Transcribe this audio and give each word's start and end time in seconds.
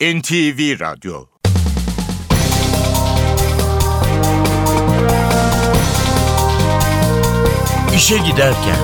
NTV 0.00 0.80
Radyo 0.80 1.26
İşe 7.96 8.18
Giderken 8.18 8.76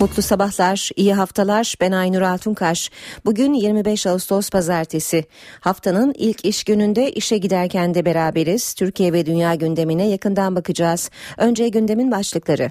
Mutlu 0.00 0.22
sabahlar, 0.22 0.90
iyi 0.96 1.14
haftalar. 1.14 1.74
Ben 1.80 1.92
Aynur 1.92 2.22
Altunkaş. 2.22 2.90
Bugün 3.24 3.52
25 3.52 4.06
Ağustos 4.06 4.50
Pazartesi. 4.50 5.24
Haftanın 5.60 6.14
ilk 6.18 6.44
iş 6.44 6.64
gününde 6.64 7.12
işe 7.12 7.38
giderken 7.38 7.94
de 7.94 8.04
beraberiz. 8.04 8.74
Türkiye 8.74 9.12
ve 9.12 9.26
dünya 9.26 9.54
gündemine 9.54 10.08
yakından 10.08 10.56
bakacağız. 10.56 11.10
Önce 11.38 11.68
gündemin 11.68 12.10
başlıkları. 12.10 12.70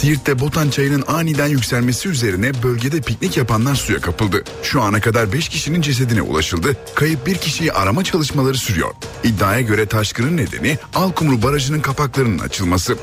Siirt'te 0.00 0.38
Botan 0.38 0.70
çayının 0.70 1.04
aniden 1.06 1.46
yükselmesi 1.46 2.08
üzerine 2.08 2.62
bölgede 2.62 3.00
piknik 3.00 3.36
yapanlar 3.36 3.74
suya 3.74 4.00
kapıldı. 4.00 4.44
Şu 4.62 4.82
ana 4.82 5.00
kadar 5.00 5.32
5 5.32 5.48
kişinin 5.48 5.80
cesedine 5.80 6.22
ulaşıldı. 6.22 6.76
Kayıp 6.94 7.26
bir 7.26 7.34
kişiyi 7.34 7.72
arama 7.72 8.04
çalışmaları 8.04 8.56
sürüyor. 8.56 8.90
İddiaya 9.24 9.60
göre 9.60 9.86
taşkının 9.86 10.36
nedeni 10.36 10.78
Alkumru 10.94 11.42
Barajı'nın 11.42 11.80
kapaklarının 11.80 12.38
açılması. 12.38 12.96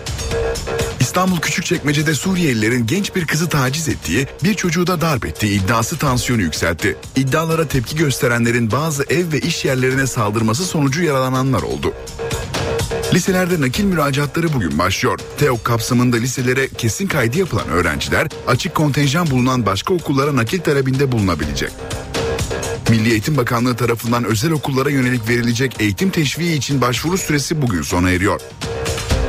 İstanbul 1.00 1.40
Küçükçekmece'de 1.40 2.14
Suriyelilerin 2.14 2.88
genç 2.88 3.16
bir 3.16 3.28
kızı 3.28 3.50
taciz 3.50 3.90
ettiği, 3.90 4.28
bir 4.44 4.54
çocuğu 4.54 4.88
da 4.88 5.02
darp 5.02 5.26
ettiği 5.26 5.62
iddiası 5.62 5.98
tansiyonu 5.98 6.42
yükseltti. 6.42 6.98
İddialara 7.16 7.68
tepki 7.68 7.96
gösterenlerin 7.96 8.72
bazı 8.72 9.04
ev 9.04 9.32
ve 9.32 9.40
iş 9.40 9.66
yerlerine 9.66 10.08
saldırması 10.08 10.66
sonucu 10.66 11.04
yaralananlar 11.04 11.62
oldu. 11.62 11.94
Liselerde 13.14 13.62
nakil 13.62 13.84
müracaatları 13.84 14.54
bugün 14.54 14.80
başlıyor. 14.80 15.20
TEOK 15.38 15.66
kapsamında 15.66 16.18
liselere 16.18 16.68
kesin 16.68 17.08
kaydı 17.08 17.38
yapılan 17.38 17.68
öğrenciler 17.68 18.28
açık 18.48 18.76
kontenjan 18.76 19.30
bulunan 19.32 19.66
başka 19.66 19.94
okullara 19.94 20.36
nakil 20.36 20.60
talebinde 20.60 21.12
bulunabilecek. 21.12 21.72
Milli 22.90 23.12
Eğitim 23.12 23.38
Bakanlığı 23.38 23.76
tarafından 23.76 24.24
özel 24.24 24.52
okullara 24.52 24.90
yönelik 24.90 25.30
verilecek 25.30 25.76
eğitim 25.80 26.10
teşviği 26.10 26.58
için 26.58 26.82
başvuru 26.82 27.18
süresi 27.18 27.62
bugün 27.62 27.82
sona 27.82 28.12
eriyor. 28.12 28.42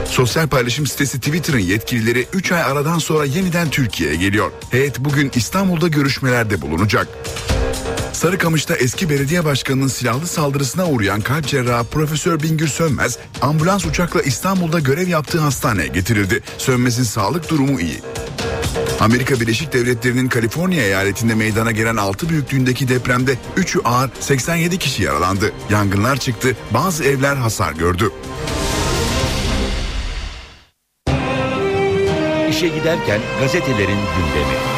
Sosyal 0.04 0.48
paylaşım 0.48 0.86
sitesi 0.86 1.20
Twitter'ın 1.20 1.58
yetkilileri 1.58 2.26
3 2.32 2.52
ay 2.52 2.62
aradan 2.62 2.98
sonra 2.98 3.24
yeniden 3.24 3.70
Türkiye'ye 3.70 4.16
geliyor. 4.16 4.50
Heyet 4.70 4.98
bugün 5.00 5.30
İstanbul'da 5.34 5.88
görüşmelerde 5.88 6.60
bulunacak. 6.60 7.08
Sarıkamış'ta 8.18 8.76
eski 8.76 9.10
belediye 9.10 9.44
başkanının 9.44 9.88
silahlı 9.88 10.26
saldırısına 10.26 10.86
uğrayan 10.86 11.20
kalp 11.20 11.46
cerrahı 11.46 11.84
Profesör 11.84 12.42
Bingür 12.42 12.68
Sönmez 12.68 13.18
ambulans 13.42 13.86
uçakla 13.86 14.22
İstanbul'da 14.22 14.80
görev 14.80 15.08
yaptığı 15.08 15.38
hastaneye 15.38 15.86
getirildi. 15.88 16.42
Sönmez'in 16.58 17.02
sağlık 17.02 17.50
durumu 17.50 17.80
iyi. 17.80 18.00
Amerika 19.00 19.40
Birleşik 19.40 19.72
Devletleri'nin 19.72 20.28
Kaliforniya 20.28 20.84
eyaletinde 20.84 21.34
meydana 21.34 21.70
gelen 21.70 21.96
6 21.96 22.28
büyüklüğündeki 22.28 22.88
depremde 22.88 23.36
3'ü 23.56 23.82
ağır 23.84 24.10
87 24.20 24.78
kişi 24.78 25.02
yaralandı. 25.02 25.52
Yangınlar 25.70 26.16
çıktı, 26.16 26.56
bazı 26.70 27.04
evler 27.04 27.36
hasar 27.36 27.72
gördü. 27.72 28.10
İşe 32.50 32.68
Giderken 32.68 33.20
gazetelerin 33.40 33.98
gündemi. 34.16 34.77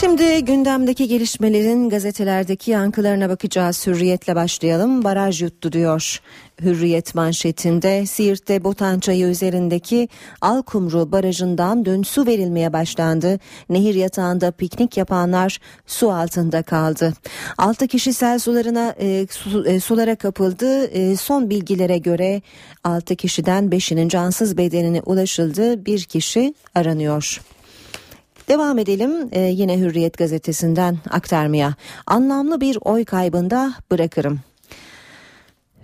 Şimdi 0.00 0.44
gündemdeki 0.44 1.08
gelişmelerin 1.08 1.88
gazetelerdeki 1.88 2.70
yankılarına 2.70 3.28
bakacağız. 3.28 3.86
Hürriyetle 3.86 4.34
başlayalım. 4.34 5.04
Baraj 5.04 5.42
yuttu 5.42 5.72
diyor. 5.72 6.20
Hürriyet 6.62 7.14
manşetinde 7.14 8.06
Siirt'te 8.06 8.64
Botan 8.64 9.00
Çayı 9.00 9.26
üzerindeki 9.26 10.08
Alkumru 10.40 11.12
Barajı'ndan 11.12 11.84
dün 11.84 12.02
su 12.02 12.26
verilmeye 12.26 12.72
başlandı. 12.72 13.38
Nehir 13.68 13.94
yatağında 13.94 14.50
piknik 14.50 14.96
yapanlar 14.96 15.60
su 15.86 16.12
altında 16.12 16.62
kaldı. 16.62 17.12
6 17.58 17.88
kişi 17.88 18.12
sel 18.12 18.38
sularına 18.38 18.94
e, 19.00 19.26
su, 19.30 19.66
e, 19.66 19.80
sulara 19.80 20.16
kapıldı. 20.16 20.84
E, 20.84 21.16
son 21.16 21.50
bilgilere 21.50 21.98
göre 21.98 22.42
6 22.84 23.16
kişiden 23.16 23.64
5'inin 23.64 24.08
cansız 24.08 24.56
bedenine 24.58 25.00
ulaşıldı. 25.00 25.86
Bir 25.86 26.02
kişi 26.02 26.54
aranıyor. 26.74 27.40
Devam 28.48 28.78
edelim 28.78 29.28
ee, 29.32 29.40
yine 29.40 29.78
Hürriyet 29.78 30.18
gazetesinden 30.18 30.98
aktarmaya. 31.10 31.74
Anlamlı 32.06 32.60
bir 32.60 32.78
oy 32.80 33.04
kaybında 33.04 33.74
bırakırım. 33.90 34.40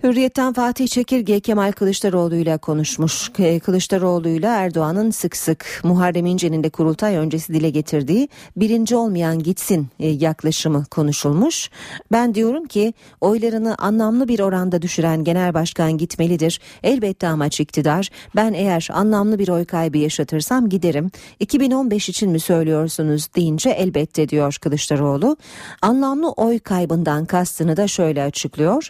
Hürriyetten 0.05 0.53
Fatih 0.53 0.87
Çekirge 0.87 1.39
Kemal 1.39 1.71
Kılıçdaroğlu 1.71 2.35
ile 2.35 2.57
konuşmuş. 2.57 3.31
Kılıçdaroğlu 3.63 4.27
ile 4.27 4.45
Erdoğan'ın 4.45 5.11
sık 5.11 5.35
sık 5.35 5.81
Muharrem 5.83 6.25
İnce'nin 6.25 6.63
de 6.63 6.69
kurultay 6.69 7.15
öncesi 7.15 7.53
dile 7.53 7.69
getirdiği 7.69 8.29
birinci 8.55 8.95
olmayan 8.95 9.43
gitsin 9.43 9.87
e, 9.99 10.07
yaklaşımı 10.07 10.85
konuşulmuş. 10.85 11.69
Ben 12.11 12.35
diyorum 12.35 12.65
ki 12.65 12.93
oylarını 13.21 13.75
anlamlı 13.77 14.27
bir 14.27 14.39
oranda 14.39 14.81
düşüren 14.81 15.23
genel 15.23 15.53
başkan 15.53 15.97
gitmelidir. 15.97 16.59
Elbette 16.83 17.27
amaç 17.27 17.59
iktidar. 17.59 18.09
Ben 18.35 18.53
eğer 18.53 18.87
anlamlı 18.93 19.39
bir 19.39 19.49
oy 19.49 19.65
kaybı 19.65 19.97
yaşatırsam 19.97 20.69
giderim. 20.69 21.11
2015 21.39 22.09
için 22.09 22.31
mi 22.31 22.39
söylüyorsunuz 22.39 23.27
deyince 23.35 23.69
elbette 23.69 24.29
diyor 24.29 24.57
Kılıçdaroğlu. 24.61 25.37
Anlamlı 25.81 26.31
oy 26.31 26.59
kaybından 26.59 27.25
kastını 27.25 27.77
da 27.77 27.87
şöyle 27.87 28.23
açıklıyor. 28.23 28.89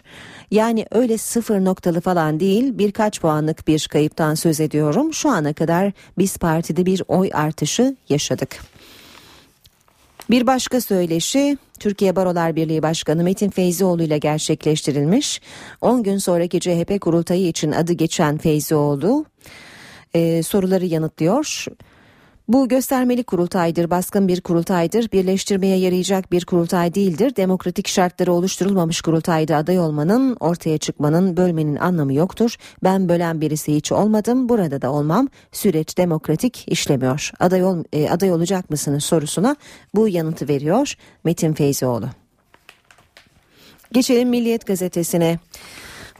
Yani 0.50 0.86
öyle 0.92 1.18
sıfır 1.18 1.64
noktalı 1.64 2.00
falan 2.00 2.40
değil 2.40 2.78
birkaç 2.78 3.20
puanlık 3.20 3.68
bir 3.68 3.88
kayıptan 3.92 4.34
söz 4.34 4.60
ediyorum. 4.60 5.14
Şu 5.14 5.30
ana 5.30 5.52
kadar 5.52 5.92
biz 6.18 6.36
partide 6.36 6.86
bir 6.86 7.02
oy 7.08 7.30
artışı 7.34 7.96
yaşadık. 8.08 8.60
Bir 10.30 10.46
başka 10.46 10.80
söyleşi 10.80 11.58
Türkiye 11.80 12.16
Barolar 12.16 12.56
Birliği 12.56 12.82
Başkanı 12.82 13.24
Metin 13.24 13.50
Feyzioğlu 13.50 14.02
ile 14.02 14.18
gerçekleştirilmiş. 14.18 15.40
10 15.80 16.02
gün 16.02 16.18
sonraki 16.18 16.60
CHP 16.60 17.00
kurultayı 17.00 17.48
için 17.48 17.72
adı 17.72 17.92
geçen 17.92 18.38
Feyzioğlu 18.38 19.24
e, 20.14 20.42
soruları 20.42 20.86
yanıtlıyor. 20.86 21.64
Bu 22.48 22.68
göstermeli 22.68 23.24
kurultaydır, 23.24 23.90
baskın 23.90 24.28
bir 24.28 24.40
kurultaydır, 24.40 25.12
birleştirmeye 25.12 25.78
yarayacak 25.78 26.32
bir 26.32 26.44
kurultay 26.44 26.94
değildir. 26.94 27.36
Demokratik 27.36 27.88
şartları 27.88 28.32
oluşturulmamış 28.32 29.00
kurultayda 29.00 29.56
aday 29.56 29.78
olmanın, 29.78 30.36
ortaya 30.40 30.78
çıkmanın, 30.78 31.36
bölmenin 31.36 31.76
anlamı 31.76 32.14
yoktur. 32.14 32.56
Ben 32.84 33.08
bölen 33.08 33.40
birisi 33.40 33.76
hiç 33.76 33.92
olmadım, 33.92 34.48
burada 34.48 34.82
da 34.82 34.92
olmam. 34.92 35.28
Süreç 35.52 35.98
demokratik 35.98 36.64
işlemiyor. 36.68 37.30
Aday, 37.40 37.64
ol, 37.64 37.84
e, 37.92 38.10
aday 38.10 38.32
olacak 38.32 38.70
mısınız 38.70 39.04
sorusuna 39.04 39.56
bu 39.94 40.08
yanıtı 40.08 40.48
veriyor 40.48 40.94
Metin 41.24 41.52
Feyzioğlu. 41.52 42.08
Geçelim 43.92 44.28
Milliyet 44.28 44.66
gazetesine. 44.66 45.38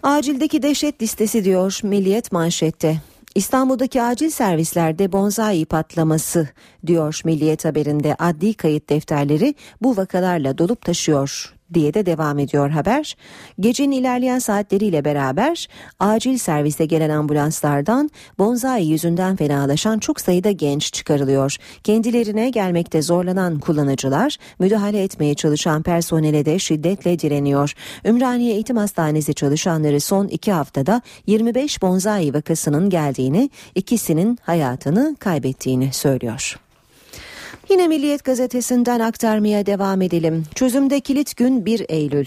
Acildeki 0.03 0.63
dehşet 0.63 1.03
listesi 1.03 1.45
diyor 1.45 1.81
Milliyet 1.83 2.33
manşette. 2.33 3.01
İstanbul'daki 3.37 4.03
acil 4.03 4.31
servislerde 4.31 5.13
bonzai 5.13 5.65
patlaması 5.65 6.49
diyor 6.87 7.21
Milliyet 7.25 7.65
haberinde 7.65 8.15
adli 8.19 8.55
kayıt 8.55 8.89
defterleri 8.89 9.55
bu 9.83 9.97
vakalarla 9.97 10.59
dolup 10.59 10.85
taşıyor 10.85 11.56
diye 11.75 11.95
de 11.95 12.07
devam 12.07 12.39
ediyor 12.39 12.71
haber. 12.71 13.17
Gecenin 13.61 13.91
ilerleyen 13.93 14.39
saatleriyle 14.39 15.05
beraber 15.05 15.69
acil 16.01 16.39
serviste 16.39 16.87
gelen 16.87 17.11
ambulanslardan 17.11 18.11
bonzai 18.39 18.87
yüzünden 18.87 19.37
fenalaşan 19.37 19.99
çok 19.99 20.21
sayıda 20.21 20.51
genç 20.51 20.93
çıkarılıyor. 20.93 21.57
Kendilerine 21.85 22.51
gelmekte 22.51 23.03
zorlanan 23.03 23.59
kullanıcılar 23.59 24.37
müdahale 24.59 25.03
etmeye 25.03 25.35
çalışan 25.35 25.83
personele 25.83 26.45
de 26.45 26.59
şiddetle 26.59 27.19
direniyor. 27.19 27.73
Ümraniye 28.05 28.55
Eğitim 28.55 28.77
Hastanesi 28.77 29.35
çalışanları 29.35 30.01
son 30.01 30.29
iki 30.29 30.53
haftada 30.53 31.03
25 31.27 31.83
bonzai 31.83 32.35
vakasının 32.35 32.91
geldiğini, 32.91 33.51
ikisinin 33.75 34.39
hayatını 34.43 35.17
kaybettiğini 35.19 35.93
söylüyor. 35.93 36.66
Yine 37.71 37.89
Milliyet 37.89 38.25
gazetesinden 38.25 39.01
aktarmaya 39.01 39.67
devam 39.67 40.03
edelim. 40.03 40.45
Çözümde 40.55 41.01
kilit 41.01 41.37
gün 41.37 41.67
1 41.67 41.87
Eylül. 41.89 42.27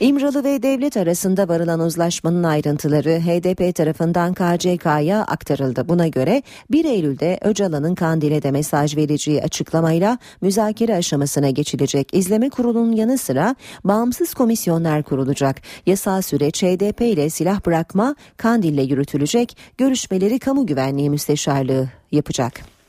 İmralı 0.00 0.44
ve 0.44 0.62
devlet 0.62 0.96
arasında 0.96 1.48
varılan 1.48 1.80
uzlaşmanın 1.80 2.42
ayrıntıları 2.42 3.20
HDP 3.20 3.74
tarafından 3.74 4.34
KCK'ya 4.34 5.22
aktarıldı. 5.22 5.88
Buna 5.88 6.08
göre 6.08 6.42
1 6.70 6.84
Eylül'de 6.84 7.38
Öcalan'ın 7.42 7.94
Kandil'e 7.94 8.42
de 8.42 8.50
mesaj 8.50 8.96
vereceği 8.96 9.42
açıklamayla 9.42 10.18
müzakere 10.40 10.96
aşamasına 10.96 11.50
geçilecek. 11.50 12.08
İzleme 12.12 12.50
kurulunun 12.50 12.92
yanı 12.92 13.18
sıra 13.18 13.54
bağımsız 13.84 14.34
komisyonlar 14.34 15.02
kurulacak. 15.02 15.56
Yasal 15.86 16.22
süreç 16.22 16.62
HDP 16.62 17.00
ile 17.00 17.30
silah 17.30 17.66
bırakma 17.66 18.14
Kandil'le 18.36 18.90
yürütülecek. 18.90 19.56
Görüşmeleri 19.78 20.38
kamu 20.38 20.66
güvenliği 20.66 21.10
müsteşarlığı 21.10 21.88
yapacak. 22.12 22.79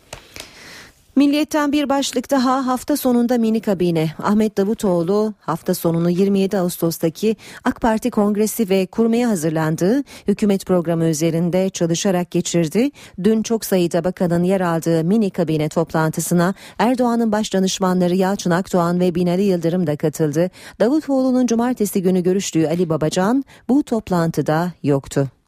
Milliyetten 1.21 1.71
bir 1.71 1.89
başlık 1.89 2.31
daha 2.31 2.67
hafta 2.67 2.97
sonunda 2.97 3.37
mini 3.37 3.61
kabine. 3.61 4.11
Ahmet 4.23 4.57
Davutoğlu 4.57 5.33
hafta 5.39 5.73
sonunu 5.73 6.09
27 6.09 6.57
Ağustos'taki 6.57 7.35
AK 7.63 7.81
Parti 7.81 8.11
kongresi 8.11 8.69
ve 8.69 8.85
kurmaya 8.85 9.29
hazırlandığı 9.29 10.03
hükümet 10.27 10.65
programı 10.65 11.05
üzerinde 11.05 11.69
çalışarak 11.69 12.31
geçirdi. 12.31 12.89
Dün 13.23 13.43
çok 13.43 13.65
sayıda 13.65 14.03
bakanın 14.03 14.43
yer 14.43 14.61
aldığı 14.61 15.03
mini 15.03 15.29
kabine 15.29 15.69
toplantısına 15.69 16.53
Erdoğan'ın 16.79 17.31
baş 17.31 17.53
danışmanları 17.53 18.15
Yalçın 18.15 18.51
Akdoğan 18.51 18.99
ve 18.99 19.15
Binali 19.15 19.43
Yıldırım 19.43 19.87
da 19.87 19.95
katıldı. 19.95 20.49
Davutoğlu'nun 20.79 21.47
cumartesi 21.47 22.01
günü 22.01 22.23
görüştüğü 22.23 22.67
Ali 22.67 22.89
Babacan 22.89 23.43
bu 23.69 23.83
toplantıda 23.83 24.71
yoktu. 24.83 25.40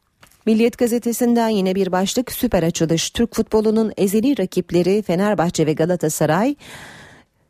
Milliyet 0.46 0.78
gazetesinden 0.78 1.48
yine 1.48 1.74
bir 1.74 1.92
başlık 1.92 2.32
süper 2.32 2.62
açılış. 2.62 3.10
Türk 3.10 3.34
futbolunun 3.34 3.92
ezeli 3.96 4.38
rakipleri 4.38 5.02
Fenerbahçe 5.02 5.66
ve 5.66 5.72
Galatasaray 5.72 6.56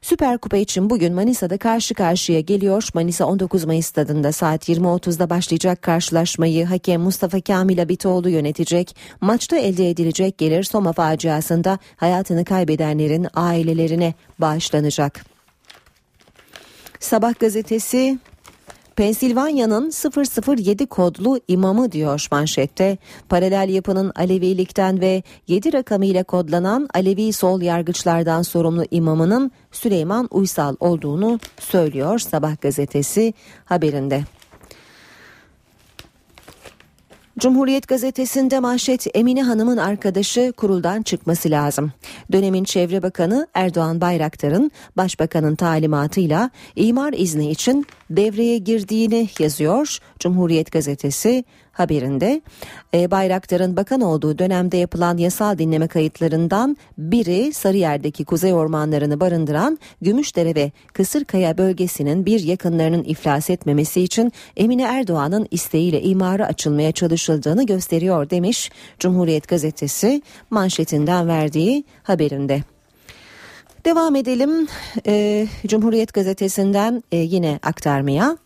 Süper 0.04 0.38
Kupa 0.38 0.56
için 0.56 0.90
bugün 0.90 1.14
Manisa'da 1.14 1.58
karşı 1.58 1.94
karşıya 1.94 2.40
geliyor. 2.40 2.88
Manisa 2.94 3.26
19 3.26 3.64
Mayıs 3.64 3.86
stadında 3.86 4.32
saat 4.32 4.68
20.30'da 4.68 5.30
başlayacak 5.30 5.82
karşılaşmayı 5.82 6.66
hakem 6.66 7.00
Mustafa 7.00 7.40
Kamil 7.40 7.82
Abitoğlu 7.82 8.28
yönetecek. 8.28 8.96
Maçta 9.20 9.56
elde 9.56 9.90
edilecek 9.90 10.38
gelir 10.38 10.64
Soma 10.64 10.92
faciasında 10.92 11.78
hayatını 11.96 12.44
kaybedenlerin 12.44 13.26
ailelerine 13.34 14.14
bağışlanacak. 14.38 15.24
Sabah 17.00 17.38
gazetesi 17.40 18.18
Pensilvanya'nın 18.96 19.92
007 20.56 20.86
kodlu 20.86 21.40
imamı 21.48 21.92
diyor 21.92 22.26
manşette. 22.32 22.98
Paralel 23.28 23.68
yapının 23.68 24.12
Alevilikten 24.16 25.00
ve 25.00 25.22
7 25.48 25.72
rakamıyla 25.72 26.24
kodlanan 26.24 26.88
Alevi 26.94 27.32
sol 27.32 27.60
yargıçlardan 27.60 28.42
sorumlu 28.42 28.84
imamının 28.90 29.50
Süleyman 29.72 30.28
Uysal 30.30 30.76
olduğunu 30.80 31.40
söylüyor 31.60 32.18
Sabah 32.18 32.60
gazetesi 32.60 33.34
haberinde. 33.64 34.24
Cumhuriyet 37.38 37.88
gazetesinde 37.88 38.60
manşet 38.60 39.06
Emine 39.14 39.42
Hanım'ın 39.42 39.76
arkadaşı 39.76 40.52
kuruldan 40.56 41.02
çıkması 41.02 41.50
lazım. 41.50 41.92
Dönemin 42.32 42.64
Çevre 42.64 43.02
Bakanı 43.02 43.46
Erdoğan 43.54 44.00
Bayraktar'ın 44.00 44.70
Başbakanın 44.96 45.54
talimatıyla 45.54 46.50
imar 46.76 47.12
izni 47.12 47.50
için 47.50 47.86
devreye 48.16 48.58
girdiğini 48.58 49.28
yazıyor 49.38 49.98
Cumhuriyet 50.18 50.72
gazetesi 50.72 51.44
haberinde. 51.74 52.40
E, 52.94 53.10
Bayraktar'ın 53.10 53.76
bakan 53.76 54.00
olduğu 54.00 54.38
dönemde 54.38 54.76
yapılan 54.76 55.18
yasal 55.18 55.58
dinleme 55.58 55.88
kayıtlarından 55.88 56.76
biri 56.98 57.52
Sarıyer'deki 57.52 58.24
kuzey 58.24 58.54
ormanlarını 58.54 59.20
barındıran 59.20 59.78
Gümüşdere 60.02 60.54
ve 60.54 60.72
Kısırkaya 60.92 61.58
bölgesinin 61.58 62.26
bir 62.26 62.40
yakınlarının 62.40 63.04
iflas 63.04 63.50
etmemesi 63.50 64.00
için 64.00 64.32
Emine 64.56 64.82
Erdoğan'ın 64.82 65.48
isteğiyle 65.50 66.02
imara 66.02 66.46
açılmaya 66.46 66.92
çalışıldığını 66.92 67.66
gösteriyor 67.66 68.30
demiş 68.30 68.70
Cumhuriyet 68.98 69.48
gazetesi 69.48 70.22
manşetinden 70.50 71.28
verdiği 71.28 71.84
haberinde. 72.02 72.73
Devam 73.84 74.16
edelim 74.16 74.68
e, 75.06 75.46
Cumhuriyet 75.66 76.14
gazetesinden 76.14 77.02
e, 77.12 77.16
yine 77.16 77.58
aktarmaya. 77.62 78.36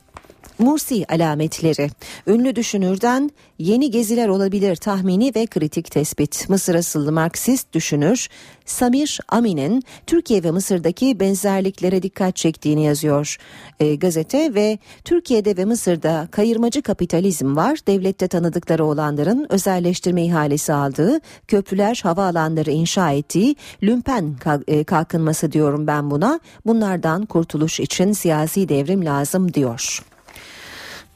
Mursi 0.59 1.05
alametleri. 1.09 1.91
Ünlü 2.27 2.57
düşünürden 2.57 3.31
yeni 3.59 3.91
geziler 3.91 4.29
olabilir 4.29 4.77
tahmini 4.77 5.33
ve 5.37 5.47
kritik 5.47 5.91
tespit. 5.91 6.49
Mısır 6.49 6.75
asıllı 6.75 7.13
Marksist 7.13 7.73
düşünür 7.73 8.29
Samir 8.67 9.21
Amin'in 9.29 9.83
Türkiye 10.07 10.45
ve 10.45 10.51
Mısır'daki 10.51 11.21
benzerliklere 11.21 12.03
dikkat 12.03 12.37
çektiğini 12.37 12.85
yazıyor 12.85 13.37
e, 13.81 13.95
gazete 13.95 14.55
ve 14.55 14.79
Türkiye'de 15.05 15.57
ve 15.57 15.65
Mısır'da 15.65 16.29
kayırmacı 16.31 16.83
kapitalizm 16.83 17.57
var. 17.57 17.79
Devlette 17.87 18.29
tanıdıkları 18.29 18.85
olanların 18.85 19.47
özelleştirme 19.49 20.25
ihalesi 20.25 20.73
aldığı, 20.73 21.21
köprüler, 21.49 22.01
havaalanları 22.03 22.71
inşa 22.71 23.13
ettiği 23.13 23.57
lümpen 23.83 24.37
e, 24.69 24.85
kalkınması 24.85 25.53
diyorum 25.53 25.87
ben 25.87 26.11
buna. 26.11 26.41
Bunlardan 26.67 27.27
kurtuluş 27.27 27.81
için 27.81 28.13
siyasi 28.13 28.69
devrim 28.69 29.05
lazım 29.05 29.55
diyor. 29.55 30.03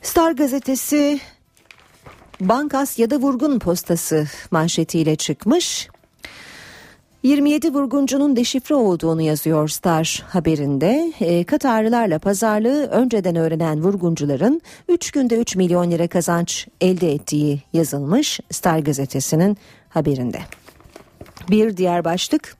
Star 0.02 0.32
gazetesi 0.32 1.20
Bankas 2.40 2.98
ya 2.98 3.10
da 3.10 3.16
vurgun 3.16 3.58
postası 3.58 4.26
manşetiyle 4.50 5.16
çıkmış. 5.16 5.88
27 7.22 7.74
vurguncunun 7.74 8.36
deşifre 8.36 8.74
olduğunu 8.74 9.22
yazıyor 9.22 9.68
Star 9.68 10.24
haberinde. 10.28 11.12
E, 11.20 11.44
Katarlılarla 11.44 12.18
pazarlığı 12.18 12.86
önceden 12.86 13.36
öğrenen 13.36 13.82
vurguncuların 13.82 14.62
3 14.88 15.10
günde 15.10 15.36
3 15.36 15.56
milyon 15.56 15.90
lira 15.90 16.08
kazanç 16.08 16.68
elde 16.80 17.12
ettiği 17.12 17.62
yazılmış 17.72 18.40
Star 18.50 18.78
gazetesinin 18.78 19.56
haberinde. 19.88 20.38
Bir 21.50 21.76
diğer 21.76 22.04
başlık 22.04 22.56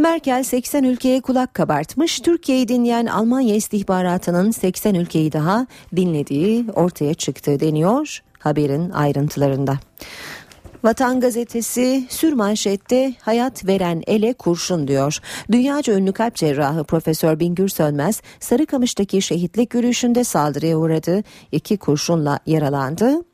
Merkel 0.00 0.42
80 0.42 0.84
ülkeye 0.84 1.20
kulak 1.20 1.54
kabartmış. 1.54 2.20
Türkiye'yi 2.20 2.68
dinleyen 2.68 3.06
Almanya 3.06 3.54
istihbaratının 3.54 4.50
80 4.50 4.94
ülkeyi 4.94 5.32
daha 5.32 5.66
dinlediği 5.96 6.64
ortaya 6.74 7.14
çıktı 7.14 7.60
deniyor 7.60 8.22
haberin 8.38 8.90
ayrıntılarında. 8.90 9.78
Vatan 10.84 11.20
gazetesi 11.20 12.04
sürmanşette 12.08 13.14
hayat 13.20 13.66
veren 13.66 14.02
ele 14.06 14.32
kurşun 14.32 14.88
diyor. 14.88 15.18
Dünyaca 15.52 15.94
ünlü 15.94 16.12
kalp 16.12 16.34
cerrahı 16.34 16.84
Profesör 16.84 17.40
Bingür 17.40 17.68
Sönmez 17.68 18.22
Sarıkamış'taki 18.40 19.22
şehitlik 19.22 19.74
yürüyüşünde 19.74 20.24
saldırıya 20.24 20.76
uğradı. 20.76 21.22
İki 21.52 21.76
kurşunla 21.76 22.38
yaralandı. 22.46 23.29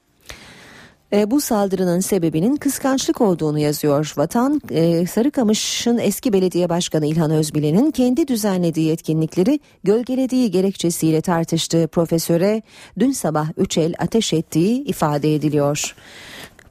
E, 1.13 1.31
bu 1.31 1.41
saldırının 1.41 2.01
sebebinin 2.01 2.57
kıskançlık 2.57 3.21
olduğunu 3.21 3.59
yazıyor 3.59 4.13
Vatan. 4.17 4.61
E, 4.71 5.07
Sarıkamış'ın 5.07 5.99
eski 5.99 6.33
belediye 6.33 6.69
başkanı 6.69 7.07
İlhan 7.07 7.31
Özbilen'in 7.31 7.91
kendi 7.91 8.29
düzenlediği 8.29 8.93
etkinlikleri 8.93 9.61
gölgelediği 9.85 10.51
gerekçesiyle 10.51 11.21
tartıştığı 11.21 11.89
profesöre 11.89 12.63
dün 12.99 13.13
sabah 13.13 13.49
üç 13.57 13.79
el 13.79 13.95
ateş 13.99 14.33
ettiği 14.33 14.85
ifade 14.85 15.35
ediliyor. 15.35 15.95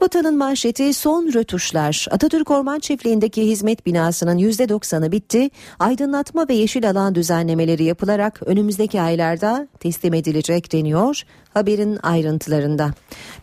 Vatanın 0.02 0.38
manşeti 0.38 0.94
son 0.94 1.34
rötuşlar. 1.34 2.08
Atatürk 2.12 2.52
Orman 2.52 2.80
Çiftliği'ndeki 2.80 3.48
hizmet 3.48 3.86
binasının 3.86 4.38
%90'ı 4.38 5.12
bitti. 5.12 5.50
Aydınlatma 5.80 6.48
ve 6.50 6.54
yeşil 6.54 6.90
alan 6.90 7.16
düzenlemeleri 7.16 7.84
yapılarak 7.84 8.42
önümüzdeki 8.46 9.02
aylarda 9.02 9.68
teslim 9.80 10.14
edilecek 10.14 10.72
deniyor 10.72 11.24
haberin 11.56 12.00
ayrıntılarında. 12.04 12.92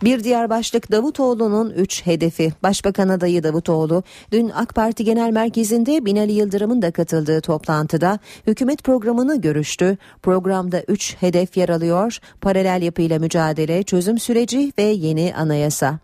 Bir 0.03 0.25
diğer 0.25 0.51
başlık 0.51 0.93
Davutoğlu'nun 0.93 1.71
3 1.71 2.07
hedefi. 2.07 2.53
Başbakan 2.63 3.09
adayı 3.09 3.43
Davutoğlu 3.43 4.03
dün 4.33 4.49
AK 4.55 4.75
Parti 4.75 5.05
Genel 5.05 5.31
Merkezi'nde 5.31 6.05
Binali 6.05 6.33
Yıldırım'ın 6.33 6.83
da 6.83 6.91
katıldığı 6.91 7.41
toplantıda 7.41 8.19
hükümet 8.47 8.85
programını 8.85 9.41
görüştü. 9.41 9.99
Programda 10.23 10.83
3 10.89 11.17
hedef 11.21 11.57
yer 11.57 11.69
alıyor. 11.69 12.19
Paralel 12.41 12.83
yapıyla 12.83 13.19
mücadele, 13.19 13.83
çözüm 13.83 14.19
süreci 14.19 14.73
ve 14.79 14.83
yeni 14.83 15.35
anayasa. 15.37 16.02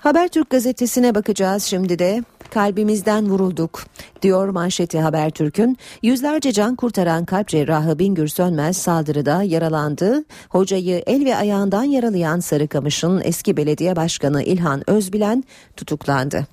Habertürk 0.00 0.50
gazetesine 0.50 1.14
bakacağız 1.14 1.62
şimdi 1.62 1.98
de. 1.98 2.22
Kalbimizden 2.50 3.30
vurulduk 3.30 3.82
diyor 4.22 4.48
manşeti 4.48 5.00
Habertürk'ün. 5.00 5.76
Yüzlerce 6.02 6.52
can 6.52 6.76
kurtaran 6.76 7.24
kalp 7.24 7.48
cerrahı 7.48 7.98
Bingür 7.98 8.28
Sönmez 8.28 8.76
saldırıda 8.76 9.42
yaralandı. 9.42 10.24
Hocayı 10.48 11.02
el 11.06 11.24
ve 11.24 11.36
ayağından 11.36 11.84
yaralayan 11.84 12.40
Sarıkamış'ın 12.40 13.20
eski 13.24 13.56
belediye 13.56 13.96
başkanı 13.96 14.42
İlhan 14.42 14.90
Özbilen 14.90 15.44
tutuklandı. 15.76 16.46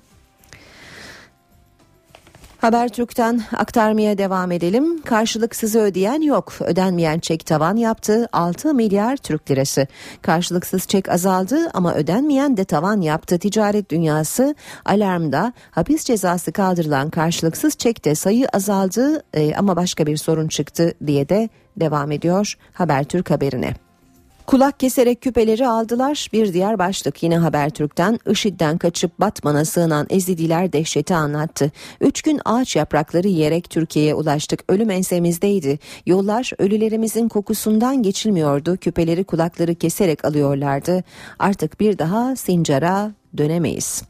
Habertürk'ten 2.58 3.40
aktarmaya 3.56 4.18
devam 4.18 4.52
edelim. 4.52 5.02
Karşılıksız 5.02 5.76
ödeyen 5.76 6.20
yok. 6.20 6.52
Ödenmeyen 6.60 7.18
çek 7.18 7.46
tavan 7.46 7.76
yaptı. 7.76 8.28
6 8.32 8.74
milyar 8.74 9.16
Türk 9.16 9.50
lirası. 9.50 9.86
Karşılıksız 10.22 10.86
çek 10.86 11.08
azaldı 11.08 11.70
ama 11.74 11.94
ödenmeyen 11.94 12.56
de 12.56 12.64
tavan 12.64 13.00
yaptı. 13.00 13.38
Ticaret 13.38 13.90
dünyası 13.90 14.54
alarmda. 14.84 15.52
Hapis 15.70 16.04
cezası 16.04 16.52
kaldırılan 16.52 17.10
karşılıksız 17.10 17.76
çekte 17.76 18.14
sayı 18.14 18.48
azaldı 18.48 19.22
e, 19.34 19.54
ama 19.54 19.76
başka 19.76 20.06
bir 20.06 20.16
sorun 20.16 20.48
çıktı 20.48 20.94
diye 21.06 21.28
de 21.28 21.48
devam 21.76 22.12
ediyor 22.12 22.54
Habertürk 22.72 23.30
haberine. 23.30 23.87
Kulak 24.48 24.80
keserek 24.80 25.20
küpeleri 25.20 25.68
aldılar. 25.68 26.28
Bir 26.32 26.52
diğer 26.52 26.78
başlık 26.78 27.22
yine 27.22 27.38
Habertürk'ten 27.38 28.18
IŞİD'den 28.30 28.78
kaçıp 28.78 29.20
Batman'a 29.20 29.64
sığınan 29.64 30.06
Ezidiler 30.10 30.72
dehşeti 30.72 31.14
anlattı. 31.14 31.70
Üç 32.00 32.22
gün 32.22 32.40
ağaç 32.44 32.76
yaprakları 32.76 33.28
yiyerek 33.28 33.70
Türkiye'ye 33.70 34.14
ulaştık. 34.14 34.64
Ölüm 34.68 34.90
ensemizdeydi. 34.90 35.78
Yollar 36.06 36.50
ölülerimizin 36.58 37.28
kokusundan 37.28 38.02
geçilmiyordu. 38.02 38.76
Küpeleri 38.76 39.24
kulakları 39.24 39.74
keserek 39.74 40.24
alıyorlardı. 40.24 41.04
Artık 41.38 41.80
bir 41.80 41.98
daha 41.98 42.36
Sincar'a 42.36 43.12
dönemeyiz. 43.38 44.02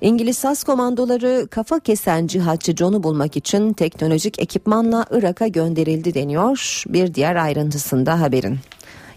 İngiliz 0.00 0.38
SAS 0.38 0.64
komandoları 0.64 1.48
kafa 1.50 1.80
kesen 1.80 2.26
cihatçı 2.26 2.76
John'u 2.76 3.02
bulmak 3.02 3.36
için 3.36 3.72
teknolojik 3.72 4.42
ekipmanla 4.42 5.06
Irak'a 5.10 5.46
gönderildi 5.46 6.14
deniyor. 6.14 6.82
Bir 6.88 7.14
diğer 7.14 7.36
ayrıntısında 7.36 8.20
haberin. 8.20 8.58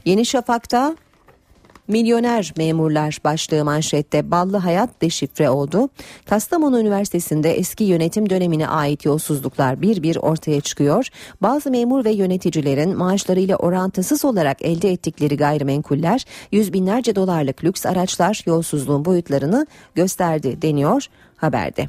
Yeni 0.10 0.26
Şafak'ta 0.26 0.96
Milyoner 1.88 2.54
memurlar 2.58 3.18
başlığı 3.24 3.66
manşette 3.66 4.32
ballı 4.32 4.58
hayat 4.58 5.02
deşifre 5.02 5.50
oldu. 5.50 5.90
Kastamonu 6.26 6.80
Üniversitesi'nde 6.80 7.54
eski 7.54 7.84
yönetim 7.84 8.30
dönemine 8.30 8.68
ait 8.68 9.06
yolsuzluklar 9.06 9.82
bir 9.82 10.04
bir 10.04 10.16
ortaya 10.16 10.62
çıkıyor. 10.62 11.08
Bazı 11.42 11.72
memur 11.72 12.06
ve 12.06 12.12
yöneticilerin 12.12 12.98
maaşlarıyla 12.98 13.56
orantısız 13.56 14.26
olarak 14.26 14.62
elde 14.62 14.92
ettikleri 14.92 15.38
gayrimenkuller 15.38 16.26
yüz 16.52 16.74
binlerce 16.74 17.16
dolarlık 17.16 17.64
lüks 17.64 17.86
araçlar 17.86 18.44
yolsuzluğun 18.46 19.06
boyutlarını 19.06 19.68
gösterdi 19.96 20.62
deniyor 20.62 21.06
haberde. 21.38 21.88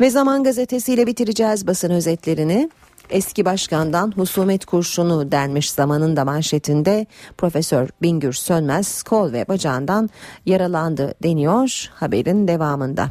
Ve 0.00 0.10
Zaman 0.10 0.44
Gazetesi 0.44 0.92
ile 0.92 1.06
bitireceğiz 1.06 1.66
basın 1.66 1.90
özetlerini. 1.90 2.70
Eski 3.10 3.44
başkandan 3.44 4.12
husumet 4.16 4.64
kurşunu 4.64 5.32
denmiş 5.32 5.70
zamanın 5.70 6.16
da 6.16 6.24
manşetinde 6.24 7.06
Profesör 7.38 7.88
Bingür 8.02 8.32
Sönmez 8.32 9.02
kol 9.02 9.32
ve 9.32 9.48
bacağından 9.48 10.10
yaralandı 10.46 11.14
deniyor 11.22 11.90
haberin 11.94 12.48
devamında. 12.48 13.10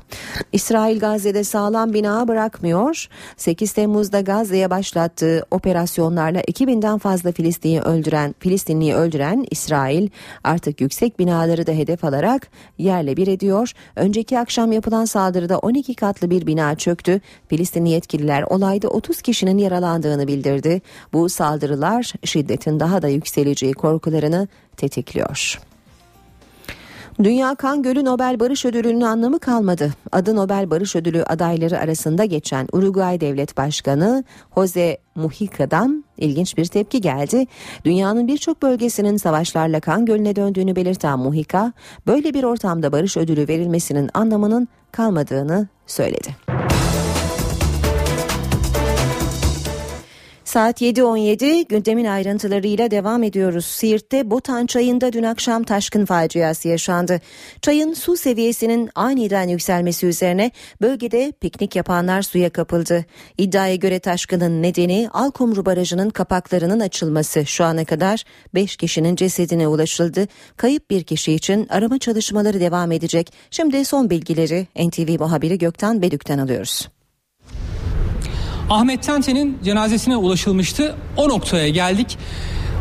İsrail 0.52 1.00
Gazze'de 1.00 1.44
sağlam 1.44 1.94
bina 1.94 2.28
bırakmıyor. 2.28 3.08
8 3.38 3.74
Temmuz'da 3.74 4.22
Gazze'ye 4.22 4.70
başlattığı 4.70 5.46
operasyonlarla 5.52 6.42
2000'den 6.42 6.98
fazla 6.98 7.32
Filistin'i 7.32 7.82
öldüren 7.82 8.36
Filistinliyi 8.40 8.96
öldüren 8.96 9.46
İsrail 9.52 10.10
artık 10.44 10.82
yüksek 10.82 11.20
binaları 11.20 11.68
da 11.68 11.72
hedef 11.72 12.04
alarak 12.04 12.48
yerle 12.78 13.18
bir 13.18 13.28
ediyor. 13.28 13.72
Önceki 13.96 14.40
akşam 14.40 14.72
yapılan 14.72 15.06
saldırıda 15.06 15.60
12 15.60 15.96
katlı 15.96 16.30
bir 16.30 16.48
bina 16.48 16.76
çöktü. 16.76 17.22
Filistinli 17.48 17.90
yetkililer 17.90 18.44
olayda 18.44 18.88
30 18.88 19.22
kişinin 19.22 19.58
yaralandığını 19.58 19.81
bildirdi. 20.28 20.82
Bu 21.14 21.30
saldırılar 21.30 22.14
şiddetin 22.24 22.80
daha 22.80 23.02
da 23.02 23.08
yükseleceği 23.08 23.74
korkularını 23.74 24.48
tetikliyor. 24.78 25.60
Dünya 27.24 27.56
Kan 27.56 27.84
Gölü 27.84 28.06
Nobel 28.06 28.40
Barış 28.40 28.66
Ödülü'nün 28.66 29.02
anlamı 29.02 29.40
kalmadı. 29.40 29.94
Adı 30.12 30.36
Nobel 30.36 30.70
Barış 30.70 30.96
Ödülü 30.96 31.24
adayları 31.24 31.80
arasında 31.80 32.26
geçen 32.26 32.68
Uruguay 32.72 33.22
Devlet 33.22 33.58
Başkanı 33.58 34.24
Jose 34.56 34.98
Mujica'dan 35.16 36.06
ilginç 36.18 36.58
bir 36.58 36.66
tepki 36.66 37.02
geldi. 37.02 37.46
Dünyanın 37.86 38.28
birçok 38.28 38.62
bölgesinin 38.62 39.18
savaşlarla 39.18 39.80
kan 39.80 40.06
gölüne 40.06 40.36
döndüğünü 40.36 40.76
belirten 40.76 41.20
Mujica, 41.20 41.74
böyle 42.08 42.34
bir 42.34 42.44
ortamda 42.44 42.92
barış 42.92 43.18
ödülü 43.18 43.48
verilmesinin 43.48 44.10
anlamının 44.14 44.68
kalmadığını 44.92 45.68
söyledi. 45.88 46.36
Saat 50.52 50.82
7.17 50.82 51.68
gündemin 51.68 52.06
ayrıntılarıyla 52.06 52.92
devam 52.92 53.24
ediyoruz. 53.24 53.66
Siirt'te 53.66 54.32
Botan 54.32 54.66
Çayı'nda 54.66 55.14
dün 55.14 55.24
akşam 55.24 55.64
taşkın 55.64 56.06
faciası 56.06 56.68
yaşandı. 56.68 57.22
Çayın 57.62 57.94
su 57.94 58.18
seviyesinin 58.18 58.90
aniden 58.96 59.48
yükselmesi 59.48 60.06
üzerine 60.06 60.52
bölgede 60.82 61.32
piknik 61.42 61.76
yapanlar 61.76 62.22
suya 62.22 62.50
kapıldı. 62.50 63.06
İddiaya 63.38 63.76
göre 63.76 64.00
taşkının 64.00 64.62
nedeni 64.62 65.10
Alkumru 65.14 65.66
Barajı'nın 65.66 66.10
kapaklarının 66.10 66.80
açılması. 66.80 67.46
Şu 67.46 67.64
ana 67.64 67.86
kadar 67.86 68.24
5 68.56 68.76
kişinin 68.76 69.16
cesedine 69.16 69.68
ulaşıldı. 69.68 70.28
Kayıp 70.58 70.90
bir 70.90 71.04
kişi 71.04 71.34
için 71.34 71.68
arama 71.70 72.00
çalışmaları 72.00 72.60
devam 72.60 72.92
edecek. 72.92 73.34
Şimdi 73.52 73.86
son 73.86 74.10
bilgileri 74.10 74.68
NTV 74.88 75.20
muhabiri 75.20 75.58
Gökten 75.58 76.02
Bedük'ten 76.02 76.38
alıyoruz. 76.38 76.90
Ahmet 78.70 79.04
Tente'nin 79.04 79.58
cenazesine 79.64 80.18
ulaşılmıştı. 80.18 80.96
O 81.18 81.30
noktaya 81.30 81.70
geldik. 81.70 82.18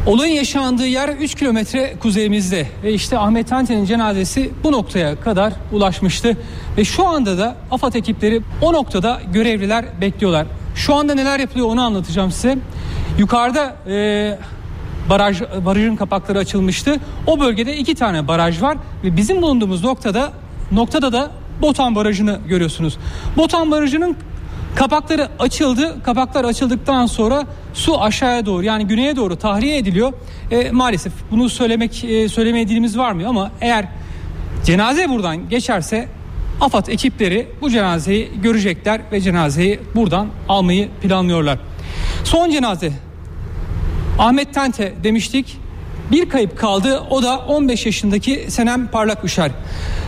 Olayın 0.07 0.35
yaşandığı 0.35 0.87
yer 0.87 1.09
3 1.09 1.35
kilometre 1.35 1.97
kuzeyimizde 2.01 2.67
ve 2.83 2.93
işte 2.93 3.19
Ahmet 3.19 3.49
Tente'nin 3.49 3.85
cenazesi 3.85 4.51
bu 4.65 4.73
noktaya 4.73 5.21
kadar 5.21 5.53
ulaşmıştı 5.73 6.37
ve 6.77 6.85
şu 6.85 7.07
anda 7.07 7.39
da 7.39 7.57
AFAD 7.71 7.95
ekipleri 7.95 8.43
o 8.63 8.73
noktada 8.73 9.21
görevliler 9.33 9.85
bekliyorlar. 10.01 10.47
Şu 10.75 10.95
anda 10.95 11.15
neler 11.15 11.41
yapılıyor 11.41 11.69
onu 11.69 11.83
anlatacağım 11.83 12.31
size. 12.31 12.59
Yukarıda 13.19 13.77
e, 13.87 14.39
baraj 15.11 15.41
barajın 15.65 15.97
kapakları 15.97 16.39
açılmıştı. 16.39 16.97
O 17.27 17.41
bölgede 17.41 17.77
iki 17.77 17.95
tane 17.95 18.29
baraj 18.29 18.63
var 18.63 18.77
ve 19.05 19.17
bizim 19.17 19.43
bulunduğumuz 19.43 19.85
noktada 19.85 20.33
noktada 20.73 21.13
da 21.13 21.31
Botan 21.63 21.95
Barajı'nı 21.95 22.39
görüyorsunuz. 22.49 22.99
Botan 23.37 23.71
Barajı'nın 23.71 24.17
Kapakları 24.75 25.29
açıldı. 25.39 26.03
Kapaklar 26.03 26.45
açıldıktan 26.45 27.07
sonra 27.07 27.47
su 27.75 28.03
aşağıya 28.03 28.47
doğru 28.47 28.63
yani 28.63 28.87
güneye 28.87 29.17
doğru 29.17 29.37
tahliye 29.37 29.79
ediliyor. 29.79 30.13
E, 30.51 30.71
maalesef 30.71 31.13
bunu 31.31 31.49
söylemek 31.49 32.05
e, 32.05 32.29
söylemeye 32.29 32.67
varmıyor 32.97 33.31
ama 33.31 33.51
eğer 33.61 33.89
cenaze 34.65 35.09
buradan 35.09 35.49
geçerse 35.49 36.09
AFAD 36.61 36.87
ekipleri 36.87 37.49
bu 37.61 37.71
cenazeyi 37.71 38.31
görecekler 38.43 39.01
ve 39.13 39.21
cenazeyi 39.21 39.81
buradan 39.95 40.29
almayı 40.49 40.89
planlıyorlar. 41.03 41.59
Son 42.25 42.51
cenaze 42.51 42.93
Ahmet 44.19 44.55
Tente 44.55 44.95
demiştik. 45.05 45.57
Bir 46.13 46.29
kayıp 46.29 46.59
kaldı. 46.59 47.01
O 47.11 47.23
da 47.23 47.39
15 47.39 47.87
yaşındaki 47.87 48.47
Senem 48.49 48.87
Parlak 48.87 49.25
Üşer. 49.25 49.51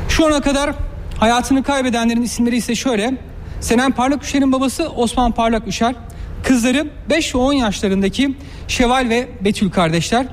Şu 0.08 0.26
ana 0.26 0.40
kadar 0.40 0.70
hayatını 1.18 1.62
kaybedenlerin 1.62 2.22
isimleri 2.22 2.56
ise 2.56 2.74
şöyle. 2.74 3.14
Senem 3.62 3.92
Parlak 3.92 4.24
Üşer'in 4.24 4.52
babası 4.52 4.88
Osman 4.88 5.32
Parlak 5.32 5.68
Üşer. 5.68 5.94
Kızları 6.42 6.86
5 7.10 7.34
ve 7.34 7.38
10 7.38 7.52
yaşlarındaki 7.52 8.36
Şeval 8.68 9.08
ve 9.08 9.28
Betül 9.44 9.70
kardeşler. 9.70 10.26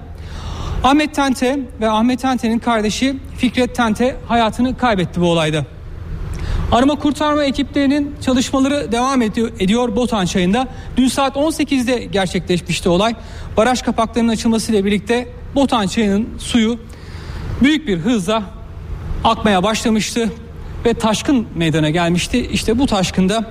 Ahmet 0.84 1.16
Tente 1.16 1.60
ve 1.82 1.90
Ahmet 1.90 2.20
Tente'nin 2.22 2.60
kardeşi 2.60 3.16
Fikret 3.38 3.76
Tente 3.76 4.16
hayatını 4.28 4.78
kaybetti 4.78 5.22
bu 5.22 5.32
olayda. 5.32 5.66
Arama 6.72 6.96
kurtarma 6.96 7.44
ekiplerinin 7.44 8.16
çalışmaları 8.22 8.92
devam 8.92 9.22
ediyor, 9.22 9.52
ediyor 9.60 9.96
Botan 9.96 10.26
Çayı'nda. 10.26 10.68
Dün 10.98 11.08
saat 11.08 11.36
18'de 11.36 12.06
gerçekleşmişti 12.06 12.90
olay. 12.90 13.16
Baraj 13.58 13.82
kapaklarının 13.82 14.32
açılmasıyla 14.32 14.86
birlikte 14.86 15.28
Botan 15.56 15.88
Çayı'nın 15.88 16.30
suyu 16.38 16.80
büyük 17.62 17.88
bir 17.88 17.98
hızla 17.98 18.44
akmaya 19.24 19.64
başlamıştı 19.64 20.30
ve 20.86 20.94
taşkın 20.94 21.48
meydana 21.56 21.90
gelmişti. 21.90 22.50
İşte 22.52 22.80
bu 22.80 22.86
taşkında 22.86 23.46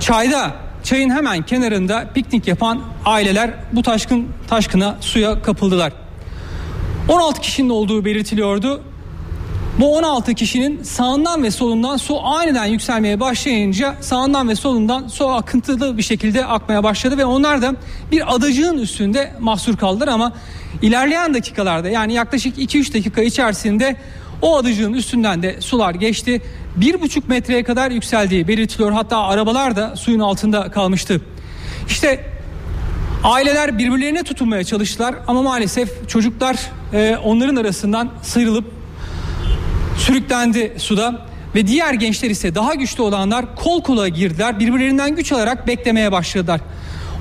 çayda 0.00 0.54
çayın 0.82 1.10
hemen 1.10 1.42
kenarında 1.42 2.04
piknik 2.14 2.48
yapan 2.48 2.80
aileler 3.04 3.50
bu 3.72 3.82
taşkın 3.82 4.28
taşkına 4.48 4.96
suya 5.00 5.42
kapıldılar. 5.42 5.92
16 7.08 7.40
kişinin 7.40 7.68
olduğu 7.68 8.04
belirtiliyordu. 8.04 8.82
Bu 9.78 9.96
16 9.96 10.34
kişinin 10.34 10.82
sağından 10.82 11.42
ve 11.42 11.50
solundan 11.50 11.96
su 11.96 12.20
aniden 12.26 12.64
yükselmeye 12.64 13.20
başlayınca 13.20 13.94
sağından 14.00 14.48
ve 14.48 14.54
solundan 14.54 15.08
su 15.08 15.28
akıntılı 15.28 15.98
bir 15.98 16.02
şekilde 16.02 16.46
akmaya 16.46 16.82
başladı 16.82 17.18
ve 17.18 17.24
onlar 17.24 17.62
da 17.62 17.74
bir 18.12 18.34
adacığın 18.34 18.78
üstünde 18.78 19.32
mahsur 19.40 19.76
kaldılar 19.76 20.08
ama 20.08 20.32
ilerleyen 20.82 21.34
dakikalarda 21.34 21.88
yani 21.88 22.12
yaklaşık 22.12 22.58
2-3 22.58 22.94
dakika 22.94 23.22
içerisinde 23.22 23.96
o 24.44 24.56
adacığın 24.56 24.92
üstünden 24.92 25.42
de 25.42 25.60
sular 25.60 25.94
geçti. 25.94 26.42
Bir 26.76 27.00
buçuk 27.00 27.28
metreye 27.28 27.62
kadar 27.64 27.90
yükseldiği 27.90 28.48
belirtiliyor. 28.48 28.92
Hatta 28.92 29.18
arabalar 29.18 29.76
da 29.76 29.96
suyun 29.96 30.20
altında 30.20 30.70
kalmıştı. 30.70 31.20
İşte 31.88 32.26
aileler 33.24 33.78
birbirlerine 33.78 34.22
tutunmaya 34.22 34.64
çalıştılar 34.64 35.14
ama 35.26 35.42
maalesef 35.42 36.08
çocuklar 36.08 36.56
e, 36.92 37.16
onların 37.24 37.56
arasından 37.56 38.10
sıyrılıp 38.22 38.64
sürüklendi 39.98 40.74
suda 40.78 41.26
ve 41.54 41.66
diğer 41.66 41.94
gençler 41.94 42.30
ise 42.30 42.54
daha 42.54 42.74
güçlü 42.74 43.02
olanlar 43.02 43.56
kol 43.56 43.82
kola 43.82 44.08
girdiler. 44.08 44.60
Birbirlerinden 44.60 45.16
güç 45.16 45.32
alarak 45.32 45.66
beklemeye 45.66 46.12
başladılar. 46.12 46.60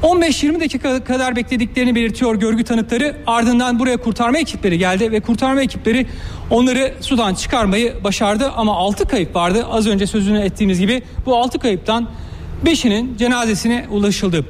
15-20 0.04 0.60
dakika 0.60 1.04
kadar 1.04 1.36
beklediklerini 1.36 1.96
belirtiyor 1.96 2.36
görgü 2.36 2.64
tanıkları. 2.64 3.16
Ardından 3.28 3.80
buraya 3.80 3.98
kurtarma 3.98 4.38
ekipleri 4.38 4.78
geldi 4.78 5.12
ve 5.12 5.20
kurtarma 5.20 5.62
ekipleri 5.62 6.08
onları 6.50 6.94
sudan 7.00 7.34
çıkarmayı 7.34 8.04
başardı. 8.04 8.52
Ama 8.56 8.76
6 8.76 9.06
kayıp 9.06 9.36
vardı. 9.36 9.66
Az 9.72 9.88
önce 9.88 10.08
sözünü 10.08 10.40
ettiğimiz 10.40 10.80
gibi 10.80 11.04
bu 11.26 11.38
6 11.38 11.60
kayıptan 11.60 12.10
5'inin 12.66 13.18
cenazesine 13.18 13.86
ulaşıldı. 13.92 14.46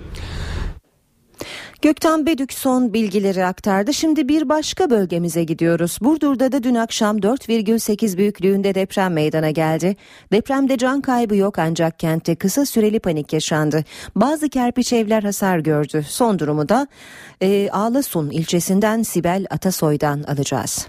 Gökten 1.83 2.25
Bedük 2.25 2.53
son 2.53 2.93
bilgileri 2.93 3.45
aktardı. 3.45 3.93
Şimdi 3.93 4.27
bir 4.27 4.49
başka 4.49 4.89
bölgemize 4.89 5.43
gidiyoruz. 5.43 5.97
Burdur'da 6.01 6.51
da 6.51 6.63
dün 6.63 6.75
akşam 6.75 7.17
4,8 7.17 8.17
büyüklüğünde 8.17 8.75
deprem 8.75 9.13
meydana 9.13 9.49
geldi. 9.51 9.95
Depremde 10.31 10.77
can 10.77 11.01
kaybı 11.01 11.35
yok 11.35 11.59
ancak 11.59 11.99
kentte 11.99 12.35
kısa 12.35 12.65
süreli 12.65 12.99
panik 12.99 13.33
yaşandı. 13.33 13.83
Bazı 14.15 14.49
kerpiç 14.49 14.93
evler 14.93 15.23
hasar 15.23 15.59
gördü. 15.59 16.05
Son 16.07 16.39
durumu 16.39 16.69
da 16.69 16.87
e, 17.41 17.69
Ağlasun 17.69 18.29
ilçesinden 18.29 19.03
Sibel 19.03 19.45
Atasoy'dan 19.49 20.23
alacağız. 20.23 20.87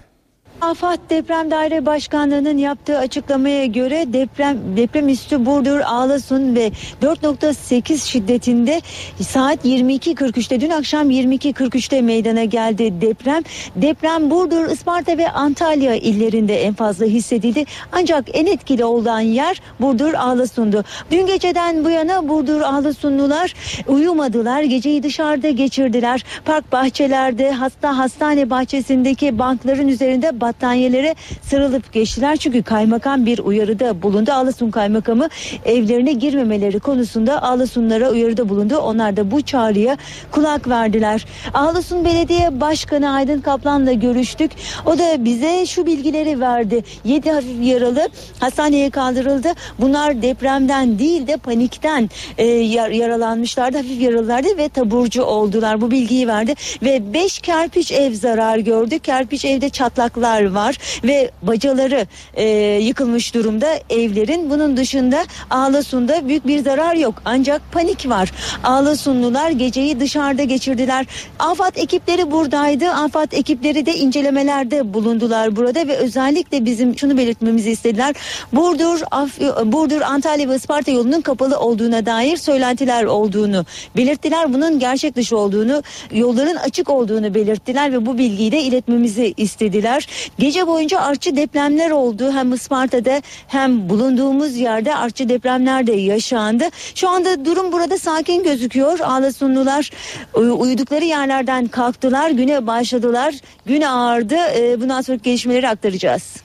AFAD 0.61 0.97
Deprem 1.09 1.51
Daire 1.51 1.85
Başkanlığı'nın 1.85 2.57
yaptığı 2.57 2.97
açıklamaya 2.97 3.65
göre 3.65 4.05
deprem 4.13 4.77
deprem 4.77 5.09
üstü 5.09 5.45
Burdur, 5.45 5.79
Ağlasun 5.79 6.55
ve 6.55 6.71
4.8 7.01 7.97
şiddetinde 7.97 8.81
saat 9.21 9.65
22.43'te 9.65 10.61
dün 10.61 10.69
akşam 10.69 11.11
22.43'te 11.11 12.01
meydana 12.01 12.43
geldi 12.43 13.01
deprem. 13.01 13.43
Deprem 13.75 14.31
Burdur, 14.31 14.69
Isparta 14.69 15.17
ve 15.17 15.29
Antalya 15.29 15.95
illerinde 15.95 16.63
en 16.63 16.73
fazla 16.73 17.05
hissedildi. 17.05 17.65
Ancak 17.91 18.25
en 18.33 18.45
etkili 18.45 18.85
olan 18.85 19.19
yer 19.19 19.61
Burdur, 19.79 20.13
Ağlasun'du. 20.13 20.83
Dün 21.11 21.25
geceden 21.25 21.85
bu 21.85 21.89
yana 21.89 22.29
Burdur, 22.29 22.61
Ağlasunlular 22.61 23.53
uyumadılar. 23.87 24.63
Geceyi 24.63 25.03
dışarıda 25.03 25.49
geçirdiler. 25.49 26.23
Park 26.45 26.71
bahçelerde, 26.71 27.51
hasta 27.51 27.97
hastane 27.97 28.49
bahçesindeki 28.49 29.39
bankların 29.39 29.87
üzerinde 29.87 30.39
battaniyelere 30.45 31.15
sarılıp 31.41 31.93
geçtiler. 31.93 32.37
Çünkü 32.37 32.63
kaymakam 32.63 33.25
bir 33.25 33.39
uyarıda 33.39 34.01
bulundu. 34.01 34.31
Ağlasun 34.31 34.71
kaymakamı 34.71 35.29
evlerine 35.65 36.13
girmemeleri 36.13 36.79
konusunda 36.79 37.41
Ağlasunlara 37.41 38.11
uyarıda 38.11 38.49
bulundu. 38.49 38.77
Onlar 38.77 39.17
da 39.17 39.31
bu 39.31 39.41
çağrıya 39.41 39.97
kulak 40.31 40.69
verdiler. 40.69 41.25
Ağlasun 41.53 42.05
Belediye 42.05 42.61
Başkanı 42.61 43.11
Aydın 43.11 43.41
Kaplan'la 43.41 43.93
görüştük. 43.93 44.51
O 44.85 44.97
da 44.97 45.25
bize 45.25 45.65
şu 45.65 45.85
bilgileri 45.85 46.39
verdi. 46.39 46.83
7 47.05 47.31
hafif 47.31 47.63
yaralı 47.63 48.09
hastaneye 48.39 48.89
kaldırıldı. 48.89 49.47
Bunlar 49.79 50.21
depremden 50.21 50.99
değil 50.99 51.27
de 51.27 51.37
panikten 51.37 52.09
e, 52.37 52.45
yar, 52.45 52.89
yaralanmışlardı. 52.89 53.77
Hafif 53.77 54.01
yaralılardı 54.01 54.57
ve 54.57 54.69
taburcu 54.69 55.23
oldular. 55.23 55.81
Bu 55.81 55.91
bilgiyi 55.91 56.27
verdi 56.27 56.53
ve 56.83 57.13
5 57.13 57.39
kerpiç 57.39 57.91
ev 57.91 58.13
zarar 58.13 58.57
gördü. 58.57 58.99
Kerpiç 58.99 59.45
evde 59.45 59.69
çatlaklar 59.69 60.34
var 60.43 60.77
ve 61.03 61.31
bacaları 61.41 62.07
e, 62.33 62.47
yıkılmış 62.81 63.33
durumda 63.33 63.67
evlerin. 63.89 64.49
Bunun 64.49 64.77
dışında 64.77 65.25
Ağlasun'da 65.49 66.27
büyük 66.27 66.47
bir 66.47 66.59
zarar 66.63 66.95
yok. 66.95 67.21
Ancak 67.25 67.61
panik 67.71 68.09
var. 68.09 68.31
Ağlasunlular 68.63 69.49
geceyi 69.49 69.99
dışarıda 69.99 70.43
geçirdiler. 70.43 71.05
AFAD 71.39 71.75
ekipleri 71.75 72.31
buradaydı. 72.31 72.89
AFAD 72.89 73.31
ekipleri 73.31 73.85
de 73.85 73.95
incelemelerde 73.95 74.93
bulundular 74.93 75.55
burada 75.55 75.87
ve 75.87 75.95
özellikle 75.95 76.65
bizim 76.65 76.97
şunu 76.97 77.17
belirtmemizi 77.17 77.71
istediler. 77.71 78.15
Burdur, 78.53 79.01
Af- 79.11 79.71
Burdur, 79.71 80.01
Antalya 80.01 80.49
ve 80.49 80.55
Isparta 80.55 80.91
yolunun 80.91 81.21
kapalı 81.21 81.59
olduğuna 81.59 82.05
dair 82.05 82.37
söylentiler 82.37 83.03
olduğunu 83.03 83.65
belirttiler. 83.97 84.53
Bunun 84.53 84.79
gerçek 84.79 85.15
dışı 85.15 85.37
olduğunu, 85.37 85.83
yolların 86.11 86.55
açık 86.55 86.89
olduğunu 86.89 87.33
belirttiler 87.33 87.91
ve 87.91 88.05
bu 88.05 88.17
bilgiyi 88.17 88.51
de 88.51 88.61
iletmemizi 88.61 89.33
istediler. 89.37 90.07
Gece 90.39 90.67
boyunca 90.67 90.99
artçı 90.99 91.35
depremler 91.35 91.91
oldu. 91.91 92.31
Hem 92.31 92.53
Isparta'da 92.53 93.21
hem 93.47 93.89
bulunduğumuz 93.89 94.55
yerde 94.55 94.95
artçı 94.95 95.29
depremler 95.29 95.87
de 95.87 95.91
yaşandı. 95.91 96.63
Şu 96.95 97.09
anda 97.09 97.45
durum 97.45 97.71
burada 97.71 97.97
sakin 97.97 98.43
gözüküyor. 98.43 98.99
Ağlasunlular 98.99 99.91
e, 100.35 100.39
uyudukları 100.39 101.05
yerlerden 101.05 101.67
kalktılar. 101.67 102.29
Güne 102.29 102.67
başladılar. 102.67 103.35
Gün 103.65 103.81
ağardı. 103.81 104.35
E, 104.35 104.81
Bundan 104.81 105.01
sonraki 105.01 105.23
gelişmeleri 105.23 105.69
aktaracağız. 105.69 106.35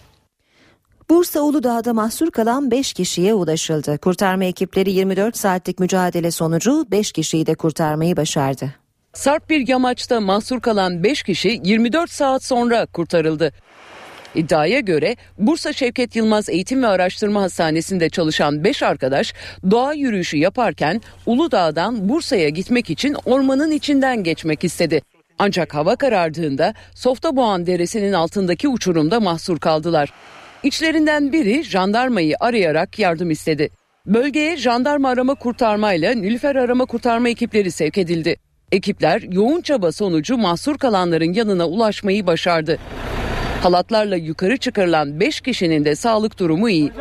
Bursa 1.10 1.40
Uludağ'da 1.40 1.92
mahsur 1.92 2.30
kalan 2.30 2.70
5 2.70 2.92
kişiye 2.92 3.34
ulaşıldı. 3.34 3.99
Kurtarma 3.99 4.44
ekipleri 4.44 4.92
24 4.92 5.37
saatlik 5.37 5.78
mücadele 5.78 6.30
sonucu 6.30 6.87
5 6.90 7.12
kişiyi 7.12 7.46
de 7.46 7.54
kurtarmayı 7.54 8.16
başardı. 8.16 8.75
Sarp 9.12 9.50
bir 9.50 9.68
yamaçta 9.68 10.20
mahsur 10.20 10.60
kalan 10.60 11.02
5 11.04 11.22
kişi 11.22 11.60
24 11.64 12.10
saat 12.10 12.44
sonra 12.44 12.87
kurtarıldı. 12.87 13.52
İddiaya 14.34 14.80
göre 14.80 15.16
Bursa 15.38 15.72
Şevket 15.72 16.16
Yılmaz 16.16 16.49
Eğitim 16.49 16.82
ve 16.82 16.87
Araştırma 16.87 17.42
Hastanesi'nde 17.42 18.10
çalışan 18.10 18.64
5 18.64 18.82
arkadaş 18.82 19.34
doğa 19.70 19.94
yürüyüşü 19.94 20.37
yaparken 20.37 21.00
Uludağ'dan 21.26 22.08
Bursa'ya 22.08 22.49
gitmek 22.49 22.90
için 22.90 23.16
ormanın 23.25 23.70
içinden 23.70 24.22
geçmek 24.22 24.64
istedi. 24.64 25.02
Ancak 25.38 25.75
hava 25.75 25.96
karardığında 25.96 26.75
Softaboğan 26.94 27.66
Deresi'nin 27.66 28.12
altındaki 28.12 28.68
uçurumda 28.68 29.20
mahsur 29.20 29.58
kaldılar. 29.58 30.12
İçlerinden 30.62 31.32
biri 31.32 31.64
jandarmayı 31.64 32.36
arayarak 32.40 32.99
yardım 32.99 33.30
istedi. 33.30 33.71
Bölgeye 34.06 34.56
jandarma 34.56 35.08
arama 35.08 35.34
kurtarmayla 35.34 36.14
Nilüfer 36.14 36.56
arama 36.56 36.84
kurtarma 36.84 37.28
ekipleri 37.28 37.71
sevk 37.71 37.99
edildi. 37.99 38.36
Ekipler 38.73 39.23
yoğun 39.23 39.60
çaba 39.60 39.93
sonucu 39.93 40.36
mahsur 40.38 40.78
kalanların 40.78 41.32
yanına 41.32 41.69
ulaşmayı 41.69 42.26
başardı. 42.26 42.78
Halatlarla 43.62 44.16
yukarı 44.16 44.56
çıkarılan 44.56 45.20
5 45.20 45.40
kişinin 45.40 45.84
de 45.84 45.96
sağlık 45.96 46.38
durumu 46.38 46.70
iyi. 46.70 46.92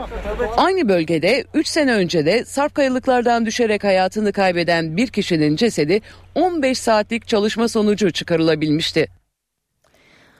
Aynı 0.57 0.89
bölgede 0.89 1.43
3 1.53 1.67
sene 1.67 1.93
önce 1.93 2.25
de 2.25 2.45
sarp 2.45 2.75
kayalıklardan 2.75 3.45
düşerek 3.45 3.83
hayatını 3.83 4.31
kaybeden 4.31 4.97
bir 4.97 5.07
kişinin 5.07 5.55
cesedi 5.55 6.01
15 6.35 6.79
saatlik 6.79 7.27
çalışma 7.27 7.67
sonucu 7.67 8.11
çıkarılabilmişti. 8.11 9.07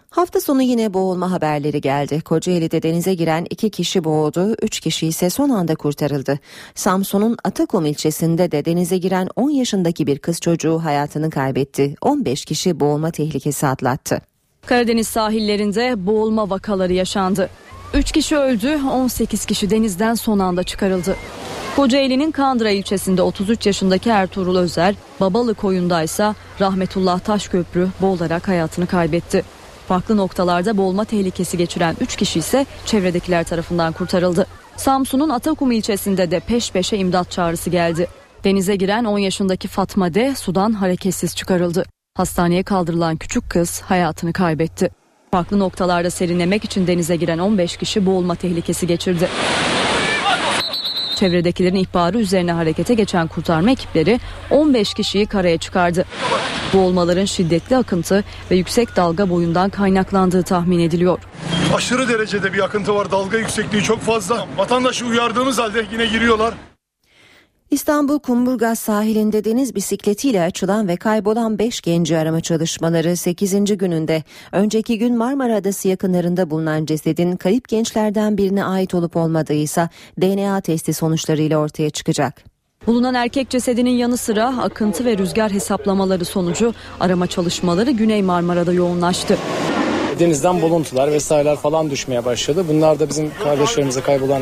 Hafta 0.10 0.42
sonu 0.42 0.62
yine 0.62 0.94
boğulma 0.94 1.32
haberleri 1.32 1.82
geldi. 1.82 2.22
Kocaeli'de 2.22 2.84
denize 2.84 3.14
giren 3.14 3.48
iki 3.50 3.70
kişi 3.70 4.04
boğuldu, 4.04 4.56
üç 4.62 4.80
kişi 4.80 5.08
ise 5.08 5.30
son 5.30 5.50
anda 5.50 5.76
kurtarıldı. 5.76 6.40
Samsun'un 6.76 7.38
Atakum 7.44 7.86
ilçesinde 7.86 8.52
de 8.52 8.66
denize 8.66 8.98
giren 8.98 9.28
10 9.36 9.50
yaşındaki 9.50 10.08
bir 10.08 10.20
kız 10.20 10.40
çocuğu 10.40 10.80
hayatını 10.84 11.30
kaybetti. 11.30 11.96
15 12.02 12.46
kişi 12.46 12.80
boğulma 12.80 13.12
tehlikesi 13.12 13.68
atlattı. 13.68 14.29
Karadeniz 14.66 15.08
sahillerinde 15.08 16.06
boğulma 16.06 16.50
vakaları 16.50 16.94
yaşandı. 16.94 17.50
3 17.94 18.12
kişi 18.12 18.38
öldü, 18.38 18.80
18 18.92 19.46
kişi 19.46 19.70
denizden 19.70 20.14
son 20.14 20.40
anda 20.40 20.64
çıkarıldı. 20.64 21.16
Kocaeli'nin 21.76 22.32
Kandıra 22.32 22.70
ilçesinde 22.70 23.22
33 23.22 23.66
yaşındaki 23.66 24.10
Ertuğrul 24.10 24.56
Özer, 24.56 24.96
Babalı 25.20 25.54
koyundaysa 25.54 26.36
Rahmetullah 26.60 27.20
Taşköprü 27.20 27.88
boğularak 28.02 28.48
hayatını 28.48 28.88
kaybetti. 28.88 29.44
Farklı 29.88 30.18
noktalarda 30.18 30.78
boğulma 30.78 31.06
tehlikesi 31.06 31.58
geçiren 31.58 31.96
3 32.02 32.16
kişi 32.16 32.40
ise 32.40 32.66
çevredekiler 32.86 33.44
tarafından 33.44 33.94
kurtarıldı. 33.94 34.48
Samsun'un 34.78 35.30
Atakum 35.30 35.72
ilçesinde 35.72 36.32
de 36.32 36.40
peş 36.40 36.72
peşe 36.72 36.98
imdat 36.98 37.32
çağrısı 37.32 37.70
geldi. 37.70 38.08
Denize 38.44 38.76
giren 38.76 39.06
10 39.06 39.20
yaşındaki 39.20 39.68
Fatma 39.68 40.14
D 40.14 40.36
sudan 40.36 40.74
hareketsiz 40.74 41.36
çıkarıldı. 41.36 41.86
Hastaneye 42.20 42.64
kaldırılan 42.64 43.18
küçük 43.18 43.50
kız 43.50 43.82
hayatını 43.82 44.34
kaybetti. 44.34 44.90
Farklı 45.32 45.60
noktalarda 45.60 46.10
serinlemek 46.10 46.66
için 46.66 46.88
denize 46.88 47.16
giren 47.16 47.40
15 47.40 47.78
kişi 47.78 48.06
boğulma 48.06 48.36
tehlikesi 48.36 48.88
geçirdi. 48.88 49.30
Çevredekilerin 51.16 51.76
ihbarı 51.76 52.18
üzerine 52.20 52.52
harekete 52.52 52.94
geçen 52.94 53.28
kurtarma 53.28 53.72
ekipleri 53.72 54.20
15 54.52 54.94
kişiyi 54.94 55.26
karaya 55.26 55.58
çıkardı. 55.58 56.06
Boğulmaların 56.74 57.26
şiddetli 57.26 57.78
akıntı 57.78 58.24
ve 58.52 58.56
yüksek 58.56 58.96
dalga 58.96 59.30
boyundan 59.30 59.70
kaynaklandığı 59.70 60.44
tahmin 60.44 60.80
ediliyor. 60.80 61.20
Aşırı 61.76 62.10
derecede 62.10 62.54
bir 62.54 62.64
akıntı 62.64 62.96
var. 62.96 63.12
Dalga 63.12 63.38
yüksekliği 63.38 63.84
çok 63.84 64.00
fazla. 64.00 64.48
Vatandaşı 64.58 65.06
uyardığımız 65.06 65.60
halde 65.60 65.86
yine 65.92 66.06
giriyorlar. 66.06 66.54
İstanbul 67.72 68.20
Kumburgaz 68.20 68.80
sahilinde 68.80 69.44
deniz 69.44 69.76
bisikletiyle 69.76 70.42
açılan 70.42 70.88
ve 70.88 70.96
kaybolan 70.96 71.60
5 71.60 71.82
genci 71.82 72.18
arama 72.18 72.42
çalışmaları 72.42 73.18
8. 73.18 73.78
gününde 73.78 74.24
önceki 74.52 74.98
gün 74.98 75.18
Marmara 75.18 75.56
Adası 75.56 75.88
yakınlarında 75.88 76.50
bulunan 76.50 76.86
cesedin 76.86 77.36
kayıp 77.36 77.68
gençlerden 77.68 78.38
birine 78.38 78.66
ait 78.66 78.94
olup 78.94 79.16
olmadığı 79.16 79.54
ise 79.54 79.90
DNA 80.22 80.62
testi 80.62 80.94
sonuçlarıyla 80.94 81.58
ortaya 81.58 81.90
çıkacak. 81.90 82.44
Bulunan 82.88 83.14
erkek 83.14 83.50
cesedinin 83.50 83.90
yanı 83.90 84.18
sıra 84.18 84.48
akıntı 84.58 85.06
ve 85.06 85.18
rüzgar 85.18 85.52
hesaplamaları 85.52 86.26
sonucu 86.26 86.74
arama 87.00 87.28
çalışmaları 87.28 87.92
Güney 87.92 88.22
Marmara'da 88.22 88.74
yoğunlaştı. 88.74 89.38
Denizden 90.20 90.62
buluntular 90.62 91.12
vesaireler 91.12 91.56
falan 91.56 91.90
düşmeye 91.90 92.26
başladı. 92.26 92.66
Bunlar 92.70 93.00
da 93.00 93.10
bizim 93.10 93.32
kardeşlerimize 93.44 94.02
kaybolan 94.02 94.42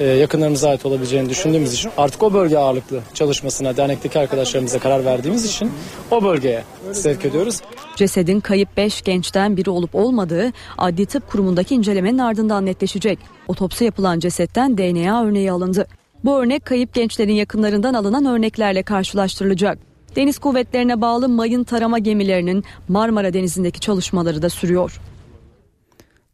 e, 0.00 0.04
yakınlarımıza 0.04 0.68
ait 0.68 0.86
olabileceğini 0.86 1.28
düşündüğümüz 1.28 1.74
için 1.74 1.90
artık 1.96 2.22
o 2.22 2.32
bölge 2.32 2.58
ağırlıklı 2.58 3.00
çalışmasına 3.14 3.76
dernekteki 3.76 4.18
arkadaşlarımıza 4.18 4.78
karar 4.78 5.04
verdiğimiz 5.04 5.44
için 5.44 5.70
o 6.10 6.24
bölgeye 6.24 6.64
sevk 6.92 7.24
ediyoruz. 7.24 7.60
Cesedin 7.96 8.40
kayıp 8.40 8.76
5 8.76 9.02
gençten 9.02 9.56
biri 9.56 9.70
olup 9.70 9.94
olmadığı 9.94 10.52
Adli 10.78 11.06
Tıp 11.06 11.30
Kurumu'ndaki 11.30 11.74
incelemenin 11.74 12.18
ardından 12.18 12.66
netleşecek. 12.66 13.18
Otopsi 13.48 13.84
yapılan 13.84 14.20
cesetten 14.20 14.78
DNA 14.78 15.24
örneği 15.24 15.52
alındı. 15.52 15.86
Bu 16.24 16.38
örnek 16.38 16.64
kayıp 16.64 16.94
gençlerin 16.94 17.32
yakınlarından 17.32 17.94
alınan 17.94 18.24
örneklerle 18.26 18.82
karşılaştırılacak. 18.82 19.78
Deniz 20.16 20.38
kuvvetlerine 20.38 21.00
bağlı 21.00 21.28
mayın 21.28 21.64
tarama 21.64 21.98
gemilerinin 21.98 22.64
Marmara 22.88 23.32
Denizi'ndeki 23.32 23.80
çalışmaları 23.80 24.42
da 24.42 24.50
sürüyor. 24.50 25.00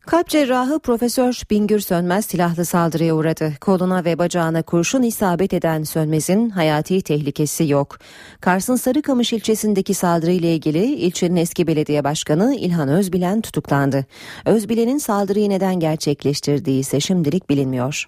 Kalp 0.07 0.29
cerrahı 0.29 0.79
Profesör 0.79 1.43
Bingür 1.51 1.81
Sönmez 1.81 2.27
silahlı 2.27 2.65
saldırıya 2.65 3.15
uğradı. 3.15 3.53
Koluna 3.61 4.05
ve 4.05 4.19
bacağına 4.19 4.63
kurşun 4.63 5.03
isabet 5.03 5.55
eden 5.55 5.83
Sönmez'in 5.83 6.51
hayati 6.51 7.03
tehlikesi 7.03 7.69
yok. 7.69 7.99
Kars'ın 8.41 8.77
Sarıkamış 8.77 9.33
ilçesindeki 9.33 9.95
saldırıyla 9.95 10.49
ilgili 10.49 10.85
ilçenin 10.85 11.37
eski 11.37 11.67
belediye 11.67 12.05
başkanı 12.05 12.55
İlhan 12.55 12.89
Özbilen 12.89 13.41
tutuklandı. 13.41 14.07
Özbilen'in 14.47 14.99
saldırıyı 14.99 15.51
neden 15.51 15.81
gerçekleştirdiği 15.81 16.81
ise 16.81 17.01
şimdilik 17.01 17.51
bilinmiyor. 17.51 18.05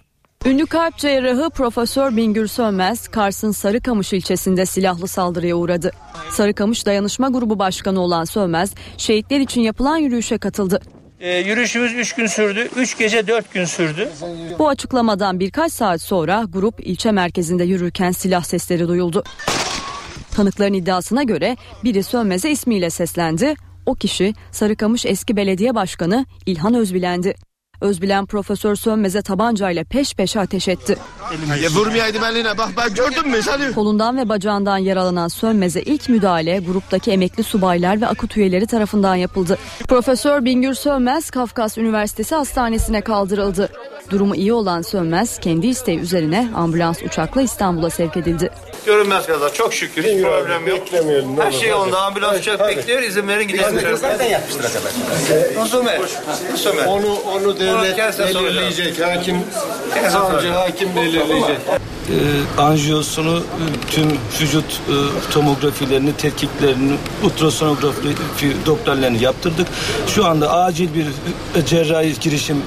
Ünlü 0.47 0.67
kalp 0.67 0.97
cerrahı 0.97 1.51
Profesör 1.51 2.17
Bingür 2.17 2.47
Sönmez, 2.47 3.09
Kars'ın 3.09 3.51
Sarıkamış 3.51 4.13
ilçesinde 4.13 4.67
silahlı 4.67 5.09
saldırıya 5.09 5.57
uğradı. 5.57 5.91
Sarıkamış 6.31 6.87
Dayanışma 6.87 7.29
Grubu 7.29 7.59
Başkanı 7.59 8.01
olan 8.01 8.25
Sönmez, 8.25 8.75
şehitler 8.97 9.41
için 9.41 9.61
yapılan 9.61 9.97
yürüyüşe 9.97 10.39
katıldı. 10.39 10.81
E, 11.21 11.39
yürüyüşümüz 11.39 11.93
3 11.95 12.13
gün 12.15 12.27
sürdü. 12.27 12.69
3 12.77 12.99
gece 12.99 13.27
4 13.27 13.53
gün 13.53 13.65
sürdü. 13.65 14.09
Bu 14.59 14.69
açıklamadan 14.69 15.41
birkaç 15.41 15.73
saat 15.73 16.03
sonra 16.03 16.45
grup 16.49 16.87
ilçe 16.87 17.11
merkezinde 17.13 17.65
yürürken 17.65 18.11
silah 18.11 18.45
sesleri 18.45 18.89
duyuldu. 18.89 19.25
Tanıkların 20.31 20.75
iddiasına 20.75 21.23
göre 21.23 21.57
biri 21.85 22.03
Sönmez'e 22.03 22.51
ismiyle 22.51 22.91
seslendi. 22.91 23.55
O 23.87 23.95
kişi 23.95 24.35
Sarıkamış 24.53 25.07
eski 25.07 25.37
belediye 25.37 25.75
başkanı 25.75 26.27
İlhan 26.47 26.75
Özbilen'di. 26.75 27.35
Özbilen 27.81 28.27
Profesör 28.27 28.77
Sönmez'e 28.77 29.23
tabancayla 29.23 29.85
peş 29.85 30.15
peşe 30.15 30.41
ateş 30.41 30.69
etti. 30.69 30.97
Ya 31.63 31.71
vurmayaydım 31.71 32.25
eline 32.25 32.59
bak 32.59 32.69
bak 32.77 32.97
gördün 32.97 33.29
mü 33.29 33.43
seni? 33.43 33.73
Kolundan 33.75 34.17
ve 34.17 34.29
bacağından 34.29 34.79
yaralanan 34.79 35.29
Sönmez'e 35.29 35.83
ilk 35.83 36.09
müdahale 36.09 36.59
gruptaki 36.59 37.11
emekli 37.11 37.43
subaylar 37.43 38.01
ve 38.01 38.07
akut 38.07 38.37
üyeleri 38.37 38.67
tarafından 38.67 39.15
yapıldı. 39.15 39.59
Profesör 39.89 40.45
Bingür 40.45 40.75
Sönmez 40.75 41.31
Kafkas 41.31 41.79
Üniversitesi 41.79 42.35
Hastanesi'ne 42.35 43.01
kaldırıldı. 43.01 43.69
Durumu 44.11 44.37
iyi 44.37 44.53
olan 44.53 44.83
Sönmez 44.83 45.39
kendi 45.39 45.67
isteği 45.67 45.99
üzerine 45.99 46.49
ambulans 46.57 47.03
uçakla 47.03 47.43
İstanbul'a 47.43 47.91
sevk 47.91 48.17
edildi. 48.17 48.51
Görünmez 48.87 49.27
kaza. 49.27 49.53
Çok 49.53 49.75
şükür. 49.75 50.05
Hiç 50.05 50.23
problem 50.23 50.67
yok. 50.67 50.83
Her 51.41 51.53
şey 51.53 51.75
onda. 51.75 52.03
Ambulans 52.03 52.39
uçak 52.39 52.69
bekliyor. 52.69 53.03
İzin 53.03 53.29
verin 53.29 53.49
gidelim. 53.49 53.77
Nereden 54.03 54.25
yapmıştır? 54.25 54.65
Nusume. 55.57 56.01
Nusume. 56.53 56.83
Onu 56.87 57.15
onu 57.15 57.59
devlet 57.67 58.19
belirleyecek. 58.35 59.01
Hakim 59.07 59.37
savcı 60.11 60.49
hakim 60.49 60.97
belirleyecek. 60.97 61.59
e, 62.09 62.61
anjiyosunu, 62.61 63.43
tüm 63.91 64.09
vücut 64.41 64.65
e, 64.65 64.95
tomografilerini, 65.33 66.13
tetkiklerini, 66.17 66.93
ultrasonografi 67.25 68.57
doktorlarını 68.67 69.23
yaptırdık. 69.23 69.67
Şu 70.07 70.27
anda 70.27 70.53
acil 70.53 70.89
bir 70.95 71.07
e, 71.61 71.67
cerrahi 71.67 72.21
girişim 72.21 72.63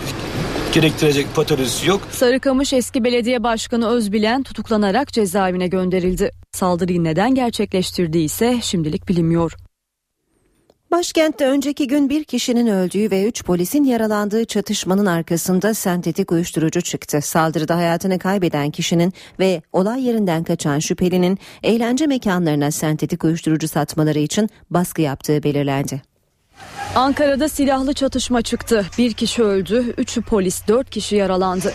gerektirecek 0.74 1.36
patolojisi 1.36 1.88
yok. 1.88 2.02
Sarıkamış 2.12 2.74
eski 2.74 3.04
belediye 3.04 3.44
başkanı 3.44 3.90
Özbilen 3.90 4.44
tutuklanarak 4.44 5.14
cezaevine 5.14 5.68
gönderildi. 5.68 6.32
Saldırıyı 6.52 7.04
neden 7.04 7.36
gerçekleştirdiği 7.36 8.26
ise 8.26 8.60
şimdilik 8.62 9.10
bilinmiyor. 9.10 9.52
Başkentte 10.92 11.46
önceki 11.46 11.88
gün 11.88 12.10
bir 12.10 12.24
kişinin 12.24 12.68
öldüğü 12.68 13.12
ve 13.12 13.26
üç 13.26 13.44
polisin 13.44 13.84
yaralandığı 13.84 14.46
çatışmanın 14.46 15.06
arkasında 15.06 15.74
sentetik 15.74 16.32
uyuşturucu 16.32 16.82
çıktı. 16.82 17.22
Saldırıda 17.22 17.76
hayatını 17.76 18.20
kaybeden 18.20 18.72
kişinin 18.72 19.14
ve 19.40 19.62
olay 19.74 20.04
yerinden 20.04 20.44
kaçan 20.44 20.80
şüphelinin 20.80 21.40
eğlence 21.64 22.08
mekanlarına 22.08 22.72
sentetik 22.72 23.24
uyuşturucu 23.24 23.68
satmaları 23.68 24.20
için 24.20 24.50
baskı 24.70 25.02
yaptığı 25.02 25.44
belirlendi. 25.44 26.02
Ankara'da 26.96 27.50
silahlı 27.50 27.94
çatışma 27.94 28.42
çıktı. 28.42 28.86
Bir 28.98 29.14
kişi 29.14 29.44
öldü, 29.44 29.94
üçü 29.98 30.22
polis, 30.22 30.68
dört 30.68 30.90
kişi 30.90 31.16
yaralandı. 31.16 31.74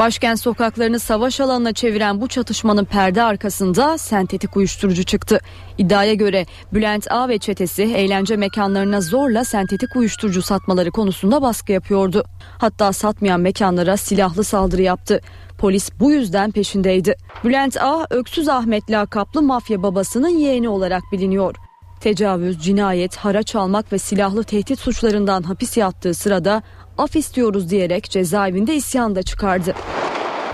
Başkent 0.00 0.40
sokaklarını 0.40 0.98
savaş 0.98 1.40
alanına 1.40 1.72
çeviren 1.72 2.20
bu 2.20 2.28
çatışmanın 2.28 2.84
perde 2.84 3.22
arkasında 3.22 3.98
sentetik 3.98 4.56
uyuşturucu 4.56 5.04
çıktı. 5.04 5.40
İddiaya 5.78 6.14
göre 6.14 6.46
Bülent 6.72 7.12
A 7.12 7.28
ve 7.28 7.38
çetesi 7.38 7.82
eğlence 7.82 8.36
mekanlarına 8.36 9.00
zorla 9.00 9.44
sentetik 9.44 9.96
uyuşturucu 9.96 10.42
satmaları 10.42 10.90
konusunda 10.90 11.42
baskı 11.42 11.72
yapıyordu. 11.72 12.24
Hatta 12.58 12.92
satmayan 12.92 13.40
mekanlara 13.40 13.96
silahlı 13.96 14.44
saldırı 14.44 14.82
yaptı. 14.82 15.20
Polis 15.58 15.90
bu 16.00 16.12
yüzden 16.12 16.50
peşindeydi. 16.50 17.14
Bülent 17.44 17.76
A, 17.76 18.06
Öksüz 18.10 18.48
Ahmet 18.48 18.90
lakaplı 18.90 19.42
mafya 19.42 19.82
babasının 19.82 20.38
yeğeni 20.38 20.68
olarak 20.68 21.02
biliniyor. 21.12 21.56
Tecavüz, 22.00 22.58
cinayet, 22.58 23.16
haraç 23.16 23.56
almak 23.56 23.92
ve 23.92 23.98
silahlı 23.98 24.44
tehdit 24.44 24.78
suçlarından 24.78 25.42
hapis 25.42 25.76
yattığı 25.76 26.14
sırada 26.14 26.62
af 26.98 27.16
istiyoruz 27.16 27.70
diyerek 27.70 28.10
cezaevinde 28.10 28.74
isyan 28.74 29.14
da 29.14 29.22
çıkardı. 29.22 29.74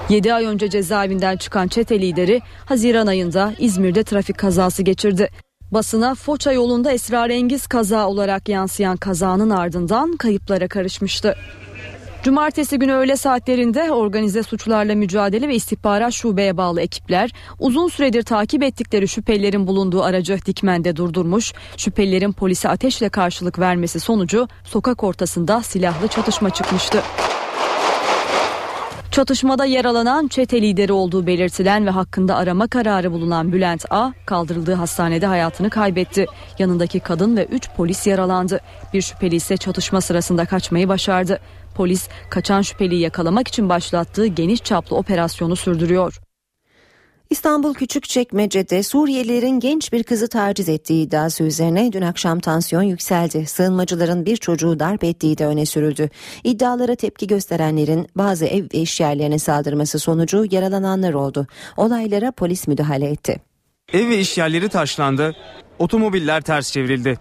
7 0.08 0.34
ay 0.34 0.44
önce 0.44 0.70
cezaevinden 0.70 1.36
çıkan 1.36 1.68
çete 1.68 2.00
lideri 2.00 2.42
Haziran 2.64 3.06
ayında 3.06 3.54
İzmir'de 3.58 4.02
trafik 4.04 4.38
kazası 4.38 4.82
geçirdi. 4.82 5.28
Basına 5.70 6.14
Foça 6.14 6.52
yolunda 6.52 6.92
esrarengiz 6.92 7.66
kaza 7.66 8.08
olarak 8.08 8.48
yansıyan 8.48 8.96
kazanın 8.96 9.50
ardından 9.50 10.16
kayıplara 10.16 10.68
karışmıştı. 10.68 11.36
Cumartesi 12.26 12.78
günü 12.78 12.92
öğle 12.92 13.16
saatlerinde 13.16 13.92
organize 13.92 14.42
suçlarla 14.42 14.94
mücadele 14.94 15.48
ve 15.48 15.54
istihbarat 15.54 16.12
şubeye 16.12 16.56
bağlı 16.56 16.80
ekipler 16.80 17.30
uzun 17.58 17.88
süredir 17.88 18.22
takip 18.22 18.62
ettikleri 18.62 19.08
şüphelilerin 19.08 19.66
bulunduğu 19.66 20.02
aracı 20.02 20.38
Dikmen'de 20.46 20.96
durdurmuş. 20.96 21.52
Şüphelilerin 21.76 22.32
polise 22.32 22.68
ateşle 22.68 23.08
karşılık 23.08 23.58
vermesi 23.58 24.00
sonucu 24.00 24.48
sokak 24.64 25.04
ortasında 25.04 25.62
silahlı 25.62 26.08
çatışma 26.08 26.50
çıkmıştı. 26.50 27.02
Çatışmada 29.16 29.66
yaralanan 29.66 30.28
çete 30.28 30.62
lideri 30.62 30.92
olduğu 30.92 31.26
belirtilen 31.26 31.86
ve 31.86 31.90
hakkında 31.90 32.36
arama 32.36 32.68
kararı 32.68 33.12
bulunan 33.12 33.52
Bülent 33.52 33.84
A 33.90 34.12
kaldırıldığı 34.26 34.74
hastanede 34.74 35.26
hayatını 35.26 35.70
kaybetti. 35.70 36.26
Yanındaki 36.58 37.00
kadın 37.00 37.36
ve 37.36 37.44
3 37.44 37.70
polis 37.76 38.06
yaralandı. 38.06 38.60
Bir 38.94 39.02
şüpheli 39.02 39.34
ise 39.34 39.56
çatışma 39.56 40.00
sırasında 40.00 40.44
kaçmayı 40.44 40.88
başardı. 40.88 41.40
Polis 41.74 42.08
kaçan 42.30 42.62
şüpheliyi 42.62 43.00
yakalamak 43.00 43.48
için 43.48 43.68
başlattığı 43.68 44.26
geniş 44.26 44.62
çaplı 44.62 44.96
operasyonu 44.96 45.56
sürdürüyor. 45.56 46.20
İstanbul 47.30 47.74
Küçükçekmece'de 47.74 48.82
Suriyelilerin 48.82 49.60
genç 49.60 49.92
bir 49.92 50.02
kızı 50.02 50.28
taciz 50.28 50.68
ettiği 50.68 51.06
iddiası 51.06 51.44
üzerine 51.44 51.92
dün 51.92 52.02
akşam 52.02 52.40
tansiyon 52.40 52.82
yükseldi. 52.82 53.46
Sığınmacıların 53.46 54.26
bir 54.26 54.36
çocuğu 54.36 54.78
darp 54.80 55.04
ettiği 55.04 55.38
de 55.38 55.46
öne 55.46 55.66
sürüldü. 55.66 56.10
İddialara 56.44 56.94
tepki 56.94 57.26
gösterenlerin 57.26 58.06
bazı 58.16 58.46
ev 58.46 58.64
ve 58.74 58.78
iş 58.78 59.00
yerlerine 59.00 59.38
saldırması 59.38 59.98
sonucu 59.98 60.44
yaralananlar 60.50 61.12
oldu. 61.12 61.46
Olaylara 61.76 62.32
polis 62.32 62.68
müdahale 62.68 63.10
etti. 63.10 63.40
Ev 63.92 64.08
ve 64.08 64.18
iş 64.18 64.38
yerleri 64.38 64.68
taşlandı, 64.68 65.36
otomobiller 65.78 66.40
ters 66.40 66.72
çevrildi. 66.72 67.18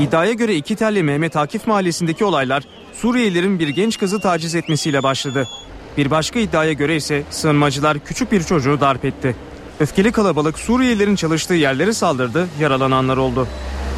İddiaya 0.00 0.32
göre 0.32 0.54
iki 0.54 0.76
telli 0.76 1.02
Mehmet 1.02 1.36
Akif 1.36 1.66
mahallesindeki 1.66 2.24
olaylar 2.24 2.64
Suriyelilerin 2.92 3.58
bir 3.58 3.68
genç 3.68 3.98
kızı 3.98 4.20
taciz 4.20 4.54
etmesiyle 4.54 5.02
başladı. 5.02 5.48
Bir 5.96 6.10
başka 6.10 6.38
iddiaya 6.38 6.72
göre 6.72 6.96
ise 6.96 7.22
sığınmacılar 7.30 7.98
küçük 7.98 8.32
bir 8.32 8.42
çocuğu 8.42 8.80
darp 8.80 9.04
etti. 9.04 9.36
Öfkeli 9.80 10.12
kalabalık 10.12 10.58
Suriyelilerin 10.58 11.16
çalıştığı 11.16 11.54
yerlere 11.54 11.92
saldırdı, 11.92 12.48
yaralananlar 12.60 13.16
oldu. 13.16 13.48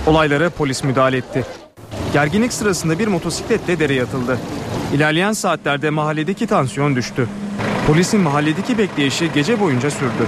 Olaylara 0.06 0.50
polis 0.50 0.84
müdahale 0.84 1.16
etti. 1.16 1.44
Gerginlik 2.12 2.52
sırasında 2.52 2.98
bir 2.98 3.08
motosikletle 3.08 3.78
dereye 3.78 4.02
atıldı. 4.02 4.38
İlerleyen 4.94 5.32
saatlerde 5.32 5.90
mahalledeki 5.90 6.46
tansiyon 6.46 6.96
düştü. 6.96 7.28
Polisin 7.86 8.20
mahalledeki 8.20 8.78
bekleyişi 8.78 9.32
gece 9.34 9.60
boyunca 9.60 9.90
sürdü. 9.90 10.26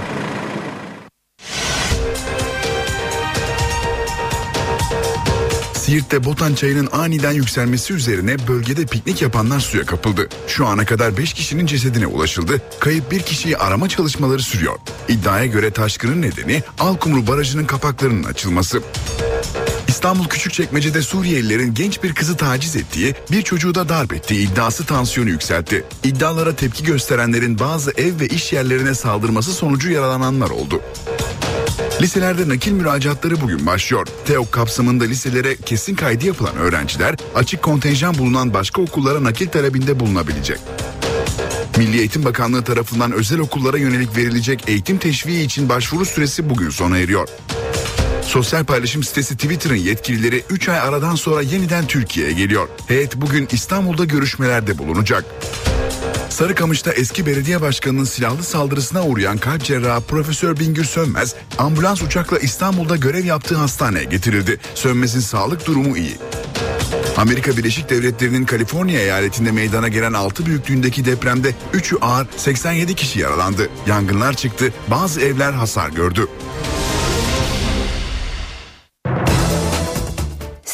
Siirt'te 5.89 6.23
Botan 6.23 6.53
çayının 6.53 6.89
aniden 6.91 7.31
yükselmesi 7.31 7.93
üzerine 7.93 8.47
bölgede 8.47 8.85
piknik 8.85 9.21
yapanlar 9.21 9.59
suya 9.59 9.85
kapıldı. 9.85 10.29
Şu 10.47 10.67
ana 10.67 10.85
kadar 10.85 11.17
5 11.17 11.33
kişinin 11.33 11.65
cesedine 11.65 12.07
ulaşıldı. 12.07 12.61
Kayıp 12.79 13.11
bir 13.11 13.19
kişiyi 13.19 13.57
arama 13.57 13.89
çalışmaları 13.89 14.41
sürüyor. 14.41 14.77
İddiaya 15.07 15.45
göre 15.45 15.71
taşkının 15.71 16.21
nedeni 16.21 16.63
Alkumru 16.79 17.27
Barajı'nın 17.27 17.65
kapaklarının 17.65 18.23
açılması. 18.23 18.81
İstanbul 19.87 20.27
Küçükçekmece'de 20.27 21.01
Suriyelilerin 21.01 21.73
genç 21.73 22.03
bir 22.03 22.13
kızı 22.13 22.37
taciz 22.37 22.75
ettiği, 22.75 23.15
bir 23.31 23.41
çocuğu 23.41 23.75
da 23.75 23.89
darp 23.89 24.13
ettiği 24.13 24.51
iddiası 24.51 24.85
tansiyonu 24.85 25.29
yükseltti. 25.29 25.85
İddialara 26.03 26.55
tepki 26.55 26.83
gösterenlerin 26.83 27.59
bazı 27.59 27.91
ev 27.91 28.19
ve 28.19 28.27
iş 28.27 28.53
yerlerine 28.53 28.93
saldırması 28.93 29.53
sonucu 29.53 29.91
yaralananlar 29.91 30.49
oldu. 30.49 30.81
Liselerde 32.01 32.49
nakil 32.49 32.71
müracaatları 32.71 33.41
bugün 33.41 33.65
başlıyor. 33.65 34.07
TEOK 34.25 34.51
kapsamında 34.51 35.03
liselere 35.03 35.55
kesin 35.55 35.95
kaydı 35.95 36.25
yapılan 36.25 36.55
öğrenciler 36.57 37.15
açık 37.35 37.61
kontenjan 37.61 38.17
bulunan 38.17 38.53
başka 38.53 38.81
okullara 38.81 39.23
nakil 39.23 39.47
talebinde 39.47 39.99
bulunabilecek. 39.99 40.59
Milli 41.77 41.99
Eğitim 41.99 42.25
Bakanlığı 42.25 42.63
tarafından 42.63 43.11
özel 43.11 43.39
okullara 43.39 43.77
yönelik 43.77 44.17
verilecek 44.17 44.63
eğitim 44.67 44.97
teşviği 44.97 45.45
için 45.45 45.69
başvuru 45.69 46.05
süresi 46.05 46.49
bugün 46.49 46.69
sona 46.69 46.97
eriyor. 46.97 47.27
Sosyal 48.21 48.65
paylaşım 48.65 49.03
sitesi 49.03 49.37
Twitter'ın 49.37 49.75
yetkilileri 49.75 50.43
3 50.49 50.69
ay 50.69 50.79
aradan 50.79 51.15
sonra 51.15 51.41
yeniden 51.41 51.87
Türkiye'ye 51.87 52.33
geliyor. 52.33 52.67
Heyet 52.87 53.15
bugün 53.15 53.47
İstanbul'da 53.51 54.05
görüşmelerde 54.05 54.77
bulunacak. 54.77 55.25
Sarıkamış'ta 56.39 56.91
eski 56.91 57.25
belediye 57.25 57.61
başkanının 57.61 58.03
silahlı 58.03 58.43
saldırısına 58.43 59.05
uğrayan 59.05 59.37
kalp 59.37 59.63
cerrahı 59.63 60.01
Profesör 60.01 60.59
Bingür 60.59 60.83
Sönmez 60.85 61.35
ambulans 61.57 62.01
uçakla 62.01 62.39
İstanbul'da 62.39 62.95
görev 62.95 63.25
yaptığı 63.25 63.55
hastaneye 63.55 64.03
getirildi. 64.03 64.59
Sönmez'in 64.75 65.19
sağlık 65.19 65.67
durumu 65.67 65.97
iyi. 65.97 66.17
Amerika 67.17 67.57
Birleşik 67.57 67.89
Devletleri'nin 67.89 68.45
Kaliforniya 68.45 69.01
eyaletinde 69.01 69.51
meydana 69.51 69.87
gelen 69.87 70.13
6 70.13 70.45
büyüklüğündeki 70.45 71.05
depremde 71.05 71.53
3'ü 71.73 71.97
ağır 72.01 72.27
87 72.37 72.95
kişi 72.95 73.19
yaralandı. 73.19 73.69
Yangınlar 73.87 74.33
çıktı, 74.33 74.73
bazı 74.87 75.21
evler 75.21 75.53
hasar 75.53 75.89
gördü. 75.89 76.27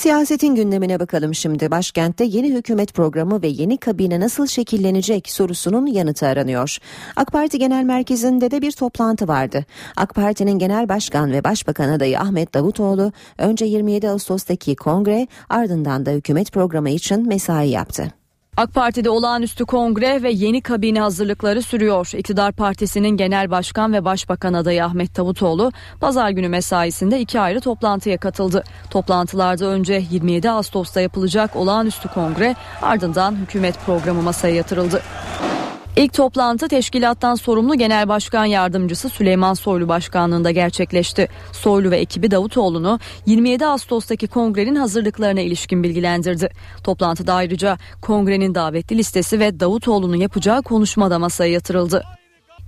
Siyasetin 0.06 0.56
gündemine 0.56 1.00
bakalım 1.00 1.36
şimdi. 1.36 1.72
Başkentte 1.72 2.24
yeni 2.24 2.54
hükümet 2.54 2.94
programı 2.94 3.41
ve 3.41 3.48
yeni 3.48 3.78
kabine 3.78 4.20
nasıl 4.20 4.48
şekillenecek 4.48 5.30
sorusunun 5.30 5.86
yanıtı 5.86 6.28
aranıyor. 6.28 6.78
AK 7.15 7.32
Parti 7.32 7.60
Genel 7.60 7.84
Merkezi'nde 7.84 8.52
de 8.52 8.62
bir 8.62 8.72
toplantı 8.72 9.28
vardı. 9.28 9.65
AK 9.98 10.15
Parti'nin 10.15 10.60
Genel 10.60 10.89
Başkan 10.89 11.32
ve 11.32 11.44
Başbakan 11.44 11.89
adayı 11.89 12.20
Ahmet 12.20 12.54
Davutoğlu 12.54 13.12
önce 13.38 13.65
27 13.65 14.10
Ağustos'taki 14.10 14.76
kongre 14.76 15.28
ardından 15.50 16.06
da 16.06 16.12
hükümet 16.12 16.52
programı 16.52 16.89
için 16.89 17.28
mesai 17.28 17.70
yaptı. 17.70 18.25
AK 18.58 18.74
Parti'de 18.74 19.10
olağanüstü 19.10 19.65
kongre 19.65 20.24
ve 20.24 20.32
yeni 20.32 20.62
kabine 20.62 21.02
hazırlıkları 21.02 21.62
sürüyor. 21.62 22.12
İktidar 22.18 22.52
Partisi'nin 22.52 23.10
genel 23.10 23.52
başkan 23.52 23.94
ve 23.94 24.06
başbakan 24.06 24.54
adayı 24.54 24.86
Ahmet 24.86 25.18
Davutoğlu 25.18 25.72
pazar 26.00 26.30
günü 26.30 26.50
mesaisinde 26.50 27.20
iki 27.20 27.39
ayrı 27.39 27.62
toplantıya 27.62 28.18
katıldı. 28.18 28.63
Toplantılarda 28.89 29.65
önce 29.65 30.04
27 30.12 30.50
Ağustos'ta 30.50 31.02
yapılacak 31.02 31.56
olağanüstü 31.56 32.10
kongre 32.10 32.56
ardından 32.82 33.36
hükümet 33.36 33.76
programı 33.86 34.22
masaya 34.22 34.56
yatırıldı. 34.56 35.02
İlk 35.96 36.14
toplantı 36.14 36.68
teşkilattan 36.68 37.36
sorumlu 37.36 37.76
Genel 37.76 38.08
Başkan 38.08 38.46
Yardımcısı 38.46 39.10
Süleyman 39.10 39.54
Soylu 39.54 39.88
başkanlığında 39.88 40.52
gerçekleşti. 40.52 41.28
Soylu 41.52 41.92
ve 41.92 41.98
ekibi 41.98 42.32
Davutoğlu'nu 42.32 43.00
27 43.26 43.66
Ağustos'taki 43.66 44.28
kongrenin 44.28 44.76
hazırlıklarına 44.76 45.42
ilişkin 45.42 45.84
bilgilendirdi. 45.84 46.50
Toplantıda 46.84 47.34
ayrıca 47.34 47.78
kongrenin 48.02 48.56
davetli 48.56 48.98
listesi 48.98 49.40
ve 49.40 49.60
Davutoğlu'nun 49.60 50.16
yapacağı 50.16 50.64
konuşma 50.64 51.12
da 51.12 51.20
masaya 51.20 51.52
yatırıldı. 51.52 52.04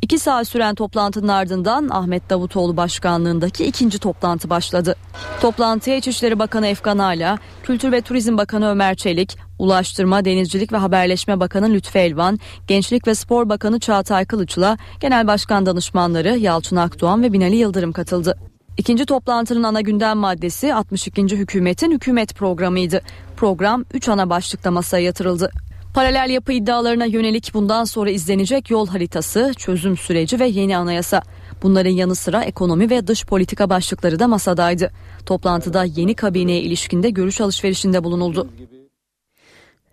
İki 0.02 0.20
saat 0.20 0.48
süren 0.48 0.76
toplantının 0.76 1.28
ardından 1.28 1.90
Ahmet 1.90 2.30
Davutoğlu 2.30 2.78
başkanlığındaki 2.78 3.66
ikinci 3.66 4.00
toplantı 4.00 4.50
başladı. 4.50 4.96
Toplantıya 5.42 5.98
İçişleri 5.98 6.40
Bakanı 6.40 6.68
Efkan 6.68 6.98
Ala, 6.98 7.38
Kültür 7.64 7.92
ve 7.92 8.02
Turizm 8.02 8.38
Bakanı 8.38 8.70
Ömer 8.70 8.96
Çelik, 8.96 9.38
Ulaştırma, 9.60 10.26
Denizcilik 10.26 10.74
ve 10.74 10.78
Haberleşme 10.78 11.40
Bakanı 11.40 11.74
Lütfü 11.74 12.00
Elvan, 12.00 12.40
Gençlik 12.68 13.08
ve 13.08 13.16
Spor 13.16 13.50
Bakanı 13.50 13.80
Çağatay 13.80 14.26
Kılıç'la 14.26 14.78
Genel 15.00 15.28
Başkan 15.28 15.66
Danışmanları 15.66 16.38
Yalçın 16.38 16.76
Akdoğan 16.76 17.24
ve 17.24 17.34
Binali 17.34 17.56
Yıldırım 17.56 17.92
katıldı. 17.92 18.38
İkinci 18.78 19.06
toplantının 19.06 19.64
ana 19.64 19.82
gündem 19.82 20.18
maddesi 20.18 20.74
62. 20.74 21.22
hükümetin 21.22 21.92
hükümet 21.92 22.36
programıydı. 22.36 23.02
Program 23.38 23.86
3 23.94 24.10
ana 24.10 24.30
başlıkta 24.30 24.72
masaya 24.72 25.04
yatırıldı. 25.04 25.52
Paralel 25.98 26.30
yapı 26.30 26.54
iddialarına 26.54 27.06
yönelik 27.06 27.54
bundan 27.54 27.84
sonra 27.84 28.10
izlenecek 28.10 28.70
yol 28.70 28.88
haritası, 28.88 29.54
çözüm 29.58 29.98
süreci 29.98 30.40
ve 30.40 30.48
yeni 30.48 30.78
anayasa. 30.78 31.22
Bunların 31.64 31.90
yanı 31.90 32.16
sıra 32.16 32.44
ekonomi 32.44 32.90
ve 32.90 33.08
dış 33.08 33.26
politika 33.26 33.70
başlıkları 33.70 34.20
da 34.20 34.28
masadaydı. 34.28 34.92
Toplantıda 35.26 35.84
yeni 35.84 36.16
kabineye 36.16 36.62
ilişkinde 36.62 37.10
görüş 37.10 37.42
alışverişinde 37.42 38.04
bulunuldu. 38.04 38.48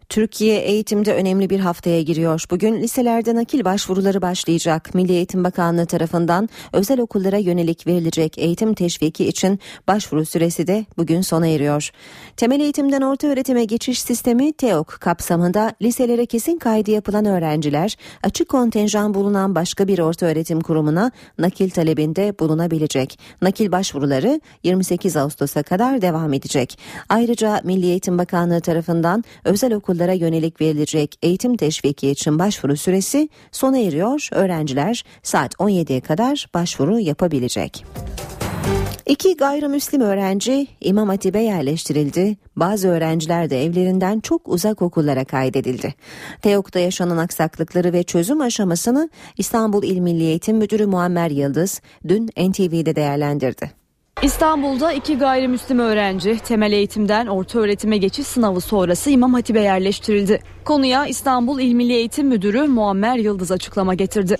Türkiye 0.09 0.61
eğitimde 0.61 1.15
önemli 1.15 1.51
bir 1.51 1.61
haftaya 1.61 2.03
giriyor. 2.03 2.45
Bugün 2.51 2.75
liselerde 2.75 3.35
nakil 3.35 3.65
başvuruları 3.65 4.23
başlayacak. 4.23 4.95
Milli 4.95 5.13
Eğitim 5.13 5.45
Bakanlığı 5.45 5.87
tarafından 5.87 6.49
özel 6.73 7.01
okullara 7.01 7.37
yönelik 7.37 7.87
verilecek 7.87 8.39
eğitim 8.39 8.75
teşviki 8.75 9.27
için 9.29 9.59
başvuru 9.89 10.27
süresi 10.27 10.67
de 10.67 10.87
bugün 10.97 11.21
sona 11.21 11.47
eriyor. 11.47 11.91
Temel 12.37 12.61
eğitimden 12.61 13.01
orta 13.01 13.27
öğretime 13.27 13.65
geçiş 13.65 14.03
sistemi 14.03 14.53
TEOK 14.53 14.89
kapsamında 15.01 15.73
liselere 15.83 16.27
kesin 16.27 16.59
kaydı 16.59 16.91
yapılan 16.91 17.25
öğrenciler 17.25 17.97
açık 18.23 18.49
kontenjan 18.49 19.15
bulunan 19.15 19.55
başka 19.55 19.89
bir 19.89 19.99
orta 19.99 20.27
öğretim 20.27 20.61
kurumuna 20.61 21.11
nakil 21.39 21.71
talebinde 21.71 22.39
bulunabilecek. 22.39 23.19
Nakil 23.43 23.73
başvuruları 23.73 24.41
28 24.63 25.17
Ağustos'a 25.17 25.63
kadar 25.63 26.03
devam 26.03 26.33
edecek. 26.33 26.79
Ayrıca 27.09 27.61
Milli 27.65 27.87
Eğitim 27.87 28.19
Bakanlığı 28.19 28.61
tarafından 28.61 29.25
özel 29.45 29.73
okullara 29.95 30.13
yönelik 30.13 30.61
verilecek 30.61 31.19
eğitim 31.23 31.57
teşviki 31.57 32.11
için 32.11 32.39
başvuru 32.39 32.77
süresi 32.77 33.29
sona 33.53 33.79
eriyor. 33.79 34.29
Öğrenciler 34.33 35.05
saat 35.23 35.55
17'ye 35.55 36.01
kadar 36.01 36.47
başvuru 36.55 36.99
yapabilecek. 36.99 37.85
İki 39.07 39.37
gayrimüslim 39.37 40.01
öğrenci 40.01 40.67
İmam 40.81 41.09
Hatip'e 41.09 41.39
yerleştirildi. 41.39 42.37
Bazı 42.57 42.89
öğrenciler 42.89 43.51
de 43.51 43.65
evlerinden 43.65 44.21
çok 44.21 44.49
uzak 44.49 44.83
okullara 44.83 45.25
kaydedildi. 45.25 45.95
TEOK'ta 46.43 46.79
yaşanan 46.79 47.17
aksaklıkları 47.17 47.93
ve 47.93 48.03
çözüm 48.03 48.41
aşamasını 48.41 49.11
İstanbul 49.39 49.83
İl 49.83 49.99
Milli 49.99 50.25
Eğitim 50.25 50.57
Müdürü 50.57 50.87
Muammer 50.87 51.31
Yıldız 51.31 51.81
dün 52.09 52.27
NTV'de 52.27 52.97
değerlendirdi. 52.97 53.84
İstanbul'da 54.23 54.93
iki 54.93 55.19
gayrimüslim 55.19 55.79
öğrenci 55.79 56.39
temel 56.39 56.73
eğitimden 56.73 57.27
orta 57.27 57.59
öğretime 57.59 57.97
geçiş 57.97 58.27
sınavı 58.27 58.61
sonrası 58.61 59.11
İmam 59.11 59.35
Hatip'e 59.35 59.61
yerleştirildi. 59.61 60.41
Konuya 60.65 61.07
İstanbul 61.07 61.61
İl 61.61 61.73
Milli 61.73 61.93
Eğitim 61.93 62.29
Müdürü 62.29 62.63
Muammer 62.63 63.17
Yıldız 63.17 63.51
açıklama 63.53 63.95
getirdi. 63.95 64.37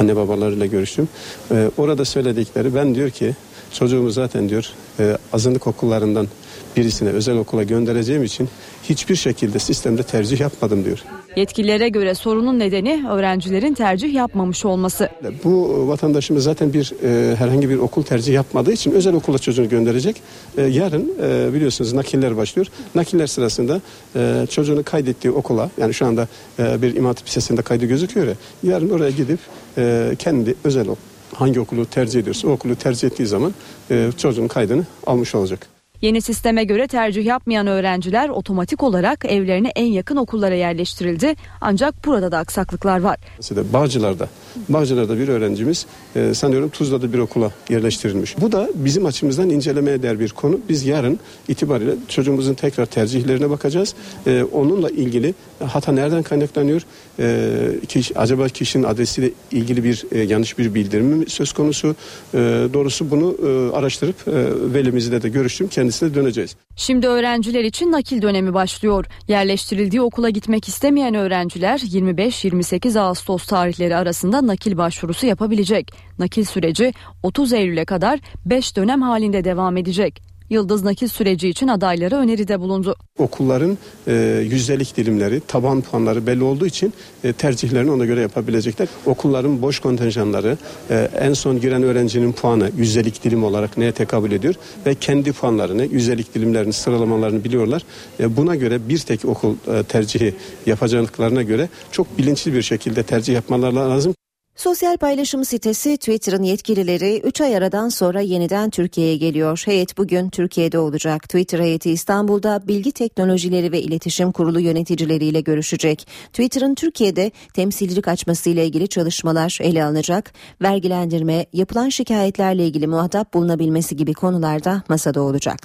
Anne 0.00 0.16
babalarıyla 0.16 0.66
görüştüm. 0.66 1.08
Ee, 1.50 1.70
orada 1.76 2.04
söyledikleri 2.04 2.74
ben 2.74 2.94
diyor 2.94 3.10
ki 3.10 3.34
çocuğumu 3.72 4.10
zaten 4.10 4.48
diyor 4.48 4.70
e, 5.00 5.16
azınlık 5.32 5.66
okullarından 5.66 6.28
birisine 6.76 7.08
özel 7.08 7.36
okula 7.36 7.62
göndereceğim 7.62 8.24
için 8.24 8.48
hiçbir 8.82 9.16
şekilde 9.16 9.58
sistemde 9.58 10.02
tercih 10.02 10.40
yapmadım 10.40 10.84
diyor. 10.84 10.98
Yetkililere 11.36 11.88
göre 11.88 12.14
sorunun 12.14 12.58
nedeni 12.58 13.04
öğrencilerin 13.10 13.74
tercih 13.74 14.14
yapmamış 14.14 14.64
olması. 14.64 15.08
Bu 15.44 15.88
vatandaşımız 15.88 16.44
zaten 16.44 16.72
bir 16.72 16.92
e, 17.04 17.36
herhangi 17.36 17.70
bir 17.70 17.78
okul 17.78 18.02
tercih 18.02 18.34
yapmadığı 18.34 18.72
için 18.72 18.92
özel 18.92 19.14
okula 19.14 19.38
çocuğunu 19.38 19.68
gönderecek. 19.68 20.22
E, 20.58 20.62
yarın 20.62 21.12
e, 21.22 21.54
biliyorsunuz 21.54 21.92
nakiller 21.92 22.36
başlıyor. 22.36 22.66
Nakiller 22.94 23.26
sırasında 23.26 23.80
e, 24.16 24.46
çocuğunu 24.50 24.82
kaydettiği 24.84 25.32
okula 25.32 25.70
yani 25.78 25.94
şu 25.94 26.06
anda 26.06 26.28
e, 26.58 26.82
bir 26.82 26.94
imam 26.96 27.06
hatip 27.06 27.26
lisesinde 27.26 27.62
kaydı 27.62 27.86
gözüküyor 27.86 28.26
ya. 28.26 28.34
Yarın 28.62 28.90
oraya 28.90 29.10
gidip 29.10 29.38
e, 29.78 30.12
kendi 30.18 30.54
özel 30.64 30.86
hangi 31.34 31.60
okulu 31.60 31.86
tercih 31.86 32.20
ediyorsa 32.20 32.48
o 32.48 32.50
okulu 32.50 32.76
tercih 32.76 33.08
ettiği 33.08 33.26
zaman 33.26 33.54
e, 33.90 34.10
çocuğun 34.18 34.48
kaydını 34.48 34.86
almış 35.06 35.34
olacak. 35.34 35.75
Yeni 36.02 36.20
sisteme 36.20 36.64
göre 36.64 36.86
tercih 36.86 37.24
yapmayan 37.24 37.66
öğrenciler 37.66 38.28
otomatik 38.28 38.82
olarak 38.82 39.24
evlerine 39.24 39.68
en 39.68 39.86
yakın 39.86 40.16
okullara 40.16 40.54
yerleştirildi. 40.54 41.34
Ancak 41.60 42.06
burada 42.06 42.32
da 42.32 42.38
aksaklıklar 42.38 43.00
var. 43.00 43.16
Mesela 43.36 43.72
Bağcılar'da, 43.72 44.28
Bağcılar'da 44.68 45.18
bir 45.18 45.28
öğrencimiz 45.28 45.86
e, 46.16 46.34
sanıyorum 46.34 46.68
Tuzla'da 46.68 47.12
bir 47.12 47.18
okula 47.18 47.50
yerleştirilmiş. 47.68 48.40
Bu 48.40 48.52
da 48.52 48.68
bizim 48.74 49.06
açımızdan 49.06 49.50
incelemeye 49.50 50.02
değer 50.02 50.20
bir 50.20 50.28
konu. 50.28 50.60
Biz 50.68 50.86
yarın 50.86 51.18
itibariyle 51.48 51.92
çocuğumuzun 52.08 52.54
tekrar 52.54 52.86
tercihlerine 52.86 53.50
bakacağız. 53.50 53.94
E, 54.26 54.42
onunla 54.52 54.90
ilgili 54.90 55.34
hata 55.66 55.92
nereden 55.92 56.22
kaynaklanıyor? 56.22 56.82
E, 57.18 57.86
kişi, 57.88 58.18
acaba 58.18 58.48
kişinin 58.48 58.84
adresiyle 58.84 59.30
ilgili 59.52 59.84
bir 59.84 60.04
e, 60.12 60.20
yanlış 60.20 60.58
bir 60.58 60.74
bildirim 60.74 61.06
mi 61.06 61.30
söz 61.30 61.52
konusu? 61.52 61.96
E, 62.34 62.38
doğrusu 62.72 63.10
bunu 63.10 63.36
e, 63.46 63.76
araştırıp 63.76 64.28
e, 64.28 64.32
velimizle 64.74 65.22
de 65.22 65.28
görüştüm. 65.28 65.68
Kendisine 65.86 66.14
döneceğiz. 66.14 66.56
Şimdi 66.76 67.06
öğrenciler 67.08 67.64
için 67.64 67.92
nakil 67.92 68.22
dönemi 68.22 68.54
başlıyor. 68.54 69.06
Yerleştirildiği 69.28 70.02
okula 70.02 70.30
gitmek 70.30 70.68
istemeyen 70.68 71.14
öğrenciler 71.14 71.78
25-28 71.78 73.00
Ağustos 73.00 73.46
tarihleri 73.46 73.96
arasında 73.96 74.46
nakil 74.46 74.76
başvurusu 74.76 75.26
yapabilecek. 75.26 75.92
Nakil 76.18 76.44
süreci 76.44 76.94
30 77.22 77.52
Eylül'e 77.52 77.84
kadar 77.84 78.20
5 78.44 78.76
dönem 78.76 79.02
halinde 79.02 79.44
devam 79.44 79.76
edecek. 79.76 80.22
Yıldız 80.50 80.84
nakil 80.84 81.08
süreci 81.08 81.48
için 81.48 81.68
adaylara 81.68 82.16
öneride 82.16 82.60
bulundu. 82.60 82.96
Okulların 83.18 83.78
e, 84.06 84.44
yüzdelik 84.50 84.96
dilimleri, 84.96 85.40
taban 85.40 85.80
puanları 85.80 86.26
belli 86.26 86.44
olduğu 86.44 86.66
için 86.66 86.92
e, 87.24 87.32
tercihlerini 87.32 87.90
ona 87.90 88.04
göre 88.04 88.20
yapabilecekler. 88.20 88.88
Okulların 89.06 89.62
boş 89.62 89.80
kontenjanları, 89.80 90.58
e, 90.90 91.10
en 91.20 91.32
son 91.32 91.60
giren 91.60 91.82
öğrencinin 91.82 92.32
puanı 92.32 92.70
yüzdelik 92.76 93.24
dilim 93.24 93.44
olarak 93.44 93.78
neye 93.78 93.92
tekabül 93.92 94.32
ediyor 94.32 94.54
ve 94.86 94.94
kendi 94.94 95.32
puanlarını, 95.32 95.84
yüzdelik 95.84 96.34
dilimlerini, 96.34 96.72
sıralamalarını 96.72 97.44
biliyorlar. 97.44 97.82
E, 98.20 98.36
buna 98.36 98.54
göre 98.56 98.88
bir 98.88 98.98
tek 98.98 99.24
okul 99.24 99.54
e, 99.68 99.82
tercihi 99.82 100.34
yapacaklarına 100.66 101.42
göre 101.42 101.68
çok 101.92 102.18
bilinçli 102.18 102.54
bir 102.54 102.62
şekilde 102.62 103.02
tercih 103.02 103.34
yapmaları 103.34 103.76
lazım. 103.76 104.14
Sosyal 104.56 104.96
paylaşım 104.96 105.44
sitesi 105.44 105.96
Twitter'ın 105.96 106.42
yetkilileri 106.42 107.20
3 107.24 107.40
ay 107.40 107.56
aradan 107.56 107.88
sonra 107.88 108.20
yeniden 108.20 108.70
Türkiye'ye 108.70 109.16
geliyor. 109.16 109.62
Heyet 109.66 109.98
bugün 109.98 110.30
Türkiye'de 110.30 110.78
olacak. 110.78 111.22
Twitter 111.22 111.58
heyeti 111.60 111.90
İstanbul'da 111.90 112.68
Bilgi 112.68 112.92
Teknolojileri 112.92 113.72
ve 113.72 113.80
İletişim 113.82 114.32
Kurulu 114.32 114.60
yöneticileriyle 114.60 115.40
görüşecek. 115.40 116.08
Twitter'ın 116.32 116.74
Türkiye'de 116.74 117.30
temsilcilik 117.54 118.08
açmasıyla 118.08 118.62
ilgili 118.62 118.88
çalışmalar 118.88 119.58
ele 119.62 119.84
alınacak. 119.84 120.32
Vergilendirme, 120.62 121.46
yapılan 121.52 121.88
şikayetlerle 121.88 122.66
ilgili 122.66 122.86
muhatap 122.86 123.34
bulunabilmesi 123.34 123.96
gibi 123.96 124.12
konularda 124.12 124.82
masada 124.88 125.20
olacak. 125.20 125.58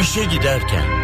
İşe 0.00 0.24
giderken 0.24 0.97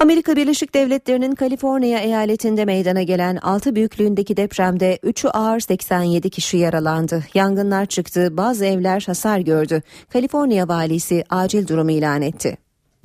Amerika 0.00 0.36
Birleşik 0.36 0.74
Devletleri'nin 0.74 1.34
Kaliforniya 1.34 1.98
eyaletinde 1.98 2.64
meydana 2.64 3.02
gelen 3.02 3.36
6 3.36 3.74
büyüklüğündeki 3.74 4.36
depremde 4.36 4.96
3'ü 4.96 5.28
ağır 5.28 5.60
87 5.60 6.30
kişi 6.30 6.56
yaralandı. 6.56 7.24
Yangınlar 7.34 7.86
çıktı, 7.86 8.36
bazı 8.36 8.64
evler 8.66 9.04
hasar 9.06 9.38
gördü. 9.38 9.82
Kaliforniya 10.12 10.68
valisi 10.68 11.24
acil 11.30 11.68
durumu 11.68 11.90
ilan 11.90 12.22
etti. 12.22 12.56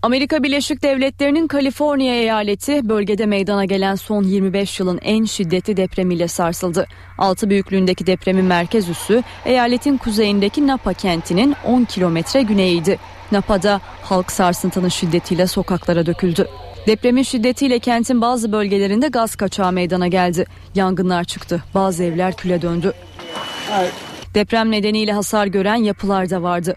Amerika 0.02 0.44
Birleşik 0.44 0.84
Devletleri'nin 0.84 1.48
Kaliforniya 1.48 2.16
eyaleti 2.16 2.90
bölgede 2.90 3.26
meydana 3.26 3.66
gelen 3.66 3.96
son 3.96 4.24
25 4.24 4.80
yılın 4.80 5.00
en 5.02 5.26
şiddetli 5.26 5.78
depremiyle 5.78 6.28
sarsıldı. 6.28 6.88
6 7.18 7.50
büyüklüğündeki 7.50 8.08
depremin 8.08 8.46
merkez 8.46 8.90
üssü 8.90 9.24
eyaletin 9.46 9.98
kuzeyindeki 9.98 10.68
Napa 10.68 10.94
kentinin 10.94 11.56
10 11.66 11.84
kilometre 11.84 12.42
güneyiydi. 12.42 13.00
Napa'da 13.32 13.82
halk 14.02 14.32
sarsıntının 14.32 14.90
şiddetiyle 14.90 15.48
sokaklara 15.48 16.06
döküldü. 16.06 16.48
Depremin 16.88 17.24
şiddetiyle 17.24 17.80
kentin 17.80 18.22
bazı 18.22 18.52
bölgelerinde 18.52 19.08
gaz 19.08 19.36
kaçağı 19.36 19.72
meydana 19.72 20.08
geldi. 20.08 20.46
Yangınlar 20.76 21.24
çıktı. 21.24 21.64
Bazı 21.74 22.04
evler 22.04 22.36
küle 22.36 22.62
döndü. 22.62 22.94
Deprem 24.34 24.72
nedeniyle 24.72 25.14
hasar 25.14 25.48
gören 25.48 25.76
yapılar 25.76 26.30
da 26.30 26.44
vardı. 26.44 26.76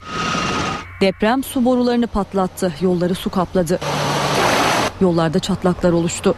Deprem 1.00 1.42
su 1.42 1.64
borularını 1.64 2.06
patlattı. 2.06 2.72
Yolları 2.80 3.14
su 3.14 3.30
kapladı. 3.30 3.78
Yollarda 5.00 5.38
çatlaklar 5.38 5.92
oluştu. 5.92 6.34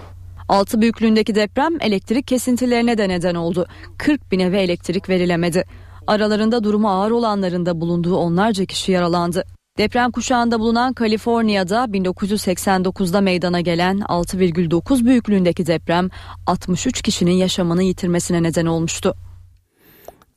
6 0.49 0.81
büyüklüğündeki 0.81 1.35
deprem 1.35 1.81
elektrik 1.81 2.27
kesintilerine 2.27 2.99
de 2.99 3.09
neden 3.09 3.35
oldu. 3.35 3.67
40 3.99 4.33
bin 4.33 4.39
eve 4.41 4.63
elektrik 4.63 5.09
verilemedi. 5.09 5.65
Aralarında 6.07 6.65
durumu 6.65 6.91
ağır 6.91 7.11
olanların 7.11 7.67
da 7.67 7.81
bulunduğu 7.81 8.17
onlarca 8.17 8.65
kişi 8.65 8.93
yaralandı. 8.93 9.45
Deprem 9.79 10.11
kuşağında 10.11 10.61
bulunan 10.61 10.93
Kaliforniya'da 10.93 11.85
1989'da 11.85 13.21
meydana 13.21 13.61
gelen 13.61 13.99
6,9 13.99 15.05
büyüklüğündeki 15.05 15.67
deprem 15.67 16.09
63 16.47 17.03
kişinin 17.03 17.33
yaşamını 17.33 17.83
yitirmesine 17.83 18.43
neden 18.43 18.67
olmuştu. 18.67 19.15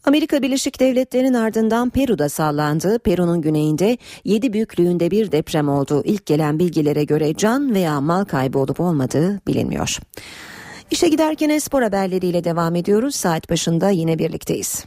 Amerika 0.05 0.41
Birleşik 0.41 0.79
Devletleri'nin 0.79 1.33
ardından 1.33 1.89
Peru'da 1.89 2.29
sallandı. 2.29 2.99
Peru'nun 2.99 3.41
güneyinde 3.41 3.97
7 4.25 4.53
büyüklüğünde 4.53 5.11
bir 5.11 5.31
deprem 5.31 5.69
oldu. 5.69 6.01
İlk 6.05 6.25
gelen 6.25 6.59
bilgilere 6.59 7.03
göre 7.03 7.33
can 7.33 7.73
veya 7.75 8.01
mal 8.01 8.25
kaybı 8.25 8.59
olup 8.59 8.79
olmadığı 8.79 9.41
bilinmiyor. 9.47 9.99
İşe 10.91 11.07
giderken 11.07 11.57
spor 11.57 11.81
haberleriyle 11.81 12.43
devam 12.43 12.75
ediyoruz. 12.75 13.15
Saat 13.15 13.49
başında 13.49 13.89
yine 13.89 14.19
birlikteyiz. 14.19 14.85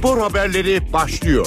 Spor 0.00 0.18
haberleri 0.18 0.92
başlıyor. 0.92 1.46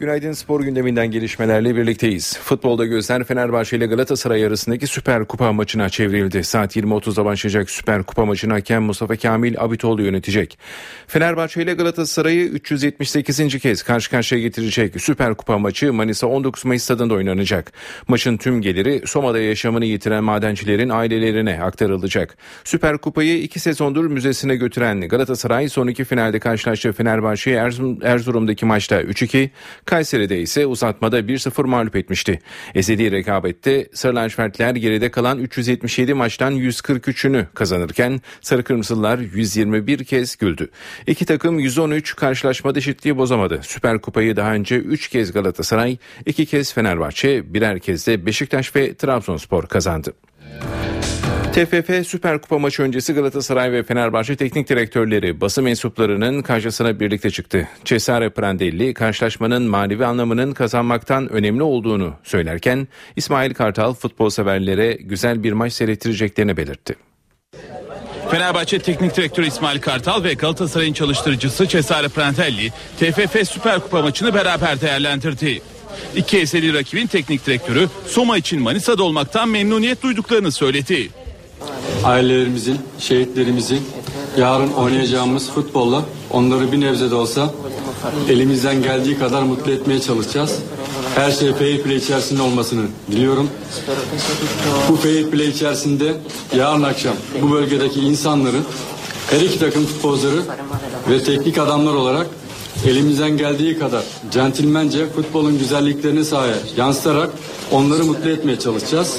Günaydın 0.00 0.32
spor 0.32 0.60
gündeminden 0.60 1.10
gelişmelerle 1.10 1.76
birlikteyiz. 1.76 2.38
Futbolda 2.38 2.86
gözler 2.86 3.24
Fenerbahçe 3.24 3.76
ile 3.76 3.86
Galatasaray 3.86 4.46
arasındaki 4.46 4.86
Süper 4.86 5.24
Kupa 5.24 5.52
maçına 5.52 5.88
çevrildi. 5.88 6.44
Saat 6.44 6.76
20.30'da 6.76 7.24
başlayacak 7.24 7.70
Süper 7.70 8.02
Kupa 8.02 8.24
maçını 8.24 8.52
hakem 8.52 8.82
Mustafa 8.82 9.16
Kamil 9.16 9.54
Abitoğlu 9.60 10.02
yönetecek. 10.02 10.58
Fenerbahçe 11.06 11.62
ile 11.62 11.74
Galatasaray'ı 11.74 12.44
378. 12.44 13.58
kez 13.58 13.82
karşı 13.82 14.10
karşıya 14.10 14.40
getirecek 14.40 15.00
Süper 15.00 15.34
Kupa 15.34 15.58
maçı 15.58 15.92
Manisa 15.92 16.26
19 16.26 16.64
Mayıs 16.64 16.82
stadında 16.82 17.14
oynanacak. 17.14 17.72
Maçın 18.08 18.36
tüm 18.36 18.62
geliri 18.62 19.02
Soma'da 19.06 19.38
yaşamını 19.38 19.84
yitiren 19.84 20.24
madencilerin 20.24 20.88
ailelerine 20.88 21.62
aktarılacak. 21.62 22.36
Süper 22.64 22.98
Kupayı 22.98 23.42
iki 23.42 23.60
sezondur 23.60 24.06
müzesine 24.06 24.56
götüren 24.56 25.00
Galatasaray 25.00 25.68
son 25.68 25.86
iki 25.86 26.04
finalde 26.04 26.38
karşılaştığı 26.38 26.92
Fenerbahçe'yi 26.92 27.56
Erzurum'daki 28.02 28.66
maçta 28.66 29.02
3-2, 29.02 29.50
Kayseri'de 29.88 30.40
ise 30.40 30.66
uzatmada 30.66 31.20
1-0 31.20 31.66
mağlup 31.66 31.96
etmişti. 31.96 32.38
Ezeli 32.74 33.10
rekabette 33.10 33.88
Sarı 33.94 34.14
lacivertler 34.14 34.74
geride 34.74 35.10
kalan 35.10 35.38
377 35.38 36.14
maçtan 36.14 36.54
143'ünü 36.54 37.46
kazanırken 37.54 38.20
Sarı 38.40 38.64
Kırmızılar 38.64 39.18
121 39.18 40.04
kez 40.04 40.36
güldü. 40.36 40.70
İki 41.06 41.26
takım 41.26 41.58
113 41.58 42.16
karşılaşmada 42.16 42.78
eşitliği 42.78 43.16
bozamadı. 43.16 43.60
Süper 43.62 44.00
Kupayı 44.00 44.36
daha 44.36 44.52
önce 44.52 44.76
3 44.76 45.08
kez 45.08 45.32
Galatasaray, 45.32 45.96
2 46.26 46.46
kez 46.46 46.72
Fenerbahçe, 46.74 47.54
birer 47.54 47.78
kez 47.78 48.06
de 48.06 48.26
Beşiktaş 48.26 48.76
ve 48.76 48.94
Trabzonspor 48.94 49.66
kazandı. 49.66 50.12
TFF 51.52 52.06
Süper 52.08 52.40
Kupa 52.40 52.58
maçı 52.58 52.82
öncesi 52.82 53.12
Galatasaray 53.12 53.72
ve 53.72 53.82
Fenerbahçe 53.82 54.36
teknik 54.36 54.68
direktörleri 54.68 55.40
basın 55.40 55.64
mensuplarının 55.64 56.42
karşısına 56.42 57.00
birlikte 57.00 57.30
çıktı. 57.30 57.68
Cesare 57.84 58.30
Prandelli 58.30 58.94
karşılaşmanın 58.94 59.62
manevi 59.62 60.06
anlamının 60.06 60.52
kazanmaktan 60.52 61.28
önemli 61.28 61.62
olduğunu 61.62 62.14
söylerken 62.24 62.88
İsmail 63.16 63.54
Kartal 63.54 63.94
futbol 63.94 64.30
severlere 64.30 64.92
güzel 64.92 65.42
bir 65.42 65.52
maç 65.52 65.72
seyrettireceklerini 65.72 66.56
belirtti. 66.56 66.94
Fenerbahçe 68.30 68.78
Teknik 68.78 69.16
Direktörü 69.16 69.46
İsmail 69.46 69.80
Kartal 69.80 70.24
ve 70.24 70.34
Galatasaray'ın 70.34 70.92
çalıştırıcısı 70.92 71.68
Cesare 71.68 72.08
Prandelli 72.08 72.70
TFF 72.98 73.48
Süper 73.48 73.80
Kupa 73.80 74.02
maçını 74.02 74.34
beraber 74.34 74.80
değerlendirdi. 74.80 75.62
İki 76.16 76.38
eseri 76.38 76.74
rakibin 76.74 77.06
teknik 77.06 77.46
direktörü 77.46 77.88
Soma 78.06 78.38
için 78.38 78.62
Manisa'da 78.62 79.02
olmaktan 79.02 79.48
memnuniyet 79.48 80.02
duyduklarını 80.02 80.52
söyledi 80.52 81.08
ailelerimizin, 82.04 82.78
şehitlerimizin 82.98 83.80
yarın 84.38 84.72
oynayacağımız 84.72 85.50
futbolla 85.50 86.04
onları 86.30 86.72
bir 86.72 86.80
nebze 86.80 87.10
de 87.10 87.14
olsa 87.14 87.50
elimizden 88.28 88.82
geldiği 88.82 89.18
kadar 89.18 89.42
mutlu 89.42 89.72
etmeye 89.72 90.00
çalışacağız. 90.00 90.58
Her 91.14 91.30
şey 91.30 91.52
fair 91.52 91.82
play 91.82 91.96
içerisinde 91.96 92.42
olmasını 92.42 92.86
diliyorum. 93.10 93.50
Bu 94.88 94.96
fair 94.96 95.30
play 95.30 95.48
içerisinde 95.48 96.16
yarın 96.56 96.82
akşam 96.82 97.14
bu 97.42 97.50
bölgedeki 97.50 98.00
insanların 98.00 98.64
her 99.30 99.40
iki 99.40 99.58
takım 99.58 99.86
futbolcuları 99.86 100.42
ve 101.10 101.22
teknik 101.24 101.58
adamlar 101.58 101.94
olarak 101.94 102.26
elimizden 102.86 103.36
geldiği 103.36 103.78
kadar 103.78 104.02
centilmence 104.30 105.06
futbolun 105.10 105.58
güzelliklerini 105.58 106.24
sahaya 106.24 106.56
yansıtarak 106.76 107.30
onları 107.72 108.04
mutlu 108.04 108.30
etmeye 108.30 108.58
çalışacağız 108.58 109.16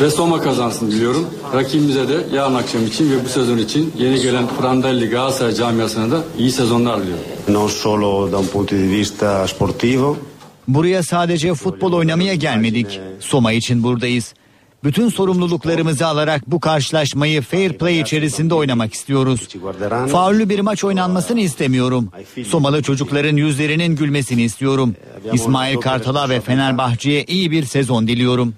ve 0.00 0.10
Soma 0.10 0.40
kazansın 0.40 0.90
diliyorum. 0.90 1.26
Rakibimize 1.54 2.08
de 2.08 2.26
yarın 2.32 2.54
akşam 2.54 2.86
için 2.86 3.10
ve 3.10 3.24
bu 3.24 3.28
sezon 3.28 3.58
için 3.58 3.92
yeni 3.98 4.20
gelen 4.20 4.44
Prandelli 4.60 5.08
Galatasaray 5.10 5.54
camiasına 5.54 6.10
da 6.10 6.24
iyi 6.38 6.50
sezonlar 6.50 7.02
diliyorum. 7.02 7.24
Non 7.48 7.68
solo 7.68 8.32
da 8.32 8.38
un 8.38 8.46
punto 8.46 8.76
di 8.76 8.90
vista 8.90 9.48
sportivo. 9.48 10.16
Buraya 10.68 11.02
sadece 11.02 11.54
futbol 11.54 11.92
oynamaya 11.92 12.34
gelmedik. 12.34 13.00
Soma 13.20 13.52
için 13.52 13.82
buradayız. 13.82 14.34
Bütün 14.84 15.08
sorumluluklarımızı 15.08 16.06
alarak 16.06 16.50
bu 16.50 16.60
karşılaşmayı 16.60 17.42
fair 17.42 17.72
play 17.72 18.00
içerisinde 18.00 18.54
oynamak 18.54 18.94
istiyoruz. 18.94 19.48
Faullü 20.12 20.48
bir 20.48 20.60
maç 20.60 20.84
oynanmasını 20.84 21.40
istemiyorum. 21.40 22.08
Somalı 22.46 22.82
çocukların 22.82 23.36
yüzlerinin 23.36 23.96
gülmesini 23.96 24.42
istiyorum. 24.42 24.96
İsmail 25.32 25.76
Kartal'a 25.76 26.28
ve 26.28 26.40
Fenerbahçe'ye 26.40 27.24
iyi 27.24 27.50
bir 27.50 27.64
sezon 27.64 28.08
diliyorum. 28.08 28.54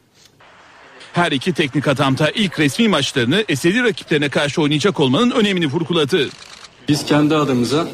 Her 1.13 1.33
iki 1.33 1.53
teknik 1.53 1.89
adam 1.89 2.19
da 2.19 2.31
ilk 2.31 2.59
resmi 2.59 2.89
maçlarını 2.89 3.45
eseri 3.49 3.83
rakiplerine 3.83 4.29
karşı 4.29 4.63
oynayacak 4.63 5.01
olmanın 5.01 5.31
önemini 5.31 5.67
vurguladı. 5.67 6.29
Biz 6.89 7.05
kendi 7.05 7.37
adımıza 7.37 7.89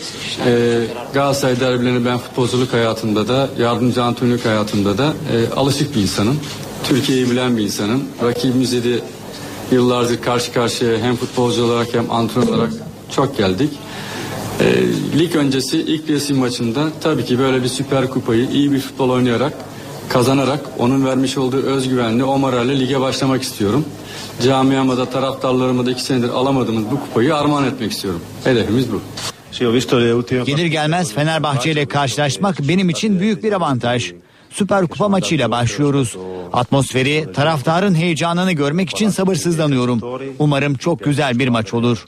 e, 0.46 0.82
Galatasaray 1.14 1.60
derbilerini 1.60 2.04
ben 2.04 2.18
futbolculuk 2.18 2.72
hayatımda 2.72 3.28
da 3.28 3.48
yardımcı 3.58 4.02
antrenörlük 4.02 4.44
hayatımda 4.44 4.98
da 4.98 5.14
e, 5.32 5.54
alışık 5.54 5.96
bir 5.96 6.00
insanım. 6.00 6.40
Türkiye'yi 6.84 7.30
bilen 7.30 7.56
bir 7.56 7.62
insanım. 7.62 8.04
Rakibimizle 8.22 8.84
de 8.84 9.00
yıllardır 9.72 10.22
karşı 10.22 10.52
karşıya 10.52 10.98
hem 10.98 11.16
futbolcu 11.16 11.64
olarak 11.64 11.94
hem 11.94 12.10
antrenör 12.10 12.48
olarak 12.48 12.70
çok 13.16 13.38
geldik. 13.38 13.70
E, 14.60 14.82
lig 15.18 15.36
öncesi 15.36 15.78
ilk 15.78 16.10
resim 16.10 16.36
maçında 16.36 16.88
tabii 17.00 17.24
ki 17.24 17.38
böyle 17.38 17.62
bir 17.62 17.68
süper 17.68 18.10
kupayı 18.10 18.48
iyi 18.50 18.72
bir 18.72 18.80
futbol 18.80 19.10
oynayarak 19.10 19.52
kazanarak 20.08 20.60
onun 20.78 21.06
vermiş 21.06 21.38
olduğu 21.38 21.62
özgüvenle 21.62 22.24
o 22.24 22.38
moralle 22.38 22.80
lige 22.80 23.00
başlamak 23.00 23.42
istiyorum. 23.42 23.84
Camiama 24.42 24.96
da 24.96 25.10
taraftarlarıma 25.10 25.86
da 25.86 25.90
iki 25.90 26.02
senedir 26.02 26.28
alamadığımız 26.28 26.84
bu 26.90 27.00
kupayı 27.00 27.36
armağan 27.36 27.64
etmek 27.64 27.92
istiyorum. 27.92 28.20
Hedefimiz 28.44 28.92
bu. 28.92 29.00
Gelir 30.46 30.66
gelmez 30.66 31.12
Fenerbahçe 31.12 31.70
ile 31.70 31.86
karşılaşmak 31.86 32.58
benim 32.60 32.88
için 32.90 33.20
büyük 33.20 33.44
bir 33.44 33.52
avantaj. 33.52 34.12
Süper 34.50 34.86
Kupa 34.86 35.08
maçıyla 35.08 35.50
başlıyoruz. 35.50 36.16
Atmosferi, 36.52 37.26
taraftarın 37.34 37.94
heyecanını 37.94 38.52
görmek 38.52 38.90
için 38.90 39.08
sabırsızlanıyorum. 39.08 40.00
Umarım 40.38 40.74
çok 40.74 41.04
güzel 41.04 41.38
bir 41.38 41.48
maç 41.48 41.74
olur. 41.74 42.04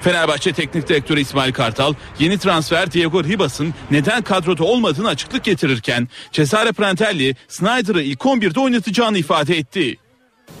Fenerbahçe 0.00 0.52
Teknik 0.52 0.88
Direktörü 0.88 1.20
İsmail 1.20 1.52
Kartal 1.52 1.94
yeni 2.18 2.38
transfer 2.38 2.92
Diego 2.92 3.24
Ribas'ın 3.24 3.74
neden 3.90 4.22
kadroda 4.22 4.64
olmadığını 4.64 5.08
açıklık 5.08 5.44
getirirken 5.44 6.08
Cesare 6.32 6.72
Prantelli 6.72 7.36
Snyder'ı 7.48 8.02
ilk 8.02 8.20
11'de 8.20 8.60
oynatacağını 8.60 9.18
ifade 9.18 9.56
etti. 9.58 9.96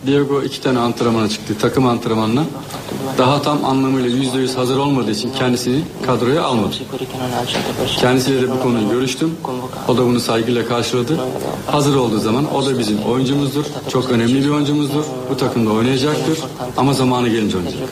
Diego 0.06 0.42
iki 0.42 0.60
tane 0.60 0.78
antrenmana 0.78 1.28
çıktı 1.28 1.54
takım 1.60 1.86
antrenmanına. 1.86 2.44
Daha 3.18 3.42
tam 3.42 3.64
anlamıyla 3.64 4.10
yüzde 4.10 4.38
yüz 4.38 4.56
hazır 4.56 4.76
olmadığı 4.78 5.10
için 5.10 5.32
kendisini 5.32 5.82
kadroya 6.06 6.42
almadı. 6.42 6.74
Kendisiyle 8.00 8.42
de 8.42 8.50
bu 8.50 8.60
konuyu 8.62 8.90
görüştüm. 8.90 9.34
O 9.88 9.96
da 9.96 10.06
bunu 10.06 10.20
saygıyla 10.20 10.66
karşıladı. 10.66 11.18
Hazır 11.66 11.96
olduğu 11.96 12.18
zaman 12.18 12.54
o 12.54 12.66
da 12.66 12.78
bizim 12.78 12.98
oyuncumuzdur. 13.02 13.64
Çok 13.88 14.10
önemli 14.10 14.44
bir 14.44 14.48
oyuncumuzdur. 14.48 15.04
Bu 15.30 15.36
takımda 15.36 15.70
oynayacaktır. 15.70 16.38
Ama 16.76 16.92
zamanı 16.92 17.28
gelince 17.28 17.56
oynayacak. 17.56 17.88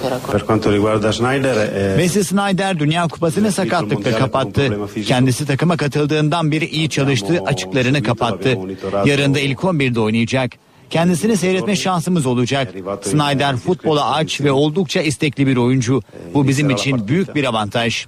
Wesley 1.97 2.25
Snyder 2.25 2.79
Dünya 2.79 3.09
Kupası'nı 3.09 3.53
sakatlıkla 3.53 4.19
kapattı. 4.19 4.79
Kendisi 5.07 5.47
takıma 5.47 5.77
katıldığından 5.77 6.51
beri 6.53 6.67
iyi 6.67 6.89
çalıştığı 6.91 7.41
açıklarını 7.47 8.03
kapattı. 8.03 8.59
Yarın 9.05 9.35
da 9.35 9.41
ilk 9.41 9.59
11'de 9.59 10.01
oynayacak. 10.01 10.72
Kendisini 10.93 11.37
seyretme 11.37 11.77
şansımız 11.77 12.27
olacak. 12.27 12.75
Snyder 13.03 13.57
futbola 13.57 14.15
aç 14.15 14.41
ve 14.41 14.53
oldukça 14.53 15.01
istekli 15.01 15.47
bir 15.47 15.57
oyuncu. 15.57 16.03
Bu 16.35 16.49
bizim 16.49 16.71
için 16.71 17.09
büyük 17.09 17.35
bir 17.35 17.45
avantaj. 17.45 18.07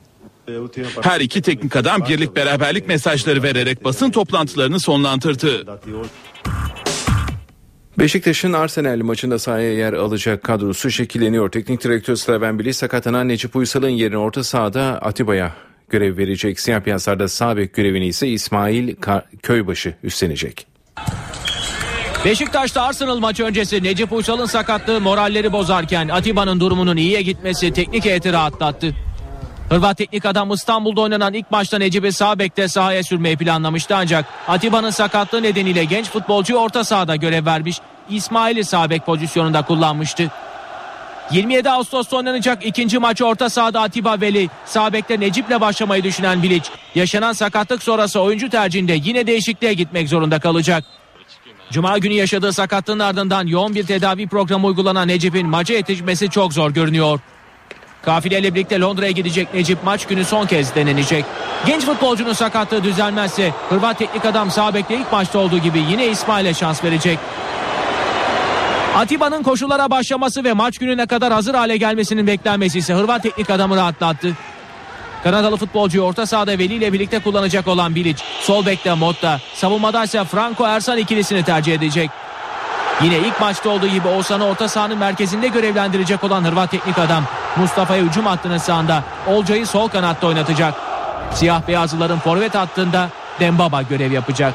Her 1.01 1.21
iki 1.21 1.43
teknik 1.43 1.77
adam 1.77 2.01
birlik 2.09 2.37
beraberlik 2.37 2.89
mesajları 2.89 3.43
vererek 3.43 3.85
basın 3.85 4.11
toplantılarını 4.11 4.81
sonlandırdı. 4.81 5.81
Beşiktaş'ın 7.99 8.53
Arsenal 8.53 8.99
maçında 8.99 9.39
sahaya 9.39 9.73
yer 9.73 9.93
alacak 9.93 10.43
kadrosu 10.43 10.91
şekilleniyor. 10.91 11.51
Teknik 11.51 11.85
direktör 11.85 12.17
Slaven 12.17 12.59
Bilic 12.59 12.75
sakatlanan 12.75 13.29
Necip 13.29 13.57
Uysal'ın 13.57 13.89
yerine 13.89 14.19
orta 14.19 14.45
sahada 14.45 14.83
Atiba'ya 14.83 15.55
görev 15.89 16.17
verecek. 16.17 16.61
Siyah 16.61 16.87
beyazlarda 16.87 17.29
sağ 17.29 17.57
bek 17.57 17.75
görevini 17.75 18.07
ise 18.07 18.29
İsmail 18.29 18.95
Köybaşı 19.43 19.95
üstlenecek. 20.03 20.74
Beşiktaş'ta 22.25 22.83
Arsenal 22.83 23.19
maçı 23.19 23.45
öncesi 23.45 23.83
Necip 23.83 24.13
Uysal'ın 24.13 24.47
sakatlığı 24.47 25.01
moralleri 25.01 25.53
bozarken 25.53 26.09
Atiba'nın 26.09 26.61
durumunun 26.61 26.97
iyiye 26.97 27.23
gitmesi 27.23 27.73
teknik 27.73 28.05
heyeti 28.05 28.33
rahatlattı. 28.33 28.95
Hırvat 29.69 29.99
teknik 29.99 30.27
adam 30.27 30.53
İstanbul'da 30.53 31.01
oynanan 31.01 31.35
ilk 31.35 31.51
maçta 31.51 31.79
Necip'i 31.79 32.13
sağ 32.13 32.39
bekte 32.39 32.69
sahaya 32.69 33.03
sürmeyi 33.03 33.37
planlamıştı 33.37 33.97
ancak 33.97 34.25
Atiba'nın 34.49 34.91
sakatlığı 34.91 35.43
nedeniyle 35.43 35.85
genç 35.85 36.11
futbolcu 36.11 36.57
orta 36.57 36.85
sahada 36.85 37.17
görev 37.17 37.47
vermiş. 37.47 37.81
İsmail'i 38.11 38.65
sağ 38.65 38.91
bek 38.91 39.07
pozisyonunda 39.07 39.63
kullanmıştı. 39.63 40.31
27 41.31 41.71
Ağustos'ta 41.71 42.17
oynanacak 42.17 42.67
ikinci 42.67 42.99
maçı 42.99 43.27
orta 43.27 43.51
sahada 43.51 43.81
Atiba 43.81 44.21
Veli, 44.21 44.51
sağ 44.67 44.93
bekte 44.93 45.21
Necip'le 45.21 45.61
başlamayı 45.61 46.05
düşünen 46.05 46.43
Bilic, 46.43 46.71
yaşanan 46.95 47.33
sakatlık 47.33 47.83
sonrası 47.83 48.21
oyuncu 48.21 48.51
tercihinde 48.51 48.99
yine 49.05 49.27
değişikliğe 49.27 49.75
gitmek 49.75 50.09
zorunda 50.09 50.39
kalacak. 50.39 50.85
Cuma 51.75 51.99
günü 51.99 52.15
yaşadığı 52.15 52.53
sakatlığın 52.53 52.99
ardından 52.99 53.47
yoğun 53.47 53.75
bir 53.75 53.87
tedavi 53.87 54.27
programı 54.27 54.67
uygulanan 54.67 55.09
Necip'in 55.09 55.49
maça 55.49 55.75
yetişmesi 55.75 56.31
çok 56.31 56.53
zor 56.53 56.71
görünüyor. 56.71 57.21
Kafileyle 58.03 58.55
birlikte 58.55 58.81
Londra'ya 58.81 59.11
gidecek 59.11 59.55
Necip 59.55 59.85
maç 59.85 60.07
günü 60.07 60.25
son 60.25 60.47
kez 60.47 60.75
denenecek. 60.75 61.25
Genç 61.67 61.85
futbolcunun 61.85 62.33
sakatlığı 62.33 62.85
düzelmezse 62.85 63.53
Hırvat 63.69 63.99
teknik 63.99 64.25
adam 64.25 64.51
sağ 64.51 64.75
bekte 64.75 64.97
ilk 64.97 65.13
maçta 65.13 65.39
olduğu 65.39 65.59
gibi 65.59 65.79
yine 65.91 66.07
İsmail'e 66.07 66.55
şans 66.55 66.85
verecek. 66.85 67.19
Atiba'nın 68.97 69.43
koşulara 69.43 69.91
başlaması 69.91 70.45
ve 70.45 70.53
maç 70.53 70.79
gününe 70.79 71.07
kadar 71.07 71.33
hazır 71.33 71.55
hale 71.55 71.77
gelmesinin 71.77 72.27
beklenmesi 72.27 72.79
ise 72.79 72.95
Hırvat 72.95 73.23
teknik 73.23 73.51
adamı 73.51 73.77
rahatlattı. 73.77 74.33
Kanadalı 75.25 75.57
futbolcuyu 75.57 76.05
orta 76.05 76.27
sahada 76.27 76.59
Veli 76.59 76.75
ile 76.75 76.93
birlikte 76.93 77.19
kullanacak 77.19 77.69
olan 77.69 77.95
Bilic, 77.95 78.23
sol 78.41 78.67
bekte 78.67 78.95
Motta, 78.95 79.41
savunmada 79.55 80.05
ise 80.05 80.25
Franco 80.25 80.67
Ersan 80.67 80.99
ikilisini 80.99 81.45
tercih 81.45 81.75
edecek. 81.75 82.11
Yine 83.03 83.19
ilk 83.19 83.41
maçta 83.41 83.71
olduğu 83.71 83.87
gibi 83.87 84.09
Oğuzhan'ı 84.09 84.47
orta 84.47 84.69
sahanın 84.69 84.99
merkezinde 84.99 85.49
görevlendirecek 85.49 86.25
olan 86.25 86.45
Hırvat 86.45 86.71
teknik 86.71 86.99
adam 86.99 87.25
Mustafa'yı 87.57 88.05
hücum 88.05 88.27
hattının 88.27 88.59
sağında 88.59 89.03
Olcay'ı 89.27 89.67
sol 89.67 89.89
kanatta 89.89 90.27
oynatacak. 90.27 90.75
Siyah 91.33 91.69
beyazlıların 91.69 92.19
forvet 92.19 92.55
hattında 92.55 93.09
Dembaba 93.41 93.83
görev 93.83 94.13
yapacak. 94.13 94.55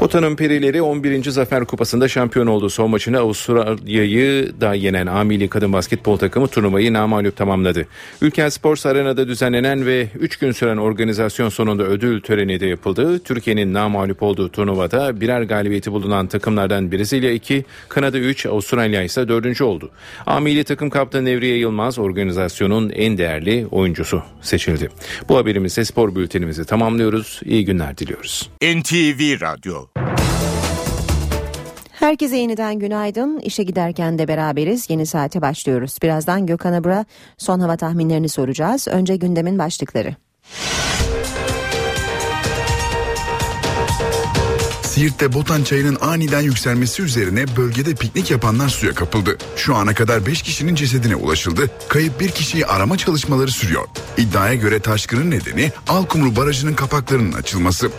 Pota'nın 0.00 0.36
perileri 0.36 0.82
11. 0.82 1.30
Zafer 1.30 1.64
Kupası'nda 1.64 2.08
şampiyon 2.08 2.46
oldu. 2.46 2.70
Son 2.70 2.90
maçını 2.90 3.18
Avustralya'yı 3.18 4.60
da 4.60 4.74
yenen 4.74 5.06
Amili 5.06 5.48
kadın 5.48 5.72
basketbol 5.72 6.16
takımı 6.16 6.48
turnuvayı 6.48 6.92
namağlup 6.92 7.36
tamamladı. 7.36 7.86
Ülker 8.22 8.50
Sports 8.50 8.86
Arena'da 8.86 9.28
düzenlenen 9.28 9.86
ve 9.86 10.08
3 10.20 10.36
gün 10.36 10.52
süren 10.52 10.76
organizasyon 10.76 11.48
sonunda 11.48 11.82
ödül 11.82 12.20
töreni 12.20 12.60
de 12.60 12.66
yapıldı. 12.66 13.18
Türkiye'nin 13.18 13.74
namağlup 13.74 14.22
olduğu 14.22 14.48
turnuvada 14.48 15.20
birer 15.20 15.42
galibiyeti 15.42 15.92
bulunan 15.92 16.26
takımlardan 16.26 16.92
Brezilya 16.92 17.30
2, 17.30 17.64
Kanada 17.88 18.18
3, 18.18 18.46
Avustralya 18.46 19.02
ise 19.02 19.28
4. 19.28 19.60
oldu. 19.60 19.90
Amili 20.26 20.64
takım 20.64 20.90
kaptanı 20.90 21.24
Nevriye 21.24 21.56
Yılmaz 21.56 21.98
organizasyonun 21.98 22.90
en 22.90 23.18
değerli 23.18 23.66
oyuncusu 23.70 24.22
seçildi. 24.40 24.88
Bu 25.28 25.36
haberimizle 25.36 25.84
spor 25.84 26.14
bültenimizi 26.14 26.64
tamamlıyoruz. 26.64 27.40
İyi 27.44 27.64
günler 27.64 27.98
diliyoruz. 27.98 28.50
NTV 28.62 29.40
Radyo 29.40 29.89
Herkese 32.00 32.36
yeniden 32.36 32.78
günaydın. 32.78 33.40
İşe 33.40 33.62
giderken 33.62 34.18
de 34.18 34.28
beraberiz. 34.28 34.90
Yeni 34.90 35.06
saate 35.06 35.42
başlıyoruz. 35.42 35.96
Birazdan 36.02 36.46
Gökhan 36.46 36.72
Abra 36.72 37.04
son 37.38 37.60
hava 37.60 37.76
tahminlerini 37.76 38.28
soracağız. 38.28 38.88
Önce 38.88 39.16
gündemin 39.16 39.58
başlıkları. 39.58 40.16
Siirt'te 44.82 45.32
Botan 45.32 45.62
çayının 45.62 45.98
aniden 46.00 46.40
yükselmesi 46.40 47.02
üzerine 47.02 47.44
bölgede 47.56 47.94
piknik 47.94 48.30
yapanlar 48.30 48.68
suya 48.68 48.94
kapıldı. 48.94 49.38
Şu 49.56 49.74
ana 49.74 49.94
kadar 49.94 50.26
5 50.26 50.42
kişinin 50.42 50.74
cesedine 50.74 51.16
ulaşıldı. 51.16 51.70
Kayıp 51.88 52.20
bir 52.20 52.28
kişiyi 52.28 52.66
arama 52.66 52.96
çalışmaları 52.96 53.50
sürüyor. 53.50 53.88
İddiaya 54.16 54.54
göre 54.54 54.80
taşkının 54.80 55.30
nedeni 55.30 55.72
Alkumru 55.88 56.36
Barajı'nın 56.36 56.74
kapaklarının 56.74 57.32
açılması. 57.32 57.90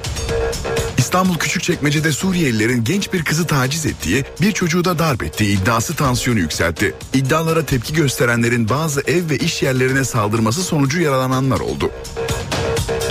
İstanbul 1.02 1.38
Küçükçekmece'de 1.38 2.12
Suriyelilerin 2.12 2.84
genç 2.84 3.14
bir 3.14 3.24
kızı 3.24 3.48
taciz 3.48 3.86
ettiği, 3.86 4.26
bir 4.42 4.52
çocuğu 4.52 4.86
da 4.86 5.00
darp 5.00 5.24
ettiği 5.24 5.62
iddiası 5.62 5.96
tansiyonu 5.96 6.40
yükseltti. 6.40 6.96
İddialara 7.14 7.66
tepki 7.66 7.94
gösterenlerin 7.94 8.70
bazı 8.70 9.02
ev 9.02 9.30
ve 9.30 9.38
iş 9.38 9.64
yerlerine 9.64 10.04
saldırması 10.04 10.64
sonucu 10.64 11.02
yaralananlar 11.02 11.60
oldu. 11.60 11.92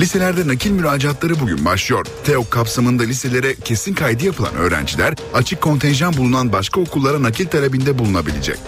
Liselerde 0.01 0.49
nakil 0.49 0.71
müracaatları 0.71 1.41
bugün 1.41 1.65
başlıyor. 1.65 2.07
TEOK 2.25 2.51
kapsamında 2.51 3.03
liselere 3.03 3.55
kesin 3.55 3.95
kaydı 3.95 4.25
yapılan 4.25 4.55
öğrenciler 4.55 5.15
açık 5.35 5.61
kontenjan 5.61 6.17
bulunan 6.17 6.53
başka 6.53 6.81
okullara 6.81 7.23
nakil 7.23 7.47
talebinde 7.47 7.99
bulunabilecek. 7.99 8.59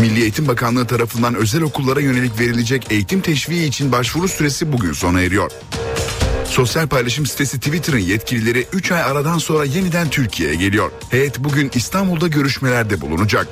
Milli 0.00 0.22
Eğitim 0.22 0.48
Bakanlığı 0.48 0.86
tarafından 0.86 1.34
özel 1.34 1.62
okullara 1.62 2.00
yönelik 2.00 2.40
verilecek 2.40 2.86
eğitim 2.90 3.20
teşviği 3.20 3.68
için 3.68 3.92
başvuru 3.92 4.28
süresi 4.28 4.72
bugün 4.72 4.92
sona 4.92 5.20
eriyor. 5.20 5.50
Sosyal 6.54 6.86
paylaşım 6.88 7.26
sitesi 7.26 7.60
Twitter'ın 7.60 7.98
yetkilileri 7.98 8.66
3 8.72 8.92
ay 8.92 9.02
aradan 9.02 9.38
sonra 9.38 9.64
yeniden 9.64 10.10
Türkiye'ye 10.10 10.54
geliyor. 10.54 10.90
Heyet 11.10 11.38
bugün 11.38 11.70
İstanbul'da 11.74 12.28
görüşmelerde 12.28 13.00
bulunacak. 13.00 13.48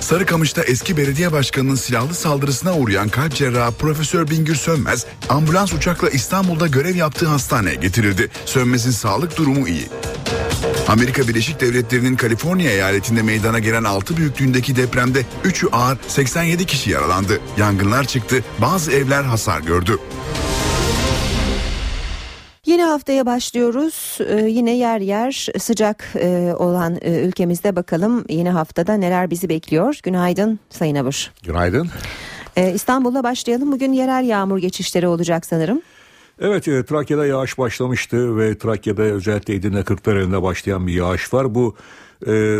Sarıkamış'ta 0.00 0.62
eski 0.62 0.96
belediye 0.96 1.32
başkanının 1.32 1.74
silahlı 1.74 2.14
saldırısına 2.14 2.74
uğrayan 2.74 3.08
kalp 3.08 3.34
cerrahı 3.34 3.72
Profesör 3.72 4.30
Bingür 4.30 4.54
Sönmez, 4.54 5.06
ambulans 5.28 5.72
uçakla 5.72 6.10
İstanbul'da 6.10 6.66
görev 6.66 6.96
yaptığı 6.96 7.26
hastaneye 7.26 7.74
getirildi. 7.74 8.30
Sönmez'in 8.46 8.90
sağlık 8.90 9.36
durumu 9.36 9.68
iyi. 9.68 9.88
Amerika 10.88 11.28
Birleşik 11.28 11.60
Devletleri'nin 11.60 12.16
Kaliforniya 12.16 12.70
eyaletinde 12.70 13.22
meydana 13.22 13.58
gelen 13.58 13.84
6 13.84 14.16
büyüklüğündeki 14.16 14.76
depremde 14.76 15.22
3'ü 15.44 15.68
ağır 15.72 15.98
87 16.08 16.66
kişi 16.66 16.90
yaralandı. 16.90 17.40
Yangınlar 17.58 18.04
çıktı, 18.04 18.44
bazı 18.60 18.92
evler 18.92 19.22
hasar 19.22 19.60
gördü. 19.60 19.98
Yeni 22.66 22.82
haftaya 22.82 23.26
başlıyoruz. 23.26 24.18
Ee, 24.28 24.40
yine 24.48 24.76
yer 24.76 25.00
yer 25.00 25.48
sıcak 25.58 26.04
e, 26.14 26.54
olan 26.58 26.98
e, 27.02 27.20
ülkemizde 27.20 27.76
bakalım 27.76 28.24
yeni 28.28 28.50
haftada 28.50 28.94
neler 28.94 29.30
bizi 29.30 29.48
bekliyor. 29.48 30.00
Günaydın 30.02 30.58
Sayın 30.70 30.94
Abur. 30.96 31.30
Günaydın. 31.42 31.90
Ee, 32.56 32.72
İstanbul'la 32.74 33.22
başlayalım. 33.22 33.72
Bugün 33.72 33.92
yerel 33.92 34.24
yağmur 34.24 34.58
geçişleri 34.58 35.08
olacak 35.08 35.46
sanırım. 35.46 35.82
Evet 36.40 36.68
e, 36.68 36.84
Trakya'da 36.84 37.26
yağış 37.26 37.58
başlamıştı 37.58 38.38
ve 38.38 38.58
Trakya'da 38.58 39.02
özellikle 39.02 39.54
Edirne 39.54 39.82
Kırklareli'nde 39.82 40.42
başlayan 40.42 40.86
bir 40.86 40.92
yağış 40.92 41.34
var. 41.34 41.54
Bu 41.54 41.76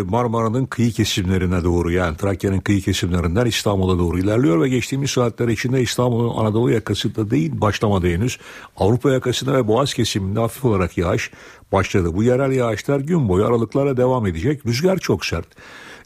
Marmara'nın 0.08 0.66
kıyı 0.66 0.92
kesimlerine 0.92 1.64
doğru 1.64 1.92
yani 1.92 2.16
Trakya'nın 2.16 2.60
kıyı 2.60 2.80
kesimlerinden 2.80 3.46
İstanbul'a 3.46 3.98
doğru 3.98 4.18
ilerliyor 4.18 4.60
ve 4.60 4.68
geçtiğimiz 4.68 5.10
saatler 5.10 5.48
içinde 5.48 5.82
İstanbul'un 5.82 6.36
Anadolu 6.36 6.70
yakasında 6.70 7.30
değil 7.30 7.60
başlamadı 7.60 8.06
henüz. 8.06 8.38
Avrupa 8.76 9.10
yakasında 9.10 9.54
ve 9.54 9.68
Boğaz 9.68 9.94
kesiminde 9.94 10.40
hafif 10.40 10.64
olarak 10.64 10.98
yağış 10.98 11.30
başladı. 11.72 12.14
Bu 12.14 12.22
yerel 12.22 12.52
yağışlar 12.52 13.00
gün 13.00 13.28
boyu 13.28 13.46
aralıklarla 13.46 13.96
devam 13.96 14.26
edecek. 14.26 14.66
Rüzgar 14.66 14.98
çok 14.98 15.26
sert. 15.26 15.46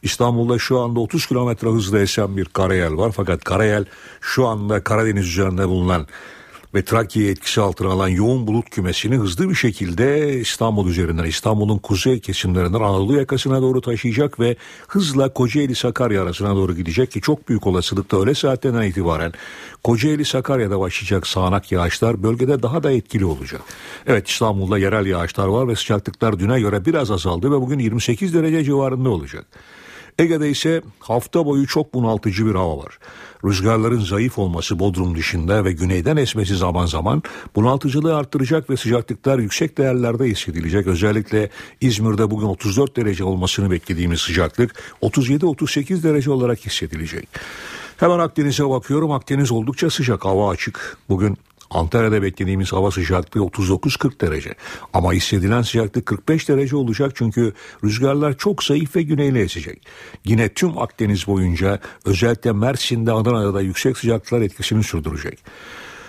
İstanbul'da 0.03 0.59
şu 0.59 0.81
anda 0.81 1.01
30 1.01 1.27
kilometre 1.27 1.69
hızla 1.69 1.99
esen 1.99 2.37
bir 2.37 2.45
karayel 2.45 2.97
var. 2.97 3.13
Fakat 3.17 3.45
karayel 3.45 3.85
şu 4.21 4.47
anda 4.47 4.85
Karadeniz 4.85 5.29
üzerinde 5.29 5.69
bulunan 5.69 6.07
ve 6.77 6.85
Trakya'yı 6.85 7.31
etkisi 7.31 7.61
altına 7.61 7.89
alan 7.89 8.09
yoğun 8.09 8.47
bulut 8.47 8.71
kümesini 8.71 9.17
hızlı 9.17 9.51
bir 9.51 9.55
şekilde 9.55 10.41
İstanbul 10.41 10.89
üzerinden 10.89 11.25
İstanbul'un 11.25 11.79
kuzey 11.79 12.21
kesimlerinden 12.21 12.81
Anadolu 12.81 13.17
yakasına 13.17 13.63
doğru 13.63 13.81
taşıyacak 13.81 14.41
ve 14.41 14.57
hızla 14.89 15.33
Kocaeli 15.33 15.75
Sakarya 15.75 16.23
arasına 16.23 16.57
doğru 16.57 16.77
gidecek 16.77 17.11
ki 17.11 17.21
çok 17.21 17.49
büyük 17.49 17.67
olasılıkla 17.67 18.21
öyle 18.21 18.35
saatlerden 18.35 18.83
itibaren 18.83 19.33
Kocaeli 19.85 20.25
Sakarya'da 20.25 20.81
başlayacak 20.81 21.27
sağanak 21.27 21.73
yağışlar 21.73 22.23
bölgede 22.23 22.63
daha 22.63 22.83
da 22.83 22.93
etkili 22.93 23.25
olacak. 23.25 23.61
Evet 24.07 24.29
İstanbul'da 24.29 24.79
yerel 24.79 25.07
yağışlar 25.07 25.47
var 25.47 25.69
ve 25.69 25.77
sıcaklıklar 25.77 26.39
düne 26.39 26.61
göre 26.61 26.85
biraz 26.85 27.11
azaldı 27.11 27.51
ve 27.51 27.61
bugün 27.61 27.79
28 27.79 28.35
derece 28.35 28.65
civarında 28.65 29.11
olacak. 29.11 29.47
Ege'de 30.19 30.51
ise 30.51 30.83
hafta 31.01 31.47
boyu 31.47 31.67
çok 31.67 31.95
bunaltıcı 31.95 32.47
bir 32.47 32.55
hava 32.55 32.79
var. 32.79 32.99
Rüzgarların 33.45 34.01
zayıf 34.01 34.39
olması 34.39 34.79
Bodrum 34.79 35.17
dışında 35.17 35.65
ve 35.65 35.73
güneyden 35.73 36.17
esmesi 36.17 36.57
zaman 36.57 36.87
zaman 36.87 37.23
bunaltıcılığı 37.57 38.17
arttıracak 38.17 38.71
ve 38.71 38.77
sıcaklıklar 38.77 39.39
yüksek 39.39 39.79
değerlerde 39.79 40.25
hissedilecek. 40.25 40.87
Özellikle 40.87 41.51
İzmir'de 41.81 42.31
bugün 42.31 42.47
34 42.47 42.97
derece 42.97 43.25
olmasını 43.25 43.71
beklediğimiz 43.71 44.21
sıcaklık 44.21 44.83
37-38 45.03 46.03
derece 46.03 46.31
olarak 46.31 46.67
hissedilecek. 46.67 47.29
Hemen 47.97 48.19
Akdeniz'e 48.19 48.69
bakıyorum. 48.69 49.13
Akdeniz 49.13 49.53
oldukça 49.53 49.91
sıcak, 49.91 50.25
hava 50.25 50.51
açık. 50.51 50.99
Bugün 51.09 51.39
Antalya'da 51.71 52.23
beklediğimiz 52.23 52.73
hava 52.73 52.91
sıcaklığı 52.91 53.41
39-40 53.41 54.21
derece. 54.21 54.55
Ama 54.93 55.13
hissedilen 55.13 55.63
sıcaklık 55.63 56.07
45 56.07 56.49
derece 56.49 56.77
olacak 56.77 57.13
çünkü 57.15 57.53
rüzgarlar 57.85 58.37
çok 58.37 58.65
zayıf 58.65 58.97
ve 58.97 59.03
güneyli 59.03 59.39
esecek. 59.39 59.87
Yine 60.25 60.49
tüm 60.49 60.79
Akdeniz 60.79 61.27
boyunca 61.27 61.81
özellikle 62.05 62.53
Mersin'de 62.53 63.13
Adana'da 63.13 63.55
da 63.55 63.61
yüksek 63.61 63.99
sıcaklıklar 63.99 64.41
etkisini 64.41 64.83
sürdürecek. 64.83 65.39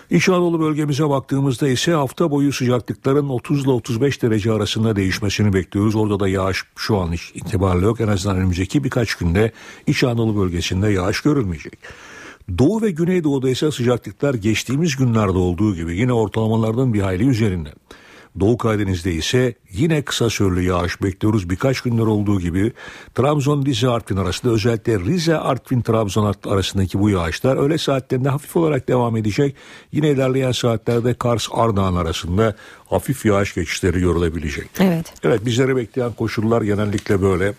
İç 0.10 0.30
Anadolu 0.30 0.60
bölgemize 0.60 1.10
baktığımızda 1.10 1.68
ise 1.68 1.93
hafta 1.93 2.32
boyu 2.32 2.53
sıcaklıkların 2.53 3.30
30 3.30 3.64
ile 3.64 3.72
35 3.72 4.22
derece 4.22 4.51
arasında 4.51 4.95
değişmesini 4.95 5.53
bekliyoruz. 5.53 5.95
Orada 5.95 6.20
da 6.20 6.28
yağış 6.28 6.64
şu 6.76 6.97
an 6.97 7.14
itibariyle 7.34 7.86
yok. 7.86 8.01
En 8.01 8.08
azından 8.08 8.38
önümüzdeki 8.38 8.84
birkaç 8.84 9.16
günde 9.16 9.51
İç 9.88 10.03
Anadolu 10.03 10.38
bölgesinde 10.38 10.89
yağış 10.89 11.22
görülmeyecek. 11.22 11.80
Doğu 12.57 12.81
ve 12.81 12.91
Güneydoğu'da 12.91 13.49
ise 13.49 13.71
sıcaklıklar 13.71 14.33
geçtiğimiz 14.33 14.95
günlerde 14.95 15.37
olduğu 15.37 15.75
gibi 15.75 15.97
yine 15.97 16.13
ortalamalardan 16.13 16.93
bir 16.93 17.01
hayli 17.01 17.27
üzerinde. 17.27 17.69
Doğu 18.39 18.57
Karadeniz'de 18.57 19.13
ise 19.13 19.55
yine 19.71 20.01
kısa 20.01 20.29
süreli 20.29 20.65
yağış 20.65 21.01
bekliyoruz. 21.01 21.49
Birkaç 21.49 21.81
günler 21.81 22.03
olduğu 22.03 22.39
gibi 22.39 22.73
Trabzon, 23.15 23.65
Rize, 23.65 23.87
Artvin 23.87 24.17
arasında 24.17 24.53
özellikle 24.53 24.99
Rize, 24.99 25.37
Artvin, 25.37 25.81
Trabzon 25.81 26.35
arasındaki 26.45 26.99
bu 26.99 27.09
yağışlar 27.09 27.57
öğle 27.57 27.77
saatlerinde 27.77 28.29
hafif 28.29 28.55
olarak 28.55 28.87
devam 28.87 29.17
edecek. 29.17 29.55
Yine 29.91 30.09
ilerleyen 30.09 30.51
saatlerde 30.51 31.13
Kars, 31.13 31.47
Ardahan 31.51 31.95
arasında 31.95 32.55
hafif 32.89 33.25
yağış 33.25 33.53
geçişleri 33.53 33.99
görülebilecek. 33.99 34.67
Evet. 34.79 35.13
Evet 35.23 35.45
bizleri 35.45 35.75
bekleyen 35.75 36.11
koşullar 36.13 36.61
genellikle 36.61 37.21
böyle. 37.21 37.53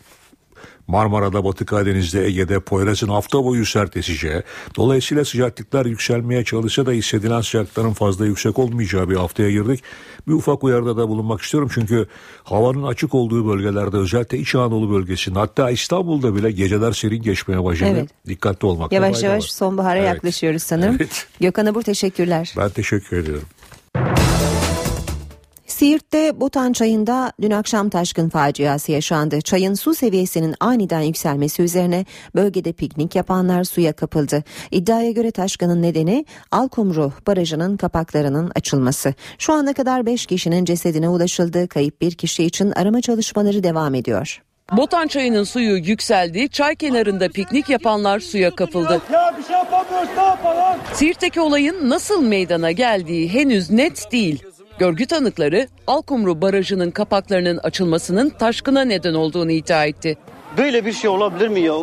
Marmara'da, 0.88 1.44
Batı 1.44 1.66
Karadeniz'de, 1.66 2.26
Ege'de 2.26 2.60
Poyraz'ın 2.60 3.08
hafta 3.08 3.44
boyu 3.44 3.66
sert 3.66 3.96
eseceği, 3.96 4.42
dolayısıyla 4.76 5.24
sıcaklıklar 5.24 5.86
yükselmeye 5.86 6.44
çalışsa 6.44 6.86
da 6.86 6.90
hissedilen 6.92 7.40
sıcaklıkların 7.40 7.92
fazla 7.92 8.26
yüksek 8.26 8.58
olmayacağı 8.58 9.10
bir 9.10 9.16
haftaya 9.16 9.50
girdik. 9.50 9.82
Bir 10.28 10.32
ufak 10.32 10.64
uyarıda 10.64 10.96
da 10.96 11.08
bulunmak 11.08 11.40
istiyorum 11.40 11.70
çünkü 11.74 12.06
havanın 12.44 12.82
açık 12.82 13.14
olduğu 13.14 13.48
bölgelerde 13.48 13.96
özellikle 13.96 14.38
İç 14.38 14.54
Anadolu 14.54 14.90
bölgesinde 14.90 15.38
hatta 15.38 15.70
İstanbul'da 15.70 16.34
bile 16.34 16.50
geceler 16.50 16.92
serin 16.92 17.22
geçmeye 17.22 17.64
başladı. 17.64 17.90
Evet. 17.92 18.10
Dikkatli 18.26 18.66
olmakta 18.66 18.96
Yavaş 18.96 19.22
yavaş 19.22 19.42
var. 19.44 19.48
sonbahara 19.48 19.98
Evet. 19.98 20.08
yaklaşıyoruz 20.08 20.62
sanırım. 20.62 20.96
Evet. 21.00 21.26
Gökhan 21.40 21.66
Abur 21.66 21.82
teşekkürler. 21.82 22.54
Ben 22.56 22.70
teşekkür 22.70 23.16
ediyorum. 23.16 23.44
Siirt'te 25.78 26.40
Botan 26.40 26.72
Çayı'nda 26.72 27.32
dün 27.42 27.50
akşam 27.50 27.90
taşkın 27.90 28.28
faciası 28.28 28.92
yaşandı. 28.92 29.40
Çayın 29.40 29.74
su 29.74 29.94
seviyesinin 29.94 30.54
aniden 30.60 31.00
yükselmesi 31.00 31.62
üzerine 31.62 32.04
bölgede 32.34 32.72
piknik 32.72 33.14
yapanlar 33.14 33.64
suya 33.64 33.92
kapıldı. 33.92 34.44
İddiaya 34.70 35.10
göre 35.10 35.30
taşkının 35.30 35.82
nedeni 35.82 36.24
Alkumru 36.50 37.12
Barajı'nın 37.26 37.76
kapaklarının 37.76 38.52
açılması. 38.54 39.14
Şu 39.38 39.52
ana 39.52 39.72
kadar 39.72 40.06
5 40.06 40.26
kişinin 40.26 40.64
cesedine 40.64 41.08
ulaşıldı. 41.08 41.68
Kayıp 41.68 42.00
bir 42.00 42.12
kişi 42.12 42.44
için 42.44 42.70
arama 42.70 43.00
çalışmaları 43.00 43.62
devam 43.62 43.94
ediyor. 43.94 44.42
Botan 44.72 45.06
çayının 45.06 45.44
suyu 45.44 45.76
yükseldi, 45.76 46.48
çay 46.48 46.76
kenarında 46.76 47.28
piknik 47.28 47.68
yapanlar 47.68 48.20
suya 48.20 48.54
kapıldı. 48.54 49.02
Ya 49.12 49.34
bir 49.38 49.44
şey 49.44 49.56
yapamıyoruz 49.56 50.08
ne 50.16 50.22
yapalım? 50.22 50.80
Siirt'teki 50.92 51.40
olayın 51.40 51.90
nasıl 51.90 52.22
meydana 52.22 52.72
geldiği 52.72 53.32
henüz 53.32 53.70
net 53.70 54.12
değil. 54.12 54.42
Görgü 54.78 55.06
tanıkları 55.06 55.68
Alkumru 55.86 56.42
Barajı'nın 56.42 56.90
kapaklarının 56.90 57.58
açılmasının 57.58 58.30
taşkına 58.30 58.84
neden 58.84 59.14
olduğunu 59.14 59.50
iddia 59.50 59.84
etti. 59.84 60.16
Böyle 60.58 60.86
bir 60.86 60.92
şey 60.92 61.10
olabilir 61.10 61.48
mi 61.48 61.60
ya? 61.60 61.74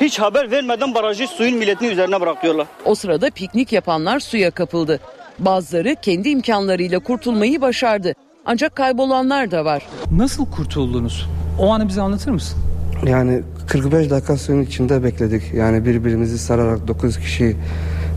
Hiç 0.00 0.18
haber 0.18 0.50
vermeden 0.50 0.94
barajı 0.94 1.26
suyun 1.26 1.58
milletin 1.58 1.90
üzerine 1.90 2.20
bırakıyorlar. 2.20 2.66
O 2.84 2.94
sırada 2.94 3.30
piknik 3.30 3.72
yapanlar 3.72 4.20
suya 4.20 4.50
kapıldı. 4.50 5.00
Bazıları 5.38 5.96
kendi 6.02 6.28
imkanlarıyla 6.28 6.98
kurtulmayı 6.98 7.60
başardı. 7.60 8.12
Ancak 8.46 8.76
kaybolanlar 8.76 9.50
da 9.50 9.64
var. 9.64 9.82
Nasıl 10.10 10.50
kurtuldunuz? 10.50 11.26
O 11.60 11.72
anı 11.72 11.88
bize 11.88 12.00
anlatır 12.00 12.30
mısın? 12.30 12.58
Yani 13.06 13.42
45 13.68 14.10
dakika 14.10 14.36
suyun 14.36 14.62
içinde 14.62 15.04
bekledik. 15.04 15.42
Yani 15.54 15.84
birbirimizi 15.84 16.38
sararak 16.38 16.88
9 16.88 17.18
kişi 17.18 17.56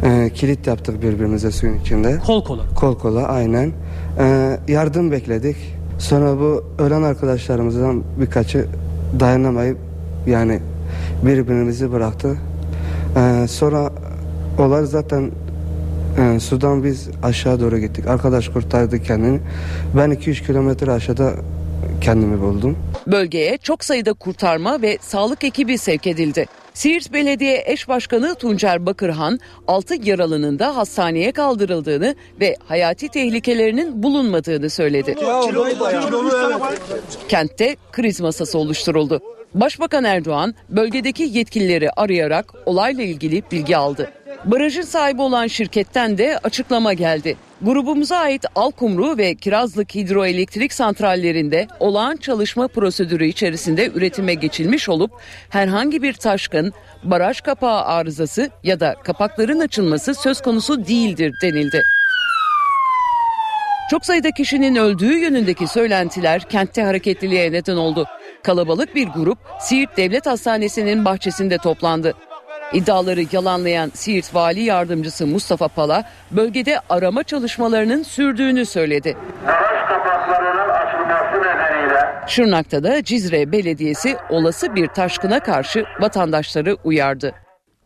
e, 0.05 0.29
kilit 0.35 0.67
yaptık 0.67 1.01
birbirimize 1.01 1.51
suyun 1.51 1.79
içinde. 1.79 2.19
Kol 2.25 2.43
kola. 2.43 2.63
Kol 2.75 2.97
kola 2.97 3.27
aynen. 3.27 3.73
E, 4.19 4.57
yardım 4.67 5.11
bekledik. 5.11 5.57
Sonra 5.99 6.39
bu 6.39 6.63
ölen 6.79 7.03
arkadaşlarımızdan 7.03 8.03
birkaçı 8.19 8.65
dayanamayıp 9.19 9.77
yani 10.27 10.59
birbirimizi 11.23 11.91
bıraktı. 11.91 12.37
E, 13.17 13.47
sonra 13.47 13.89
olay 14.59 14.85
zaten 14.85 15.31
e, 16.17 16.39
sudan 16.39 16.83
biz 16.83 17.09
aşağı 17.23 17.59
doğru 17.59 17.77
gittik. 17.77 18.07
Arkadaş 18.07 18.49
kurtardı 18.49 19.03
kendini. 19.03 19.39
Ben 19.97 20.11
2-3 20.11 20.45
kilometre 20.45 20.91
aşağıda 20.91 21.33
kendimi 22.01 22.41
buldum. 22.41 22.77
Bölgeye 23.07 23.57
çok 23.57 23.83
sayıda 23.83 24.13
kurtarma 24.13 24.81
ve 24.81 24.97
sağlık 25.01 25.43
ekibi 25.43 25.77
sevk 25.77 26.07
edildi. 26.07 26.45
Siirt 26.73 27.13
Belediye 27.13 27.63
Eş 27.65 27.87
Başkanı 27.87 28.35
Tuncer 28.35 28.85
Bakırhan, 28.85 29.39
6 29.67 29.95
yaralının 30.09 30.59
da 30.59 30.77
hastaneye 30.77 31.31
kaldırıldığını 31.31 32.15
ve 32.39 32.55
hayati 32.67 33.09
tehlikelerinin 33.09 34.03
bulunmadığını 34.03 34.69
söyledi. 34.69 35.15
Kentte 37.29 37.75
kriz 37.91 38.21
masası 38.21 38.57
oluşturuldu. 38.57 39.21
Başbakan 39.53 40.03
Erdoğan 40.03 40.55
bölgedeki 40.69 41.23
yetkilileri 41.23 41.91
arayarak 41.91 42.53
olayla 42.65 43.03
ilgili 43.03 43.43
bilgi 43.51 43.77
aldı. 43.77 44.11
Barajın 44.45 44.81
sahibi 44.81 45.21
olan 45.21 45.47
şirketten 45.47 46.17
de 46.17 46.39
açıklama 46.43 46.93
geldi. 46.93 47.37
Grubumuza 47.61 48.17
ait 48.17 48.45
Alkumru 48.55 49.17
ve 49.17 49.35
Kirazlık 49.35 49.95
hidroelektrik 49.95 50.73
santrallerinde 50.73 51.67
olağan 51.79 52.15
çalışma 52.15 52.67
prosedürü 52.67 53.25
içerisinde 53.25 53.91
üretime 53.95 54.33
geçilmiş 54.33 54.89
olup 54.89 55.11
herhangi 55.49 56.01
bir 56.01 56.13
taşkın, 56.13 56.73
baraj 57.03 57.41
kapağı 57.41 57.85
arızası 57.85 58.49
ya 58.63 58.79
da 58.79 58.95
kapakların 59.03 59.59
açılması 59.59 60.15
söz 60.15 60.41
konusu 60.41 60.87
değildir 60.87 61.33
denildi. 61.43 61.81
Çok 63.91 64.05
sayıda 64.05 64.31
kişinin 64.31 64.75
öldüğü 64.75 65.17
yönündeki 65.17 65.67
söylentiler 65.67 66.49
kentte 66.49 66.83
hareketliliğe 66.83 67.51
neden 67.51 67.75
oldu. 67.75 68.07
Kalabalık 68.43 68.95
bir 68.95 69.07
grup 69.07 69.37
Siirt 69.59 69.97
Devlet 69.97 70.25
Hastanesi'nin 70.25 71.05
bahçesinde 71.05 71.57
toplandı. 71.57 72.13
İddiaları 72.73 73.21
yalanlayan 73.31 73.91
Siirt 73.93 74.35
Vali 74.35 74.63
Yardımcısı 74.63 75.27
Mustafa 75.27 75.67
Pala 75.67 76.03
bölgede 76.31 76.79
arama 76.89 77.23
çalışmalarının 77.23 78.03
sürdüğünü 78.03 78.65
söyledi. 78.65 79.17
Şırnak'ta 82.27 82.83
da 82.83 83.03
Cizre 83.03 83.51
Belediyesi 83.51 84.17
olası 84.29 84.75
bir 84.75 84.87
taşkına 84.87 85.39
karşı 85.39 85.85
vatandaşları 85.99 86.77
uyardı. 86.83 87.33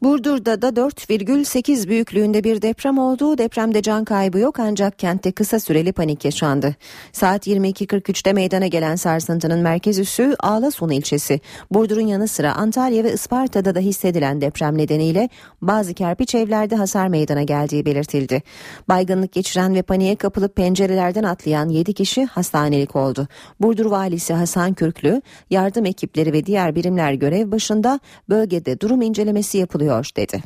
Burdur'da 0.03 0.61
da 0.61 0.69
4,8 0.69 1.87
büyüklüğünde 1.87 2.43
bir 2.43 2.61
deprem 2.61 2.97
oldu. 2.97 3.37
Depremde 3.37 3.81
can 3.81 4.05
kaybı 4.05 4.39
yok 4.39 4.59
ancak 4.59 4.99
kentte 4.99 5.31
kısa 5.31 5.59
süreli 5.59 5.93
panik 5.93 6.25
yaşandı. 6.25 6.75
Saat 7.11 7.47
22.43'te 7.47 8.33
meydana 8.33 8.67
gelen 8.67 8.95
sarsıntının 8.95 9.59
merkez 9.59 9.99
üssü 9.99 10.35
Ağlasun 10.39 10.89
ilçesi. 10.89 11.39
Burdur'un 11.71 12.07
yanı 12.07 12.27
sıra 12.27 12.55
Antalya 12.55 13.03
ve 13.03 13.13
Isparta'da 13.13 13.75
da 13.75 13.79
hissedilen 13.79 14.41
deprem 14.41 14.77
nedeniyle 14.77 15.29
bazı 15.61 15.93
kerpiç 15.93 16.35
evlerde 16.35 16.75
hasar 16.75 17.07
meydana 17.07 17.43
geldiği 17.43 17.85
belirtildi. 17.85 18.41
Baygınlık 18.89 19.31
geçiren 19.31 19.75
ve 19.75 19.81
paniğe 19.81 20.15
kapılıp 20.15 20.55
pencerelerden 20.55 21.23
atlayan 21.23 21.69
7 21.69 21.93
kişi 21.93 22.25
hastanelik 22.25 22.95
oldu. 22.95 23.27
Burdur 23.59 23.85
valisi 23.85 24.33
Hasan 24.33 24.73
Kürklü, 24.73 25.21
yardım 25.49 25.85
ekipleri 25.85 26.33
ve 26.33 26.45
diğer 26.45 26.75
birimler 26.75 27.13
görev 27.13 27.51
başında 27.51 27.99
bölgede 28.29 28.79
durum 28.79 29.01
incelemesi 29.01 29.57
yapılıyor 29.57 29.92
dedi. 30.17 30.43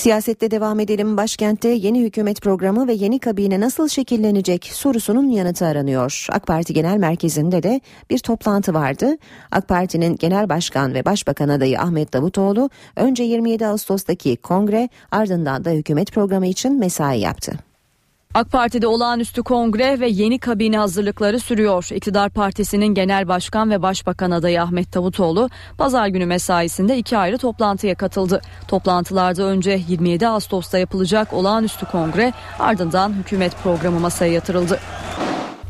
Siyasette 0.00 0.50
devam 0.50 0.80
edelim. 0.80 1.16
Başkentte 1.16 1.68
yeni 1.68 2.00
hükümet 2.00 2.42
programı 2.42 2.88
ve 2.88 2.92
yeni 2.92 3.18
kabine 3.18 3.60
nasıl 3.60 3.88
şekillenecek 3.88 4.64
sorusunun 4.64 5.28
yanıtı 5.28 5.66
aranıyor. 5.66 6.26
AK 6.30 6.46
Parti 6.46 6.74
Genel 6.74 6.96
Merkezi'nde 6.96 7.62
de 7.62 7.80
bir 8.10 8.18
toplantı 8.18 8.74
vardı. 8.74 9.16
AK 9.50 9.68
Parti'nin 9.68 10.16
Genel 10.16 10.48
Başkan 10.48 10.94
ve 10.94 11.04
Başbakan 11.04 11.48
adayı 11.48 11.80
Ahmet 11.80 12.12
Davutoğlu 12.12 12.70
önce 12.96 13.22
27 13.22 13.66
Ağustos'taki 13.66 14.36
kongre 14.36 14.88
ardından 15.10 15.64
da 15.64 15.70
hükümet 15.70 16.12
programı 16.12 16.46
için 16.46 16.78
mesai 16.78 17.20
yaptı. 17.20 17.69
AK 18.34 18.50
Parti'de 18.50 18.86
olağanüstü 18.86 19.42
kongre 19.42 20.00
ve 20.00 20.08
yeni 20.08 20.38
kabine 20.38 20.78
hazırlıkları 20.78 21.40
sürüyor. 21.40 21.88
İktidar 21.94 22.30
Partisi'nin 22.30 22.86
genel 22.86 23.28
başkan 23.28 23.70
ve 23.70 23.82
başbakan 23.82 24.30
adayı 24.30 24.62
Ahmet 24.62 24.94
Davutoğlu 24.94 25.50
pazar 25.78 26.06
günü 26.06 26.26
mesaisinde 26.26 26.98
iki 26.98 27.16
ayrı 27.18 27.38
toplantıya 27.38 27.94
katıldı. 27.94 28.40
Toplantılarda 28.68 29.42
önce 29.42 29.80
27 29.88 30.28
Ağustos'ta 30.28 30.78
yapılacak 30.78 31.32
olağanüstü 31.32 31.86
kongre 31.86 32.32
ardından 32.58 33.12
hükümet 33.12 33.56
programı 33.62 34.00
masaya 34.00 34.32
yatırıldı. 34.32 34.80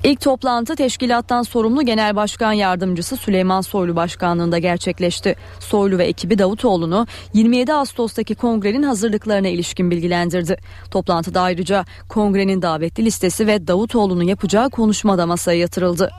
İlk 0.04 0.20
toplantı 0.20 0.76
teşkilattan 0.76 1.42
sorumlu 1.42 1.82
Genel 1.82 2.16
Başkan 2.16 2.52
Yardımcısı 2.52 3.16
Süleyman 3.16 3.60
Soylu 3.60 3.96
başkanlığında 3.96 4.58
gerçekleşti. 4.58 5.36
Soylu 5.60 5.98
ve 5.98 6.04
ekibi 6.04 6.38
Davutoğlu'nu 6.38 7.06
27 7.34 7.72
Ağustos'taki 7.72 8.34
kongrenin 8.34 8.82
hazırlıklarına 8.82 9.48
ilişkin 9.48 9.90
bilgilendirdi. 9.90 10.56
Toplantıda 10.90 11.40
ayrıca 11.40 11.84
kongrenin 12.08 12.62
davetli 12.62 13.04
listesi 13.04 13.46
ve 13.46 13.66
Davutoğlu'nun 13.66 14.22
yapacağı 14.22 14.70
konuşma 14.70 15.18
da 15.18 15.26
masaya 15.26 15.58
yatırıldı. 15.58 16.10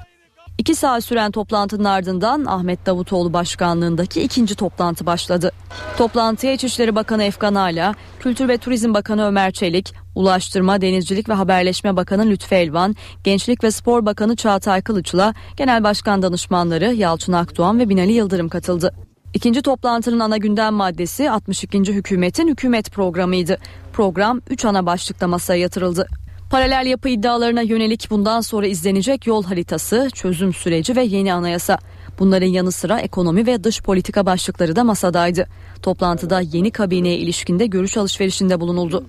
İki 0.61 0.75
saat 0.75 1.03
süren 1.03 1.31
toplantının 1.31 1.83
ardından 1.83 2.45
Ahmet 2.45 2.85
Davutoğlu 2.85 3.33
başkanlığındaki 3.33 4.21
ikinci 4.21 4.55
toplantı 4.55 5.05
başladı. 5.05 5.51
Toplantıya 5.97 6.53
İçişleri 6.53 6.95
Bakanı 6.95 7.23
Efkan 7.23 7.55
Ala, 7.55 7.95
Kültür 8.19 8.47
ve 8.47 8.57
Turizm 8.57 8.93
Bakanı 8.93 9.25
Ömer 9.25 9.51
Çelik, 9.51 9.93
Ulaştırma, 10.15 10.81
Denizcilik 10.81 11.29
ve 11.29 11.33
Haberleşme 11.33 11.95
Bakanı 11.95 12.25
Lütfü 12.29 12.55
Elvan, 12.55 12.95
Gençlik 13.23 13.63
ve 13.63 13.71
Spor 13.71 14.05
Bakanı 14.05 14.35
Çağatay 14.35 14.81
Kılıç'la 14.81 15.33
Genel 15.57 15.83
Başkan 15.83 16.21
Danışmanları 16.21 16.93
Yalçın 16.93 17.33
Akdoğan 17.33 17.79
ve 17.79 17.89
Binali 17.89 18.11
Yıldırım 18.11 18.49
katıldı. 18.49 18.93
İkinci 19.33 19.61
toplantının 19.61 20.19
ana 20.19 20.37
gündem 20.37 20.73
maddesi 20.73 21.31
62. 21.31 21.79
hükümetin 21.79 22.47
hükümet 22.47 22.91
programıydı. 22.91 23.57
Program 23.93 24.41
3 24.49 24.65
ana 24.65 24.85
başlıkta 24.85 25.27
masaya 25.27 25.59
yatırıldı. 25.59 26.07
Paralel 26.51 26.85
yapı 26.85 27.09
iddialarına 27.09 27.61
yönelik 27.61 28.07
bundan 28.09 28.41
sonra 28.41 28.67
izlenecek 28.67 29.27
yol 29.27 29.43
haritası, 29.43 30.09
çözüm 30.13 30.53
süreci 30.53 30.95
ve 30.95 31.03
yeni 31.03 31.33
anayasa. 31.33 31.77
Bunların 32.19 32.47
yanı 32.47 32.71
sıra 32.71 32.99
ekonomi 32.99 33.45
ve 33.45 33.63
dış 33.63 33.81
politika 33.81 34.25
başlıkları 34.25 34.75
da 34.75 34.83
masadaydı. 34.83 35.47
Toplantıda 35.81 36.41
yeni 36.41 36.71
kabineye 36.71 37.17
ilişkinde 37.17 37.65
görüş 37.65 37.97
alışverişinde 37.97 38.59
bulunuldu. 38.59 39.05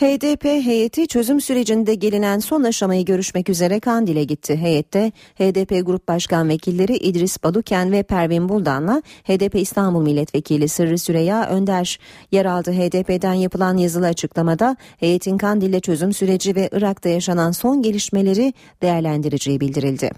HDP 0.00 0.44
heyeti 0.44 1.06
çözüm 1.06 1.40
sürecinde 1.40 1.94
gelinen 1.94 2.38
son 2.38 2.62
aşamayı 2.62 3.04
görüşmek 3.04 3.48
üzere 3.48 3.80
Kandil'e 3.80 4.24
gitti. 4.24 4.56
Heyette 4.56 5.12
HDP 5.34 5.86
Grup 5.86 6.08
Başkan 6.08 6.48
Vekilleri 6.48 6.96
İdris 6.96 7.42
Baluken 7.44 7.92
ve 7.92 8.02
Pervin 8.02 8.48
Buldan'la 8.48 9.02
HDP 9.24 9.54
İstanbul 9.54 10.02
Milletvekili 10.02 10.68
Sırrı 10.68 10.98
Süreyya 10.98 11.48
Önder 11.48 11.98
yer 12.32 12.44
aldı. 12.44 12.72
HDP'den 12.72 13.34
yapılan 13.34 13.76
yazılı 13.76 14.06
açıklamada 14.06 14.76
heyetin 15.00 15.38
Kandil'le 15.38 15.80
çözüm 15.80 16.12
süreci 16.12 16.56
ve 16.56 16.68
Irak'ta 16.72 17.08
yaşanan 17.08 17.50
son 17.50 17.82
gelişmeleri 17.82 18.54
değerlendireceği 18.82 19.60
bildirildi. 19.60 20.10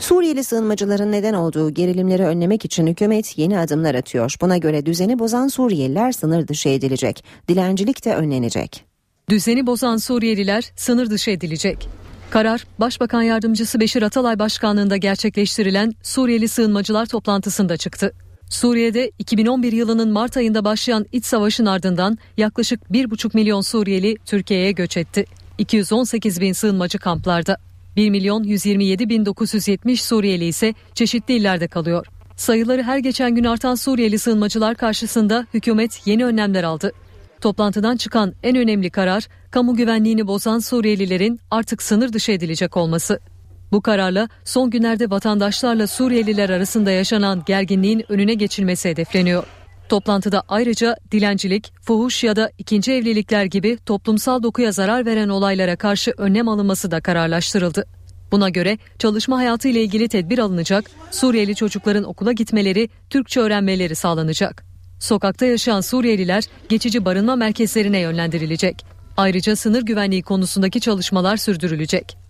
Suriyeli 0.00 0.44
sığınmacıların 0.44 1.12
neden 1.12 1.34
olduğu 1.34 1.70
gerilimleri 1.70 2.24
önlemek 2.24 2.64
için 2.64 2.86
hükümet 2.86 3.38
yeni 3.38 3.58
adımlar 3.58 3.94
atıyor. 3.94 4.34
Buna 4.40 4.56
göre 4.56 4.86
düzeni 4.86 5.18
bozan 5.18 5.48
Suriyeliler 5.48 6.12
sınır 6.12 6.48
dışı 6.48 6.68
edilecek. 6.68 7.24
Dilencilik 7.48 8.04
de 8.04 8.16
önlenecek. 8.16 8.84
Düzeni 9.30 9.66
bozan 9.66 9.96
Suriyeliler 9.96 10.72
sınır 10.76 11.10
dışı 11.10 11.30
edilecek. 11.30 11.88
Karar, 12.30 12.64
Başbakan 12.80 13.22
Yardımcısı 13.22 13.80
Beşir 13.80 14.02
Atalay 14.02 14.38
Başkanlığında 14.38 14.96
gerçekleştirilen 14.96 15.92
Suriyeli 16.02 16.48
sığınmacılar 16.48 17.06
toplantısında 17.06 17.76
çıktı. 17.76 18.12
Suriye'de 18.50 19.10
2011 19.18 19.72
yılının 19.72 20.12
Mart 20.12 20.36
ayında 20.36 20.64
başlayan 20.64 21.06
iç 21.12 21.24
savaşın 21.24 21.66
ardından 21.66 22.18
yaklaşık 22.36 22.80
1,5 22.90 23.30
milyon 23.34 23.60
Suriyeli 23.60 24.16
Türkiye'ye 24.26 24.72
göç 24.72 24.96
etti. 24.96 25.24
218 25.58 26.40
bin 26.40 26.52
sığınmacı 26.52 26.98
kamplarda. 26.98 27.56
1 27.96 28.10
milyon 28.10 28.42
127 28.42 29.08
bin 29.08 29.26
970 29.26 30.02
Suriyeli 30.02 30.44
ise 30.44 30.74
çeşitli 30.94 31.34
illerde 31.34 31.68
kalıyor. 31.68 32.06
Sayıları 32.36 32.82
her 32.82 32.98
geçen 32.98 33.34
gün 33.34 33.44
artan 33.44 33.74
Suriyeli 33.74 34.18
sığınmacılar 34.18 34.74
karşısında 34.74 35.46
hükümet 35.54 36.06
yeni 36.06 36.24
önlemler 36.24 36.64
aldı. 36.64 36.92
Toplantıdan 37.40 37.96
çıkan 37.96 38.34
en 38.42 38.56
önemli 38.56 38.90
karar, 38.90 39.28
kamu 39.50 39.76
güvenliğini 39.76 40.26
bozan 40.26 40.58
Suriyelilerin 40.58 41.40
artık 41.50 41.82
sınır 41.82 42.12
dışı 42.12 42.32
edilecek 42.32 42.76
olması. 42.76 43.20
Bu 43.72 43.80
kararla 43.80 44.28
son 44.44 44.70
günlerde 44.70 45.10
vatandaşlarla 45.10 45.86
Suriyeliler 45.86 46.50
arasında 46.50 46.90
yaşanan 46.90 47.42
gerginliğin 47.46 48.04
önüne 48.08 48.34
geçilmesi 48.34 48.88
hedefleniyor. 48.88 49.44
Toplantıda 49.88 50.42
ayrıca 50.48 50.96
dilencilik, 51.12 51.72
fuhuş 51.82 52.24
ya 52.24 52.36
da 52.36 52.50
ikinci 52.58 52.92
evlilikler 52.92 53.44
gibi 53.44 53.78
toplumsal 53.86 54.42
dokuya 54.42 54.72
zarar 54.72 55.06
veren 55.06 55.28
olaylara 55.28 55.76
karşı 55.76 56.14
önlem 56.16 56.48
alınması 56.48 56.90
da 56.90 57.00
kararlaştırıldı. 57.00 57.86
Buna 58.32 58.48
göre 58.48 58.78
çalışma 58.98 59.38
hayatı 59.38 59.68
ile 59.68 59.82
ilgili 59.82 60.08
tedbir 60.08 60.38
alınacak, 60.38 60.90
Suriyeli 61.10 61.54
çocukların 61.54 62.04
okula 62.04 62.32
gitmeleri, 62.32 62.88
Türkçe 63.10 63.40
öğrenmeleri 63.40 63.94
sağlanacak. 63.94 64.64
Sokakta 65.00 65.46
yaşayan 65.46 65.80
Suriyeliler 65.80 66.44
geçici 66.68 67.04
barınma 67.04 67.36
merkezlerine 67.36 67.98
yönlendirilecek. 67.98 68.84
Ayrıca 69.16 69.56
sınır 69.56 69.82
güvenliği 69.82 70.22
konusundaki 70.22 70.80
çalışmalar 70.80 71.36
sürdürülecek. 71.36 72.25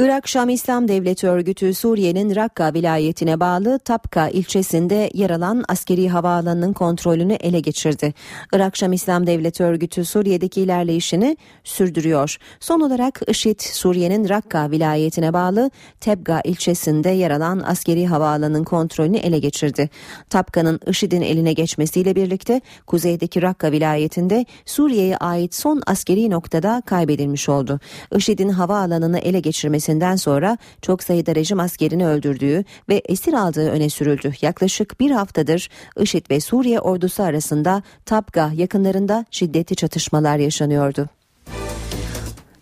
Irak 0.00 0.28
Şam 0.28 0.48
İslam 0.48 0.88
Devleti 0.88 1.28
örgütü 1.28 1.74
Suriye'nin 1.74 2.36
Rakka 2.36 2.74
vilayetine 2.74 3.40
bağlı 3.40 3.78
Tapka 3.78 4.28
ilçesinde 4.28 5.10
yer 5.14 5.30
alan 5.30 5.64
askeri 5.68 6.08
havaalanının 6.08 6.72
kontrolünü 6.72 7.32
ele 7.32 7.60
geçirdi. 7.60 8.14
Irak 8.52 8.76
Şam 8.76 8.92
İslam 8.92 9.26
Devleti 9.26 9.64
örgütü 9.64 10.04
Suriye'deki 10.04 10.60
ilerleyişini 10.60 11.36
sürdürüyor. 11.64 12.36
Son 12.60 12.80
olarak 12.80 13.20
IŞİD 13.28 13.60
Suriye'nin 13.60 14.28
Rakka 14.28 14.70
vilayetine 14.70 15.32
bağlı 15.32 15.70
Tebga 16.00 16.40
ilçesinde 16.44 17.10
yer 17.10 17.30
alan 17.30 17.62
askeri 17.66 18.06
havaalanının 18.06 18.64
kontrolünü 18.64 19.16
ele 19.16 19.38
geçirdi. 19.38 19.90
Tapka'nın 20.30 20.80
IŞİD'in 20.86 21.22
eline 21.22 21.52
geçmesiyle 21.52 22.16
birlikte 22.16 22.60
kuzeydeki 22.86 23.42
Rakka 23.42 23.72
vilayetinde 23.72 24.46
Suriye'ye 24.66 25.16
ait 25.16 25.54
son 25.54 25.82
askeri 25.86 26.30
noktada 26.30 26.82
kaybedilmiş 26.86 27.48
oldu. 27.48 27.80
IŞİD'in 28.16 28.48
havaalanını 28.48 29.18
ele 29.18 29.40
geçirmesi 29.40 29.89
hareketinden 29.90 30.16
sonra 30.16 30.58
çok 30.82 31.02
sayıda 31.02 31.34
rejim 31.34 31.60
askerini 31.60 32.06
öldürdüğü 32.06 32.64
ve 32.88 33.02
esir 33.08 33.32
aldığı 33.32 33.70
öne 33.70 33.90
sürüldü. 33.90 34.32
Yaklaşık 34.42 35.00
bir 35.00 35.10
haftadır 35.10 35.68
IŞİD 36.00 36.30
ve 36.30 36.40
Suriye 36.40 36.80
ordusu 36.80 37.22
arasında 37.22 37.82
Tapga 38.06 38.50
yakınlarında 38.54 39.24
şiddetli 39.30 39.76
çatışmalar 39.76 40.38
yaşanıyordu. 40.38 41.08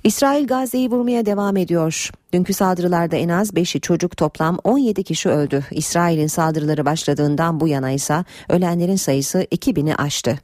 İsrail 0.05 0.47
Gazze'yi 0.47 0.91
vurmaya 0.91 1.27
devam 1.27 1.57
ediyor. 1.57 2.11
Dünkü 2.33 2.55
saldırılarda 2.55 3.17
en 3.17 3.29
az 3.29 3.53
5'i 3.53 3.81
çocuk 3.81 4.17
toplam 4.17 4.59
17 4.65 5.05
kişi 5.05 5.29
öldü. 5.29 5.65
İsrail'in 5.71 6.27
saldırıları 6.27 6.85
başladığından 6.85 7.61
bu 7.61 7.69
yana 7.69 7.91
ise 7.91 8.25
ölenlerin 8.49 8.97
sayısı 8.97 9.43
2000'i 9.43 9.95
aştı. 9.95 10.39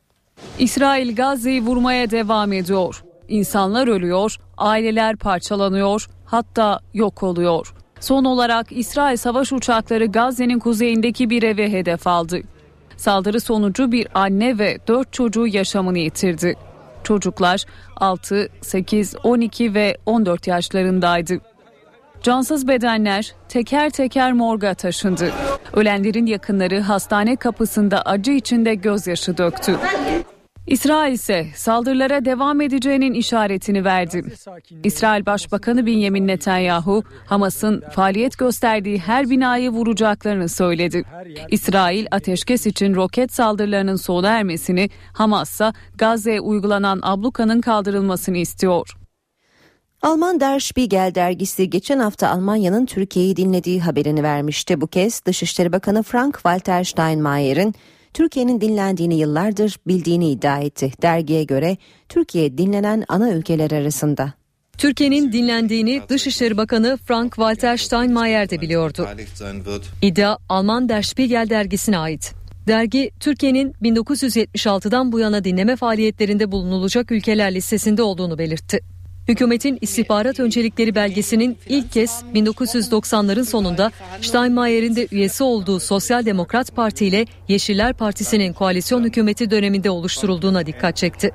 İsrail 0.59 1.15
Gazze'yi 1.15 1.63
vurmaya 1.63 2.11
devam 2.11 2.53
ediyor. 2.53 3.05
İnsanlar 3.29 3.89
ölüyor, 3.89 4.37
aileler 4.57 5.17
parçalanıyor, 5.17 6.07
hatta 6.25 6.81
yok 6.95 7.23
oluyor. 7.23 7.75
Son 8.01 8.25
olarak 8.25 8.67
İsrail 8.71 9.17
savaş 9.17 9.53
uçakları 9.53 10.07
Gazze'nin 10.07 10.59
kuzeyindeki 10.59 11.31
bir 11.31 11.43
eve 11.43 11.73
hedef 11.73 12.07
aldı. 12.07 12.41
Saldırı 12.97 13.41
sonucu 13.41 13.93
bir 13.93 14.09
anne 14.15 14.59
ve 14.59 14.79
4 14.89 15.13
çocuğu 15.13 15.47
yaşamını 15.47 15.99
yitirdi. 15.99 16.55
Çocuklar 17.05 17.65
6, 17.97 18.49
8, 18.61 19.15
12 19.23 19.75
ve 19.75 19.97
14 20.07 20.47
yaşlarındaydı. 20.47 21.41
Cansız 22.23 22.69
bedenler 22.69 23.35
teker 23.49 23.91
teker 23.91 24.33
morga 24.33 24.75
taşındı. 24.75 25.33
Ölenlerin 25.73 26.27
yakınları 26.27 26.81
hastane 26.81 27.37
kapısında 27.37 28.03
acı 28.03 28.33
içinde 28.33 28.75
gözyaşı 28.75 29.37
döktü. 29.37 29.79
İsrail 30.67 31.13
ise 31.13 31.47
saldırılara 31.57 32.25
devam 32.25 32.61
edeceğinin 32.61 33.15
işaretini 33.15 33.85
verdi. 33.85 34.23
İsrail 34.85 35.27
Başbakanı 35.27 35.87
Benjamin 35.87 36.27
Netanyahu, 36.27 37.03
Hamas'ın 37.27 37.81
faaliyet 37.81 38.39
gösterdiği 38.39 38.99
her 38.99 39.31
binayı 39.31 39.71
vuracaklarını 39.71 40.49
söyledi. 40.49 41.05
İsrail 41.51 42.07
ateşkes 42.11 42.67
için 42.67 42.95
roket 42.95 43.33
saldırılarının 43.33 43.97
sona 43.97 44.29
ermesini, 44.29 44.91
Hamas 45.13 45.51
ise 45.51 45.73
Gazze'ye 45.95 46.41
uygulanan 46.41 47.01
ablukanın 47.03 47.61
kaldırılmasını 47.61 48.37
istiyor. 48.39 48.97
Alman 50.03 50.41
Der 50.41 50.61
Spiegel 50.61 51.13
dergisi 51.15 51.71
geçen 51.71 51.99
hafta 51.99 52.31
Almanya'nın 52.31 52.87
Türkiye'yi 52.87 53.37
dinlediği 53.37 53.81
haberini 53.81 54.23
vermişti. 54.23 54.81
Bu 54.81 54.87
kez 54.87 55.25
Dışişleri 55.25 55.73
Bakanı 55.73 56.03
Frank-Walter 56.03 56.85
Steinmeier'in 56.85 57.75
Türkiye'nin 58.15 58.61
dinlendiğini 58.61 59.15
yıllardır 59.15 59.77
bildiğini 59.87 60.31
iddia 60.31 60.59
etti. 60.59 60.93
Dergiye 61.03 61.45
göre 61.45 61.77
Türkiye 62.09 62.59
dinlenen 62.59 63.05
ana 63.09 63.31
ülkeler 63.31 63.71
arasında. 63.71 64.33
Türkiye'nin 64.79 65.33
dinlendiğini 65.33 66.03
Dışişleri 66.09 66.57
Bakanı 66.57 66.99
Frank-Walter 67.09 67.79
Steinmeier 67.79 68.51
de 68.51 68.61
biliyordu. 68.61 69.09
İddia 70.03 70.39
Alman 70.49 70.89
Der 70.89 71.03
Spiegel 71.03 71.51
dergisine 71.51 71.99
ait. 71.99 72.35
Dergi, 72.67 73.11
Türkiye'nin 73.21 73.73
1976'dan 73.73 75.13
bu 75.13 75.19
yana 75.19 75.45
dinleme 75.45 75.77
faaliyetlerinde 75.77 76.53
bulunulacak 76.53 77.13
ülkeler 77.13 77.55
listesinde 77.55 78.03
olduğunu 78.03 78.39
belirtti. 78.39 78.81
Hükümetin 79.29 79.79
istihbarat 79.81 80.41
öncelikleri 80.41 80.95
belgesinin 80.95 81.59
ilk 81.69 81.93
kez 81.93 82.25
1990'ların 82.35 83.45
sonunda 83.45 83.93
Steinmeier'in 84.21 84.97
de 84.97 85.09
üyesi 85.13 85.45
olduğu 85.45 85.81
Sosyal 85.81 86.27
Demokrat 86.27 86.77
Parti 86.77 87.07
ile 87.07 87.27
Yeşiller 87.49 87.93
Partisi'nin 87.93 88.53
koalisyon 88.53 89.05
hükümeti 89.05 89.51
döneminde 89.51 89.91
oluşturulduğuna 89.91 90.67
dikkat 90.67 90.97
çekti. 90.97 91.31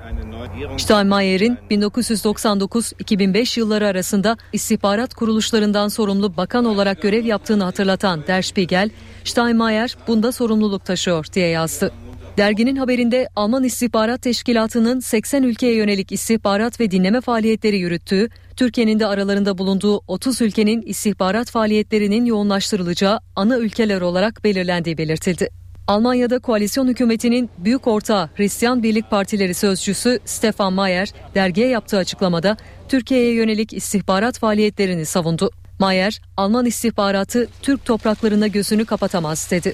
Steinmeier'in 0.78 1.58
1999-2005 1.72 3.60
yılları 3.60 3.88
arasında 3.88 4.38
istihbarat 4.54 5.14
kuruluşlarından 5.14 5.88
sorumlu 5.88 6.38
bakan 6.38 6.66
olarak 6.66 7.02
görev 7.02 7.26
yaptığını 7.26 7.64
hatırlatan 7.64 8.28
Der 8.28 8.42
Spiegel, 8.42 8.90
Steinmeier 9.24 9.98
bunda 10.08 10.32
sorumluluk 10.32 10.86
taşıyor 10.86 11.26
diye 11.34 11.48
yazdı. 11.48 11.92
Derginin 12.40 12.76
haberinde 12.76 13.28
Alman 13.36 13.64
İstihbarat 13.64 14.22
Teşkilatı'nın 14.22 15.00
80 15.00 15.44
ülkeye 15.44 15.76
yönelik 15.76 16.12
istihbarat 16.12 16.80
ve 16.80 16.92
dinleme 16.92 17.22
faaliyetleri 17.22 17.78
yürüttüğü, 17.78 18.30
Türkiye'nin 18.56 19.00
de 19.00 19.08
aralarında 19.08 19.58
bulunduğu 19.58 20.02
30 20.08 20.42
ülkenin 20.42 20.82
istihbarat 20.82 21.52
faaliyetlerinin 21.52 22.26
yoğunlaştırılacağı 22.26 23.20
ana 23.36 23.58
ülkeler 23.58 24.02
olarak 24.02 24.44
belirlendiği 24.44 24.98
belirtildi. 24.98 25.50
Almanya'da 25.88 26.40
koalisyon 26.40 26.88
hükümetinin 26.88 27.50
büyük 27.58 27.88
ortağı 27.88 28.30
Hristiyan 28.36 28.84
Birlik 28.84 29.10
Partileri 29.10 29.54
sözcüsü 29.54 30.20
Stefan 30.26 30.74
Mayer 30.74 31.14
dergiye 31.36 31.68
yaptığı 31.68 31.98
açıklamada 31.98 32.58
Türkiye'ye 32.90 33.34
yönelik 33.34 33.74
istihbarat 33.74 34.40
faaliyetlerini 34.40 35.06
savundu. 35.06 35.52
Mayer, 35.80 36.22
Alman 36.38 36.66
istihbaratı 36.66 37.48
Türk 37.62 37.86
topraklarına 37.86 38.48
gözünü 38.48 38.86
kapatamaz 38.86 39.52
dedi. 39.52 39.74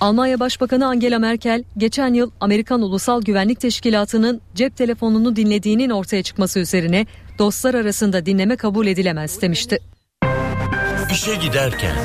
Almanya 0.00 0.40
Başbakanı 0.40 0.86
Angela 0.86 1.18
Merkel 1.18 1.64
geçen 1.76 2.14
yıl 2.14 2.30
Amerikan 2.40 2.82
Ulusal 2.82 3.22
Güvenlik 3.22 3.60
Teşkilatı'nın 3.60 4.40
cep 4.54 4.76
telefonunu 4.76 5.36
dinlediğinin 5.36 5.90
ortaya 5.90 6.22
çıkması 6.22 6.58
üzerine 6.58 7.06
dostlar 7.38 7.74
arasında 7.74 8.26
dinleme 8.26 8.56
kabul 8.56 8.86
edilemez 8.86 9.42
demişti. 9.42 9.78
İşe 11.12 11.34
giderken 11.34 11.96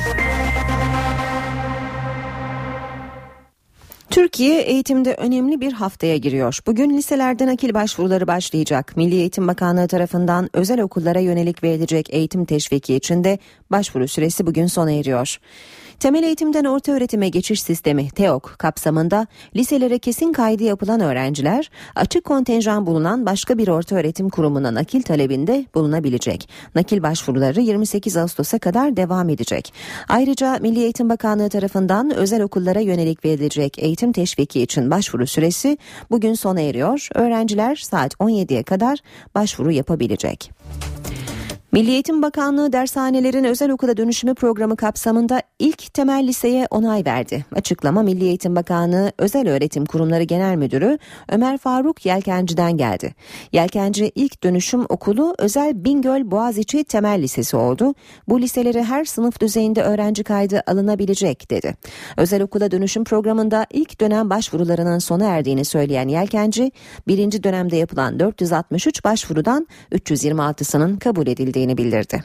Türkiye 4.10 4.60
eğitimde 4.62 5.14
önemli 5.14 5.60
bir 5.60 5.72
haftaya 5.72 6.16
giriyor. 6.16 6.58
Bugün 6.66 6.96
liselerden 6.96 7.48
akil 7.48 7.74
başvuruları 7.74 8.26
başlayacak. 8.26 8.96
Milli 8.96 9.14
Eğitim 9.14 9.48
Bakanlığı 9.48 9.88
tarafından 9.88 10.50
özel 10.52 10.80
okullara 10.80 11.20
yönelik 11.20 11.62
verilecek 11.64 12.14
eğitim 12.14 12.44
teşviki 12.44 12.94
için 12.94 13.24
de 13.24 13.38
başvuru 13.70 14.08
süresi 14.08 14.46
bugün 14.46 14.66
sona 14.66 14.92
eriyor. 14.92 15.38
Temel 16.02 16.22
eğitimden 16.22 16.64
orta 16.64 16.92
öğretime 16.92 17.28
geçiş 17.28 17.62
sistemi 17.62 18.10
TEOK 18.10 18.54
kapsamında 18.58 19.26
liselere 19.56 19.98
kesin 19.98 20.32
kaydı 20.32 20.64
yapılan 20.64 21.00
öğrenciler 21.00 21.70
açık 21.94 22.24
kontenjan 22.24 22.86
bulunan 22.86 23.26
başka 23.26 23.58
bir 23.58 23.68
orta 23.68 23.96
öğretim 23.96 24.30
kurumuna 24.30 24.74
nakil 24.74 25.02
talebinde 25.02 25.66
bulunabilecek. 25.74 26.48
Nakil 26.74 27.02
başvuruları 27.02 27.60
28 27.60 28.16
Ağustos'a 28.16 28.58
kadar 28.58 28.96
devam 28.96 29.28
edecek. 29.28 29.74
Ayrıca 30.08 30.58
Milli 30.60 30.80
Eğitim 30.80 31.08
Bakanlığı 31.08 31.48
tarafından 31.48 32.14
özel 32.14 32.42
okullara 32.42 32.80
yönelik 32.80 33.24
verilecek 33.24 33.78
eğitim 33.78 34.12
teşviki 34.12 34.62
için 34.62 34.90
başvuru 34.90 35.26
süresi 35.26 35.78
bugün 36.10 36.34
sona 36.34 36.60
eriyor. 36.60 37.08
Öğrenciler 37.14 37.76
saat 37.76 38.14
17'ye 38.14 38.62
kadar 38.62 38.98
başvuru 39.34 39.72
yapabilecek. 39.72 40.50
Milli 41.72 41.90
Eğitim 41.90 42.22
Bakanlığı 42.22 42.72
dershanelerin 42.72 43.44
özel 43.44 43.70
okula 43.70 43.96
dönüşümü 43.96 44.34
programı 44.34 44.76
kapsamında 44.76 45.42
ilk 45.58 45.94
temel 45.94 46.26
liseye 46.26 46.66
onay 46.70 47.04
verdi. 47.04 47.44
Açıklama 47.54 48.02
Milli 48.02 48.24
Eğitim 48.24 48.56
Bakanlığı 48.56 49.12
Özel 49.18 49.48
Öğretim 49.48 49.86
Kurumları 49.86 50.22
Genel 50.22 50.56
Müdürü 50.56 50.98
Ömer 51.28 51.58
Faruk 51.58 52.06
Yelkenci'den 52.06 52.76
geldi. 52.76 53.14
Yelkenci 53.52 54.12
ilk 54.14 54.42
dönüşüm 54.42 54.86
okulu 54.88 55.34
Özel 55.38 55.84
Bingöl 55.84 56.30
Boğaziçi 56.30 56.84
Temel 56.84 57.22
Lisesi 57.22 57.56
oldu. 57.56 57.94
Bu 58.28 58.40
liselere 58.40 58.84
her 58.84 59.04
sınıf 59.04 59.40
düzeyinde 59.40 59.82
öğrenci 59.82 60.24
kaydı 60.24 60.62
alınabilecek 60.66 61.50
dedi. 61.50 61.74
Özel 62.16 62.42
okula 62.42 62.70
dönüşüm 62.70 63.04
programında 63.04 63.66
ilk 63.70 64.00
dönem 64.00 64.30
başvurularının 64.30 64.98
sona 64.98 65.24
erdiğini 65.24 65.64
söyleyen 65.64 66.08
Yelkenci, 66.08 66.72
birinci 67.08 67.42
dönemde 67.42 67.76
yapılan 67.76 68.20
463 68.20 69.04
başvurudan 69.04 69.66
326'sının 69.92 70.98
kabul 70.98 71.26
edildiğini 71.26 71.61
edildiğini 71.62 71.76
bildirdi. 71.76 72.22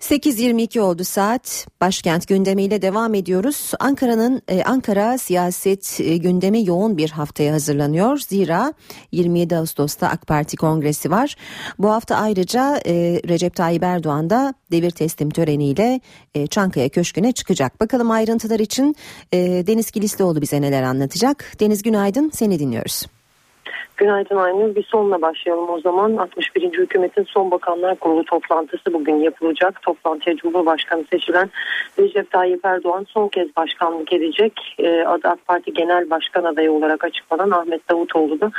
8.22 0.00 0.80
oldu 0.80 1.04
saat. 1.04 1.66
Başkent 1.80 2.28
gündemiyle 2.28 2.82
devam 2.82 3.14
ediyoruz. 3.14 3.72
Ankara'nın 3.80 4.42
e, 4.48 4.62
Ankara 4.62 5.18
siyaset 5.18 6.00
e, 6.00 6.16
gündemi 6.16 6.66
yoğun 6.66 6.96
bir 6.96 7.10
haftaya 7.10 7.52
hazırlanıyor. 7.52 8.18
Zira 8.18 8.74
27 9.12 9.56
Ağustos'ta 9.56 10.08
AK 10.08 10.26
Parti 10.26 10.56
kongresi 10.56 11.10
var. 11.10 11.36
Bu 11.78 11.90
hafta 11.90 12.16
ayrıca 12.16 12.80
e, 12.86 13.20
Recep 13.28 13.54
Tayyip 13.54 13.82
Erdoğan 13.82 14.30
da 14.30 14.54
devir 14.70 14.90
teslim 14.90 15.30
töreniyle 15.30 16.00
Çankaya 16.50 16.88
Köşkü'ne 16.88 17.32
çıkacak. 17.32 17.80
Bakalım 17.80 18.10
ayrıntılar 18.10 18.60
için 18.60 18.96
e, 19.32 19.38
Deniz 19.66 19.90
Kilislioğlu 19.90 20.42
bize 20.42 20.60
neler 20.60 20.82
anlatacak. 20.82 21.52
Deniz 21.60 21.82
günaydın 21.82 22.30
seni 22.34 22.58
dinliyoruz. 22.58 23.15
Günaydın 23.96 24.36
Aynur. 24.36 24.74
Bir 24.74 24.82
sonla 24.82 25.22
başlayalım 25.22 25.70
o 25.70 25.80
zaman. 25.80 26.16
61. 26.16 26.62
Hükümetin 26.62 27.24
son 27.24 27.50
bakanlar 27.50 27.96
kurulu 27.96 28.24
toplantısı 28.24 28.92
bugün 28.92 29.16
yapılacak. 29.16 29.82
Toplantıya 29.82 30.36
Cumhurbaşkanı 30.36 31.04
seçilen 31.10 31.50
Recep 31.98 32.30
Tayyip 32.30 32.64
Erdoğan 32.64 33.06
son 33.08 33.28
kez 33.28 33.56
başkanlık 33.56 34.12
edecek. 34.12 34.74
Ee, 34.78 35.00
adı 35.00 35.28
AK 35.28 35.46
Parti 35.46 35.72
Genel 35.72 36.10
Başkan 36.10 36.44
adayı 36.44 36.72
olarak 36.72 37.04
açıklanan 37.04 37.50
Ahmet 37.50 37.90
Davutoğlu 37.90 38.40
da 38.40 38.50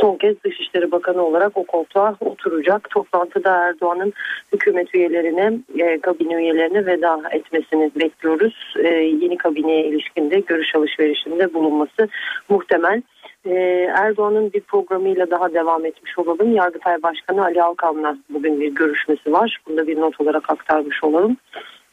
son 0.00 0.16
kez 0.16 0.44
Dışişleri 0.44 0.92
Bakanı 0.92 1.22
olarak 1.22 1.56
o 1.56 1.64
koltuğa 1.64 2.16
oturacak. 2.20 2.90
Toplantıda 2.90 3.50
Erdoğan'ın 3.50 4.12
hükümet 4.52 4.94
üyelerine, 4.94 5.58
e, 5.78 6.00
kabine 6.00 6.34
üyelerine 6.34 6.86
veda 6.86 7.20
etmesini 7.30 7.90
bekliyoruz. 8.00 8.74
E, 8.84 8.88
yeni 8.94 9.36
kabineye 9.36 9.84
ilişkinde 9.84 10.40
görüş 10.40 10.74
alışverişinde 10.74 11.54
bulunması 11.54 12.08
muhtemel. 12.48 13.02
Ee, 13.48 13.90
Erdoğan'ın 13.94 14.52
bir 14.52 14.60
programıyla 14.60 15.30
daha 15.30 15.54
devam 15.54 15.84
etmiş 15.84 16.18
olalım. 16.18 16.54
Yargıtay 16.54 17.02
Başkanı 17.02 17.44
Ali 17.44 17.62
Alkan'la 17.62 18.16
bugün 18.30 18.60
bir 18.60 18.74
görüşmesi 18.74 19.32
var. 19.32 19.60
Bunu 19.68 19.76
da 19.76 19.86
bir 19.86 20.00
not 20.00 20.20
olarak 20.20 20.50
aktarmış 20.50 21.04
olalım. 21.04 21.36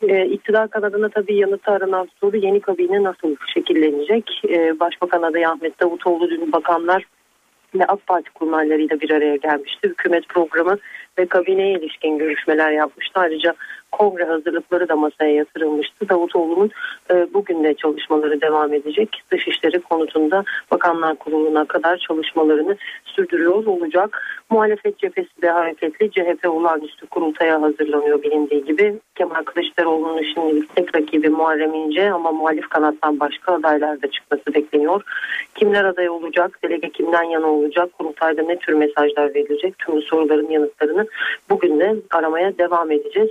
Ee, 0.02 0.26
iktidar 0.26 0.70
kanadına 0.70 1.10
tabii 1.10 1.36
yanıtı 1.36 1.72
aranan 1.72 2.08
soru 2.22 2.38
yeni 2.38 2.60
kabine 2.60 3.04
nasıl 3.04 3.36
şekillenecek? 3.54 4.42
Ee, 4.50 4.80
Başbakan 4.80 5.22
adayı 5.22 5.50
Ahmet 5.50 5.80
Davutoğlu 5.80 6.30
dün 6.30 6.52
bakanlar 6.52 7.06
ve 7.76 7.86
AK 7.86 8.08
Parti 8.08 8.32
kurmaylarıyla 8.32 9.00
bir 9.00 9.12
araya 9.12 9.36
gelmişti. 9.36 9.88
Hükümet 9.88 10.28
programı 10.30 10.78
ve 11.20 11.26
kabineye 11.26 11.80
ilişkin 11.80 12.18
görüşmeler 12.18 12.72
yapmıştı. 12.72 13.20
Ayrıca 13.20 13.54
kongre 13.98 14.24
hazırlıkları 14.24 14.90
da 14.90 14.96
masaya 14.96 15.34
yatırılmıştı. 15.34 16.10
Davutoğlu'nun 16.10 16.72
e, 17.12 17.34
bugün 17.34 17.64
de 17.64 17.74
çalışmaları 17.74 18.42
devam 18.42 18.74
edecek. 18.74 19.24
Dışişleri 19.32 19.80
konutunda 19.82 20.44
Bakanlar 20.72 21.16
Kurulu'na 21.16 21.66
kadar 21.66 21.98
çalışmalarını 21.98 22.78
sürdürüyor 23.06 23.66
olacak. 23.66 24.22
Muhalefet 24.50 24.98
cephesi 24.98 25.42
de 25.42 25.50
hareketli. 25.50 26.12
CHP 26.12 26.50
olağanüstü 26.50 27.08
kurultaya 27.08 27.62
hazırlanıyor 27.62 28.24
bilindiği 28.24 28.66
gibi. 28.66 29.00
Kemal 29.16 29.44
Kılıçdaroğlu'nun 29.44 30.24
şimdilik 30.34 30.76
tek 30.76 30.96
rakibi 30.96 31.30
Muharrem 31.30 31.74
İnce 31.74 32.12
ama 32.12 32.32
muhalif 32.32 32.70
kanattan 32.70 33.20
başka 33.20 33.54
adaylar 33.54 34.02
da 34.02 34.12
çıkması 34.12 34.54
bekleniyor. 34.54 35.02
Kimler 35.56 35.86
aday 35.86 36.10
olacak? 36.10 36.60
Delege 36.64 36.90
kimden 36.90 37.24
yana 37.24 37.48
olacak? 37.48 37.94
Kurultayda 37.98 38.42
ne 38.42 38.58
tür 38.58 38.74
mesajlar 38.74 39.36
verilecek? 39.36 39.78
Tüm 39.78 40.02
soruların 40.02 40.50
yanıtlarını 40.50 41.08
bugün 41.50 41.80
de 41.80 41.96
aramaya 42.12 42.58
devam 42.58 42.92
edeceğiz. 42.92 43.30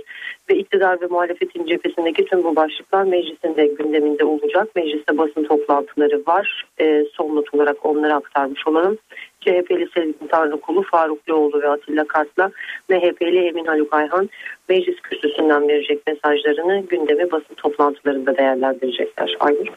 Ve 0.49 0.55
iktidar 0.55 1.01
ve 1.01 1.05
muhalefetin 1.05 1.65
cephesindeki 1.65 2.25
tüm 2.25 2.43
bu 2.43 2.55
başlıklar 2.55 3.03
meclisin 3.03 3.55
de 3.55 3.67
gündeminde 3.67 4.25
olacak. 4.25 4.67
Mecliste 4.75 5.17
basın 5.17 5.43
toplantıları 5.43 6.23
var. 6.27 6.65
E, 6.79 7.05
son 7.13 7.35
not 7.35 7.53
olarak 7.53 7.85
onları 7.85 8.13
aktarmış 8.13 8.67
olalım. 8.67 8.97
CHP'li 9.41 9.87
Sezgin 9.93 10.27
Tanrıkulu, 10.27 10.83
Faruk 10.83 11.29
Loğlu 11.29 11.61
ve 11.61 11.69
Atilla 11.69 12.05
Kart'la 12.07 12.51
MHP'li 12.89 13.47
Emin 13.47 13.65
Haluk 13.65 13.93
Ayhan 13.93 14.29
meclis 14.69 15.01
kürsüsünden 15.01 15.67
verecek 15.67 16.07
mesajlarını 16.07 16.79
gündemi 16.79 17.31
basın 17.31 17.55
toplantılarında 17.55 18.37
değerlendirecekler. 18.37 19.37
Aynur. 19.39 19.67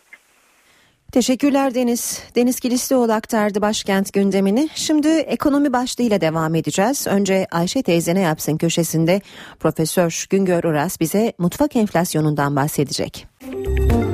Teşekkürler 1.12 1.74
Deniz. 1.74 2.22
Deniz 2.34 2.60
Kilislioğlu 2.60 3.12
aktardı 3.12 3.60
başkent 3.60 4.12
gündemini. 4.12 4.68
Şimdi 4.74 5.08
ekonomi 5.08 5.72
başlığıyla 5.72 6.20
devam 6.20 6.54
edeceğiz. 6.54 7.06
Önce 7.06 7.46
Ayşe 7.50 7.82
teyze 7.82 8.14
ne 8.14 8.20
yapsın 8.20 8.56
köşesinde 8.56 9.20
Profesör 9.60 10.26
Güngör 10.30 10.64
Uras 10.64 11.00
bize 11.00 11.32
mutfak 11.38 11.76
enflasyonundan 11.76 12.56
bahsedecek. 12.56 13.26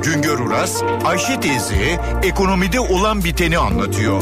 Güngör 0.03 0.39
Uras, 0.39 0.83
Ayşe 1.05 1.39
teyze 1.39 2.01
ekonomide 2.23 2.79
olan 2.79 3.23
biteni 3.23 3.57
anlatıyor. 3.57 4.21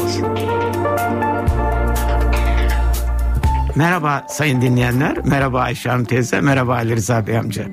Merhaba 3.76 4.26
sayın 4.28 4.60
dinleyenler, 4.62 5.18
merhaba 5.24 5.60
Ayşe 5.60 5.90
Hanım 5.90 6.04
teyze, 6.04 6.40
merhaba 6.40 6.74
Ali 6.74 6.96
Rıza 6.96 7.26
Bey 7.26 7.38
amca. 7.38 7.66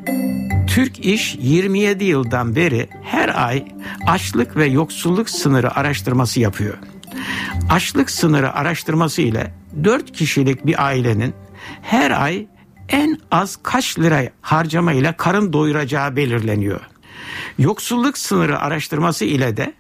Türk 0.68 1.06
İş 1.06 1.36
27 1.40 2.04
yıldan 2.04 2.56
beri 2.56 2.90
her 3.04 3.46
ay 3.46 3.68
açlık 4.08 4.58
ve 4.58 4.66
yoksulluk 4.66 5.30
sınırı 5.30 5.76
araştırması 5.76 6.40
yapıyor. 6.40 6.78
Açlık 7.70 8.12
sınırı 8.12 8.54
araştırması 8.54 9.22
ile 9.22 9.54
4 9.84 10.12
kişilik 10.12 10.66
bir 10.66 10.86
ailenin 10.86 11.34
her 11.82 12.24
ay 12.24 12.48
en 12.90 13.20
az 13.32 13.58
kaç 13.64 14.00
lira 14.00 14.30
harcama 14.42 14.94
ile 14.94 15.14
karın 15.18 15.54
doyuracağı 15.54 16.16
belirleniyor. 16.16 16.82
Yoksulluk 17.60 18.18
sınırı 18.18 18.60
araştırması 18.60 19.26
ile 19.26 19.58
de 19.58 19.74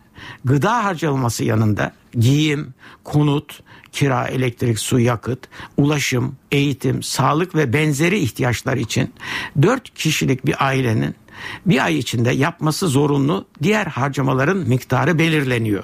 gıda 0.45 0.83
harcaması 0.83 1.43
yanında 1.43 1.91
giyim, 2.13 2.73
konut, 3.03 3.63
kira, 3.91 4.27
elektrik, 4.27 4.79
su, 4.79 4.99
yakıt, 4.99 5.39
ulaşım, 5.77 6.35
eğitim, 6.51 7.03
sağlık 7.03 7.55
ve 7.55 7.73
benzeri 7.73 8.19
ihtiyaçlar 8.19 8.77
için 8.77 9.13
4 9.61 9.93
kişilik 9.93 10.45
bir 10.45 10.65
ailenin 10.65 11.15
bir 11.65 11.85
ay 11.85 11.97
içinde 11.97 12.31
yapması 12.31 12.87
zorunlu 12.87 13.45
diğer 13.63 13.85
harcamaların 13.85 14.57
miktarı 14.57 15.19
belirleniyor. 15.19 15.83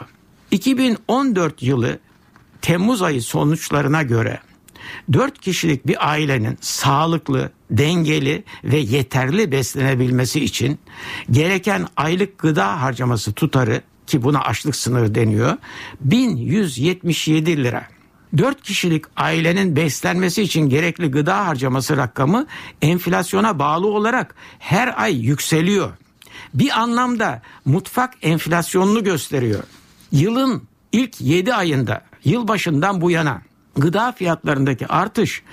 2014 0.52 1.64
yılı 1.64 2.00
Temmuz 2.62 3.02
ayı 3.02 3.22
sonuçlarına 3.22 4.04
göre 4.04 4.40
4 5.14 5.42
kişilik 5.42 5.88
bir 5.88 6.10
ailenin 6.10 6.58
sağlıklı, 6.62 7.52
dengeli 7.72 8.44
ve 8.64 8.78
yeterli 8.78 9.52
beslenebilmesi 9.52 10.44
için 10.44 10.80
gereken 11.32 11.88
aylık 11.98 12.38
gıda 12.38 12.82
harcaması 12.82 13.34
tutarı 13.34 13.82
ki 14.08 14.24
buna 14.24 14.42
açlık 14.42 14.76
sınırı 14.76 15.16
deniyor 15.16 15.58
1177 16.02 17.64
lira. 17.64 17.88
4 18.38 18.64
kişilik 18.64 19.06
ailenin 19.16 19.76
beslenmesi 19.76 20.44
için 20.44 20.70
gerekli 20.70 21.12
gıda 21.12 21.48
harcaması 21.48 21.98
rakamı 21.98 22.46
enflasyona 22.82 23.60
bağlı 23.60 23.88
olarak 23.88 24.36
her 24.60 25.04
ay 25.04 25.26
yükseliyor. 25.26 25.92
Bir 26.54 26.80
anlamda 26.80 27.42
mutfak 27.66 28.14
enflasyonunu 28.22 29.04
gösteriyor. 29.04 29.64
Yılın 30.12 30.64
ilk 30.92 31.22
7 31.22 31.54
ayında 31.54 32.02
yılbaşından 32.24 33.02
bu 33.02 33.12
yana 33.12 33.42
gıda 33.76 34.12
fiyatlarındaki 34.12 34.88
artış 34.88 35.44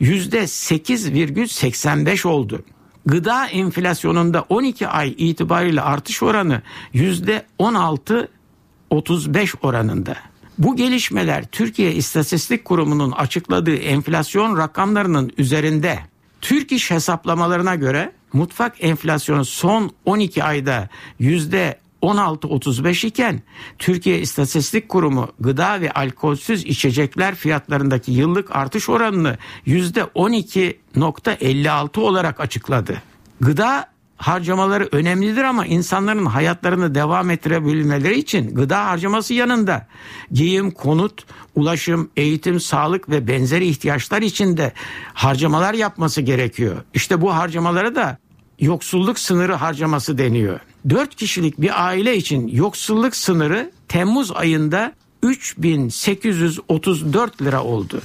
%8,85 0.00 2.28
oldu. 2.28 2.64
Gıda 3.06 3.46
enflasyonunda 3.46 4.44
12 4.48 4.88
ay 4.88 5.14
itibariyle 5.18 5.80
artış 5.80 6.22
oranı 6.22 6.62
%16-35 6.94 9.54
oranında. 9.62 10.16
Bu 10.58 10.76
gelişmeler 10.76 11.44
Türkiye 11.44 11.92
İstatistik 11.92 12.64
Kurumu'nun 12.64 13.10
açıkladığı 13.10 13.76
enflasyon 13.76 14.58
rakamlarının 14.58 15.32
üzerinde. 15.38 15.98
Türk 16.40 16.72
İş 16.72 16.90
hesaplamalarına 16.90 17.74
göre 17.74 18.12
mutfak 18.32 18.84
enflasyonu 18.84 19.44
son 19.44 19.90
12 20.04 20.44
ayda 20.44 20.88
yüzde 21.18 21.78
16.35 22.02 23.06
iken 23.06 23.42
Türkiye 23.78 24.20
İstatistik 24.20 24.88
Kurumu 24.88 25.28
gıda 25.40 25.80
ve 25.80 25.90
alkolsüz 25.90 26.64
içecekler 26.64 27.34
fiyatlarındaki 27.34 28.12
yıllık 28.12 28.56
artış 28.56 28.88
oranını 28.88 29.38
%12.56 29.66 32.00
olarak 32.00 32.40
açıkladı. 32.40 33.02
Gıda 33.40 33.93
harcamaları 34.24 34.88
önemlidir 34.92 35.42
ama 35.42 35.66
insanların 35.66 36.26
hayatlarını 36.26 36.94
devam 36.94 37.30
ettirebilmeleri 37.30 38.18
için 38.18 38.54
gıda 38.54 38.86
harcaması 38.86 39.34
yanında 39.34 39.86
giyim, 40.32 40.70
konut, 40.70 41.24
ulaşım, 41.54 42.10
eğitim, 42.16 42.60
sağlık 42.60 43.08
ve 43.08 43.28
benzeri 43.28 43.66
ihtiyaçlar 43.66 44.22
için 44.22 44.56
de 44.56 44.72
harcamalar 45.14 45.74
yapması 45.74 46.20
gerekiyor. 46.20 46.76
İşte 46.94 47.20
bu 47.20 47.34
harcamalara 47.34 47.94
da 47.94 48.18
yoksulluk 48.60 49.18
sınırı 49.18 49.54
harcaması 49.54 50.18
deniyor. 50.18 50.60
4 50.90 51.14
kişilik 51.14 51.60
bir 51.60 51.86
aile 51.86 52.16
için 52.16 52.48
yoksulluk 52.48 53.16
sınırı 53.16 53.72
Temmuz 53.88 54.32
ayında 54.32 54.92
3834 55.22 57.42
lira 57.42 57.62
oldu. 57.62 58.02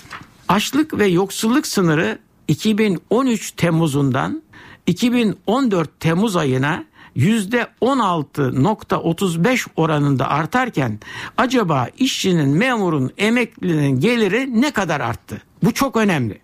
Açlık 0.47 0.97
ve 0.97 1.05
yoksulluk 1.05 1.67
sınırı 1.67 2.19
2013 2.47 3.51
Temmuz'undan 3.51 4.41
2014 4.89 5.99
Temmuz 5.99 6.35
ayına 6.35 6.83
%16.35 7.17 9.67
oranında 9.75 10.29
artarken 10.29 10.99
acaba 11.37 11.87
işçinin, 11.97 12.49
memurun, 12.49 13.11
emeklinin 13.17 13.99
geliri 13.99 14.61
ne 14.61 14.71
kadar 14.71 14.99
arttı? 14.99 15.41
Bu 15.63 15.73
çok 15.73 15.97
önemli. 15.97 16.41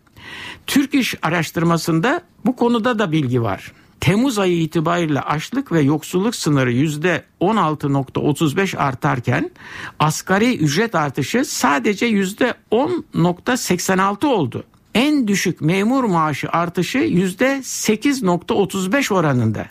Türk 0.68 0.94
İş 0.94 1.16
araştırmasında 1.22 2.22
bu 2.46 2.56
konuda 2.56 3.00
da 3.00 3.12
bilgi 3.12 3.42
var. 3.42 3.72
Temmuz 4.00 4.40
ayı 4.40 4.62
itibariyle 4.62 5.22
açlık 5.22 5.72
ve 5.72 5.82
yoksulluk 5.82 6.36
sınırı 6.36 6.74
%16.35 6.74 8.78
artarken 8.78 9.52
asgari 10.00 10.58
ücret 10.58 10.96
artışı 10.96 11.46
sadece 11.46 12.10
%10.86 12.10 14.26
oldu 14.26 14.64
en 14.96 15.28
düşük 15.28 15.62
memur 15.62 16.04
maaşı 16.04 16.50
artışı 16.50 16.98
yüzde 16.98 17.58
8.35 17.58 19.14
oranında. 19.14 19.66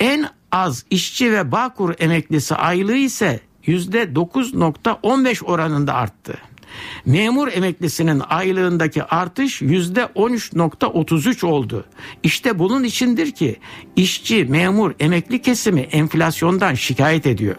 En 0.00 0.28
az 0.52 0.84
işçi 0.90 1.32
ve 1.32 1.52
Bağkur 1.52 1.94
emeklisi 1.98 2.54
aylığı 2.54 2.96
ise 2.96 3.40
yüzde 3.66 4.02
9.15 4.02 5.44
oranında 5.44 5.94
arttı. 5.94 6.38
Memur 7.06 7.48
emeklisinin 7.52 8.22
aylığındaki 8.28 9.04
artış 9.04 9.62
yüzde 9.62 10.00
13.33 10.00 11.46
oldu. 11.46 11.84
İşte 12.22 12.58
bunun 12.58 12.84
içindir 12.84 13.30
ki 13.30 13.56
işçi, 13.96 14.44
memur, 14.44 14.92
emekli 15.00 15.42
kesimi 15.42 15.80
enflasyondan 15.80 16.74
şikayet 16.74 17.26
ediyor. 17.26 17.56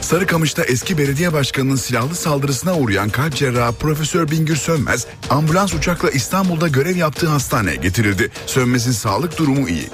Sarıkamış'ta 0.00 0.64
eski 0.64 0.98
belediye 0.98 1.32
başkanının 1.32 1.76
silahlı 1.76 2.14
saldırısına 2.14 2.74
uğrayan 2.74 3.10
kalp 3.10 3.36
cerrahı 3.36 3.72
Profesör 3.72 4.30
Bingür 4.30 4.56
Sönmez, 4.56 5.06
ambulans 5.30 5.74
uçakla 5.74 6.10
İstanbul'da 6.10 6.68
görev 6.68 6.96
yaptığı 6.96 7.28
hastaneye 7.28 7.76
getirildi. 7.76 8.30
Sönmez'in 8.46 8.92
sağlık 8.92 9.38
durumu 9.38 9.68
iyi. 9.68 9.88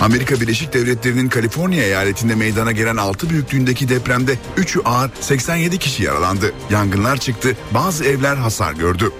Amerika 0.00 0.40
Birleşik 0.40 0.72
Devletleri'nin 0.72 1.28
Kaliforniya 1.28 1.84
eyaletinde 1.84 2.34
meydana 2.34 2.72
gelen 2.72 2.96
6 2.96 3.30
büyüklüğündeki 3.30 3.88
depremde 3.88 4.38
3'ü 4.56 4.82
ağır 4.84 5.10
87 5.20 5.78
kişi 5.78 6.02
yaralandı. 6.02 6.52
Yangınlar 6.70 7.16
çıktı, 7.16 7.56
bazı 7.74 8.04
evler 8.04 8.36
hasar 8.36 8.72
gördü. 8.72 9.10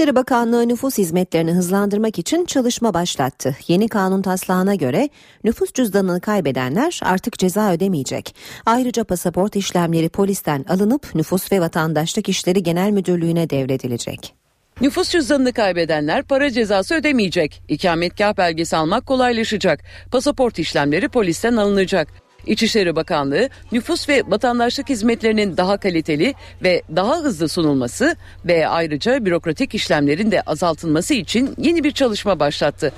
İçişleri 0.00 0.16
Bakanlığı 0.16 0.68
nüfus 0.68 0.98
hizmetlerini 0.98 1.52
hızlandırmak 1.52 2.18
için 2.18 2.44
çalışma 2.44 2.94
başlattı. 2.94 3.56
Yeni 3.68 3.88
kanun 3.88 4.22
taslağına 4.22 4.74
göre 4.74 5.08
nüfus 5.44 5.72
cüzdanını 5.72 6.20
kaybedenler 6.20 7.00
artık 7.02 7.38
ceza 7.38 7.72
ödemeyecek. 7.72 8.34
Ayrıca 8.66 9.04
pasaport 9.04 9.56
işlemleri 9.56 10.08
polisten 10.08 10.64
alınıp 10.68 11.14
Nüfus 11.14 11.52
ve 11.52 11.60
Vatandaşlık 11.60 12.28
İşleri 12.28 12.62
Genel 12.62 12.90
Müdürlüğü'ne 12.90 13.50
devredilecek. 13.50 14.34
Nüfus 14.80 15.10
cüzdanını 15.10 15.52
kaybedenler 15.52 16.22
para 16.22 16.50
cezası 16.50 16.94
ödemeyecek. 16.94 17.62
İkametgah 17.68 18.36
belgesi 18.36 18.76
almak 18.76 19.06
kolaylaşacak. 19.06 19.80
Pasaport 20.12 20.58
işlemleri 20.58 21.08
polisten 21.08 21.56
alınacak. 21.56 22.08
İçişleri 22.46 22.96
Bakanlığı 22.96 23.48
nüfus 23.72 24.08
ve 24.08 24.22
vatandaşlık 24.26 24.88
hizmetlerinin 24.88 25.56
daha 25.56 25.76
kaliteli 25.76 26.34
ve 26.62 26.82
daha 26.96 27.16
hızlı 27.16 27.48
sunulması 27.48 28.16
ve 28.44 28.68
ayrıca 28.68 29.24
bürokratik 29.24 29.74
işlemlerin 29.74 30.30
de 30.30 30.40
azaltılması 30.42 31.14
için 31.14 31.54
yeni 31.58 31.84
bir 31.84 31.92
çalışma 31.92 32.40
başlattı. 32.40 32.92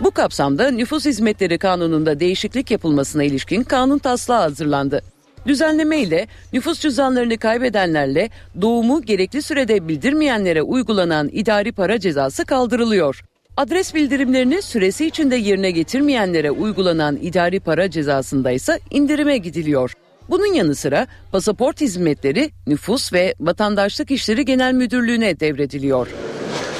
Bu 0.00 0.10
kapsamda 0.10 0.70
nüfus 0.70 1.04
hizmetleri 1.04 1.58
kanununda 1.58 2.20
değişiklik 2.20 2.70
yapılmasına 2.70 3.24
ilişkin 3.24 3.62
kanun 3.62 3.98
taslağı 3.98 4.40
hazırlandı. 4.40 5.02
Düzenleme 5.46 6.00
ile 6.00 6.26
nüfus 6.52 6.80
cüzdanlarını 6.80 7.38
kaybedenlerle 7.38 8.30
doğumu 8.60 9.02
gerekli 9.02 9.42
sürede 9.42 9.88
bildirmeyenlere 9.88 10.62
uygulanan 10.62 11.28
idari 11.32 11.72
para 11.72 12.00
cezası 12.00 12.44
kaldırılıyor. 12.44 13.24
Adres 13.56 13.94
bildirimlerini 13.94 14.62
süresi 14.62 15.06
içinde 15.06 15.36
yerine 15.36 15.70
getirmeyenlere 15.70 16.50
uygulanan 16.50 17.18
idari 17.22 17.60
para 17.60 17.90
cezasında 17.90 18.50
ise 18.50 18.80
indirime 18.90 19.38
gidiliyor. 19.38 19.92
Bunun 20.30 20.54
yanı 20.54 20.74
sıra 20.74 21.06
pasaport 21.32 21.80
hizmetleri 21.80 22.50
Nüfus 22.66 23.12
ve 23.12 23.34
Vatandaşlık 23.40 24.10
İşleri 24.10 24.44
Genel 24.44 24.72
Müdürlüğü'ne 24.72 25.40
devrediliyor. 25.40 26.08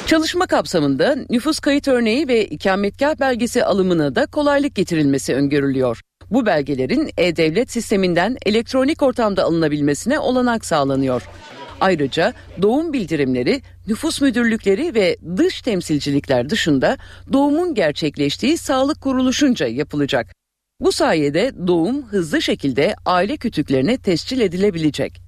Çalışma 0.05 0.47
kapsamında 0.47 1.15
nüfus 1.29 1.59
kayıt 1.59 1.87
örneği 1.87 2.27
ve 2.27 2.45
ikametgah 2.45 3.19
belgesi 3.19 3.63
alımına 3.63 4.15
da 4.15 4.25
kolaylık 4.25 4.75
getirilmesi 4.75 5.35
öngörülüyor. 5.35 6.01
Bu 6.31 6.45
belgelerin 6.45 7.11
e-devlet 7.17 7.71
sisteminden 7.71 8.37
elektronik 8.45 9.01
ortamda 9.01 9.43
alınabilmesine 9.43 10.19
olanak 10.19 10.65
sağlanıyor. 10.65 11.21
Ayrıca 11.81 12.33
doğum 12.61 12.93
bildirimleri 12.93 13.61
nüfus 13.87 14.21
müdürlükleri 14.21 14.95
ve 14.95 15.17
dış 15.37 15.61
temsilcilikler 15.61 16.49
dışında 16.49 16.97
doğumun 17.33 17.73
gerçekleştiği 17.73 18.57
sağlık 18.57 19.01
kuruluşunca 19.01 19.67
yapılacak. 19.67 20.35
Bu 20.79 20.91
sayede 20.91 21.51
doğum 21.67 22.03
hızlı 22.03 22.41
şekilde 22.41 22.95
aile 23.05 23.37
kütüklerine 23.37 23.97
tescil 23.97 24.39
edilebilecek. 24.39 25.24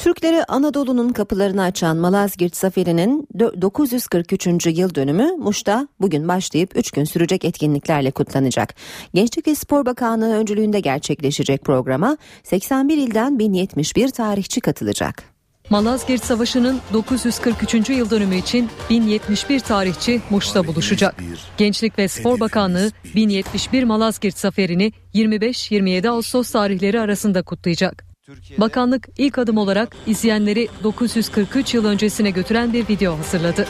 Türklere 0.00 0.44
Anadolu'nun 0.44 1.08
kapılarını 1.08 1.62
açan 1.62 1.96
Malazgirt 1.96 2.56
Zaferi'nin 2.56 3.28
943. 3.38 4.66
yıl 4.66 4.94
dönümü 4.94 5.32
Muş'ta 5.38 5.88
bugün 6.00 6.28
başlayıp 6.28 6.76
3 6.76 6.90
gün 6.90 7.04
sürecek 7.04 7.44
etkinliklerle 7.44 8.10
kutlanacak. 8.10 8.74
Gençlik 9.14 9.46
ve 9.46 9.54
Spor 9.54 9.86
Bakanlığı 9.86 10.34
öncülüğünde 10.34 10.80
gerçekleşecek 10.80 11.64
programa 11.64 12.16
81 12.42 12.96
ilden 12.96 13.38
1071 13.38 14.08
tarihçi 14.08 14.60
katılacak. 14.60 15.22
Malazgirt 15.70 16.24
Savaşı'nın 16.24 16.80
943. 16.92 17.90
yıl 17.90 18.10
dönümü 18.10 18.36
için 18.36 18.68
1071 18.90 19.60
tarihçi 19.60 20.20
Muş'ta 20.30 20.66
buluşacak. 20.66 21.14
Gençlik 21.56 21.98
ve 21.98 22.08
Spor 22.08 22.40
Bakanlığı 22.40 22.90
1071 23.14 23.84
Malazgirt 23.84 24.38
Zaferi'ni 24.38 24.92
25-27 25.14 26.08
Ağustos 26.08 26.50
tarihleri 26.50 27.00
arasında 27.00 27.42
kutlayacak. 27.42 28.09
Bakanlık 28.58 29.08
ilk 29.18 29.38
adım 29.38 29.58
olarak 29.58 29.96
izleyenleri 30.06 30.68
943 30.82 31.74
yıl 31.74 31.84
öncesine 31.84 32.30
götüren 32.30 32.72
bir 32.72 32.88
video 32.88 33.18
hazırladı. 33.18 33.66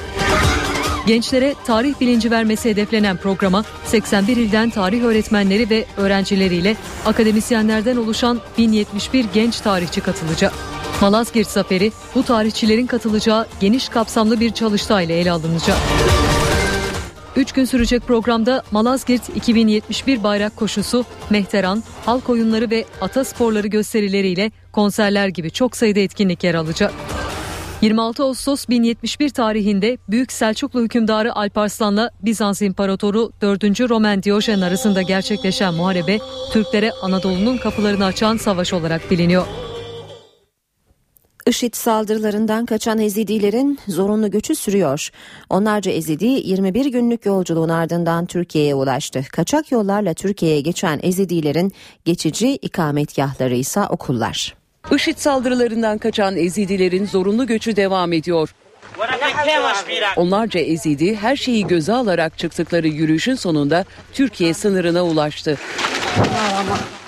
Gençlere 1.06 1.54
tarih 1.66 2.00
bilinci 2.00 2.30
vermesi 2.30 2.70
hedeflenen 2.70 3.16
programa 3.16 3.64
81 3.84 4.36
ilden 4.36 4.70
tarih 4.70 5.02
öğretmenleri 5.02 5.70
ve 5.70 5.84
öğrencileriyle 5.96 6.76
akademisyenlerden 7.06 7.96
oluşan 7.96 8.40
1071 8.58 9.26
genç 9.34 9.60
tarihçi 9.60 10.00
katılacak. 10.00 10.52
Malazgirt 11.00 11.48
Zaferi 11.48 11.92
bu 12.14 12.22
tarihçilerin 12.22 12.86
katılacağı 12.86 13.46
geniş 13.60 13.88
kapsamlı 13.88 14.40
bir 14.40 14.50
çalıştayla 14.50 15.14
ele 15.14 15.32
alınacak. 15.32 15.76
3 17.36 17.52
gün 17.52 17.64
sürecek 17.64 18.02
programda 18.06 18.62
Malazgirt 18.70 19.36
2071 19.36 20.22
bayrak 20.22 20.56
koşusu, 20.56 21.04
mehteran, 21.30 21.82
halk 22.06 22.30
oyunları 22.30 22.70
ve 22.70 22.84
ata 23.00 23.24
sporları 23.24 23.66
gösterileriyle 23.66 24.50
konserler 24.72 25.28
gibi 25.28 25.50
çok 25.50 25.76
sayıda 25.76 26.00
etkinlik 26.00 26.44
yer 26.44 26.54
alacak. 26.54 26.92
26 27.82 28.22
Ağustos 28.22 28.68
1071 28.68 29.30
tarihinde 29.30 29.98
Büyük 30.08 30.32
Selçuklu 30.32 30.82
hükümdarı 30.82 31.36
Alparslan'la 31.36 32.10
Bizans 32.22 32.62
İmparatoru 32.62 33.32
4. 33.40 33.64
Roman 33.64 34.22
Diyojen 34.22 34.60
arasında 34.60 35.02
gerçekleşen 35.02 35.74
muharebe 35.74 36.18
Türklere 36.52 36.90
Anadolu'nun 37.02 37.56
kapılarını 37.56 38.04
açan 38.04 38.36
savaş 38.36 38.72
olarak 38.72 39.10
biliniyor. 39.10 39.46
IŞİD 41.46 41.74
saldırılarından 41.74 42.66
kaçan 42.66 42.98
Ezidilerin 42.98 43.78
zorunlu 43.88 44.30
göçü 44.30 44.54
sürüyor. 44.54 45.10
Onlarca 45.50 45.92
Ezidi 45.92 46.24
21 46.24 46.86
günlük 46.86 47.26
yolculuğun 47.26 47.68
ardından 47.68 48.26
Türkiye'ye 48.26 48.74
ulaştı. 48.74 49.24
Kaçak 49.32 49.72
yollarla 49.72 50.14
Türkiye'ye 50.14 50.60
geçen 50.60 51.00
Ezidilerin 51.02 51.72
geçici 52.04 52.56
ikametgahları 52.56 53.54
ise 53.54 53.80
okullar. 53.80 54.54
IŞİD 54.94 55.16
saldırılarından 55.16 55.98
kaçan 55.98 56.36
Ezidilerin 56.36 57.06
zorunlu 57.06 57.46
göçü 57.46 57.76
devam 57.76 58.12
ediyor. 58.12 58.54
Onlarca 60.16 60.60
Ezidi 60.60 61.16
her 61.16 61.36
şeyi 61.36 61.66
göze 61.66 61.92
alarak 61.92 62.38
çıktıkları 62.38 62.88
yürüyüşün 62.88 63.34
sonunda 63.34 63.84
Türkiye 64.12 64.54
sınırına 64.54 65.02
ulaştı. 65.02 65.58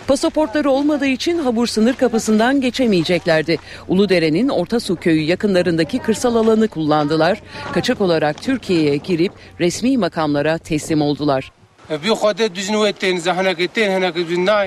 Pasaportları 0.07 0.71
olmadığı 0.71 1.07
için 1.07 1.39
Habur 1.39 1.67
sınır 1.67 1.95
kapısından 1.95 2.61
geçemeyeceklerdi. 2.61 3.59
Uludere'nin 3.89 4.49
Ortasu 4.49 4.97
köyü 4.97 5.21
yakınlarındaki 5.23 5.99
kırsal 5.99 6.37
alanı 6.37 6.69
kullandılar. 6.69 7.43
Kaçak 7.73 8.01
olarak 8.01 8.43
Türkiye'ye 8.43 8.97
girip 8.97 9.33
resmi 9.61 9.99
makamlara 9.99 10.59
teslim 10.59 11.03
oldular. 11.03 11.53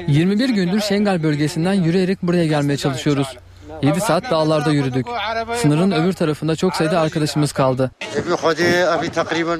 21 0.07 0.49
gündür 0.49 0.81
Şengal 0.81 1.23
bölgesinden 1.23 1.73
yürüyerek 1.73 2.23
buraya 2.23 2.45
gelmeye 2.45 2.77
çalışıyoruz. 2.77 3.27
7 3.81 4.01
saat 4.01 4.31
dağlarda 4.31 4.71
yürüdük. 4.71 5.07
Sınırın 5.61 5.91
öbür 5.91 6.13
tarafında 6.13 6.55
çok 6.55 6.75
sayıda 6.75 6.99
arkadaşımız 6.99 7.51
kaldı. 7.51 7.91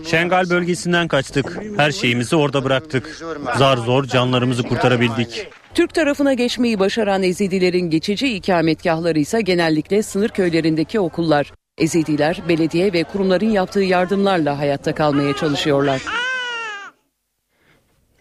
Şengal 0.05 0.49
bölgesinden 0.49 1.07
kaçtık. 1.07 1.59
Her 1.77 1.91
şeyimizi 1.91 2.35
orada 2.35 2.63
bıraktık. 2.63 3.21
Zar 3.57 3.77
zor 3.77 4.03
canlarımızı 4.03 4.63
kurtarabildik. 4.63 5.47
Türk 5.73 5.93
tarafına 5.93 6.33
geçmeyi 6.33 6.79
başaran 6.79 7.23
Ezidilerin 7.23 7.89
geçici 7.89 8.35
ikametgahları 8.35 9.19
ise 9.19 9.41
genellikle 9.41 10.03
sınır 10.03 10.29
köylerindeki 10.29 10.99
okullar. 10.99 11.51
Ezidiler 11.77 12.41
belediye 12.49 12.93
ve 12.93 13.03
kurumların 13.03 13.49
yaptığı 13.49 13.81
yardımlarla 13.81 14.59
hayatta 14.59 14.95
kalmaya 14.95 15.35
çalışıyorlar. 15.35 16.01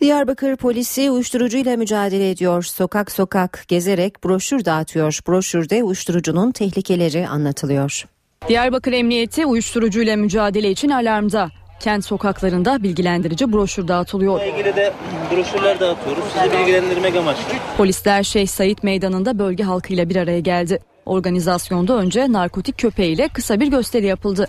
Diyarbakır 0.05 0.57
polisi 0.57 1.11
uyuşturucuyla 1.11 1.77
mücadele 1.77 2.31
ediyor. 2.31 2.63
Sokak 2.63 3.11
sokak 3.11 3.65
gezerek 3.69 4.25
broşür 4.25 4.65
dağıtıyor. 4.65 5.19
Broşürde 5.29 5.83
uyuşturucunun 5.83 6.53
tehlikeleri 6.53 7.29
anlatılıyor. 7.29 8.05
Diyarbakır 8.49 8.93
Emniyeti 8.93 9.47
uyuşturucuyla 9.47 10.17
mücadele 10.17 10.71
için 10.71 10.89
alarmda. 10.89 11.51
Kent 11.81 12.05
sokaklarında 12.05 12.83
bilgilendirici 12.83 13.53
broşür 13.53 13.89
dağıtılıyor. 13.89 14.41
ilgili 14.43 14.77
de 14.77 14.93
broşürler 15.33 15.81
dağıtıyoruz. 15.81 16.25
Sizi 16.25 16.59
bilgilendirmek 16.59 17.17
amaçlı. 17.17 17.43
Polisler 17.77 18.23
Şeyh 18.23 18.47
Said 18.47 18.79
Meydanı'nda 18.83 19.39
bölge 19.39 19.65
halkıyla 19.65 20.09
bir 20.09 20.17
araya 20.17 20.41
geldi. 20.41 20.79
Organizasyonda 21.07 21.97
önce 21.97 22.33
narkotik 22.33 22.79
köpeğiyle 22.79 23.29
kısa 23.29 23.61
bir 23.61 23.67
gösteri 23.67 24.07
yapıldı. 24.07 24.49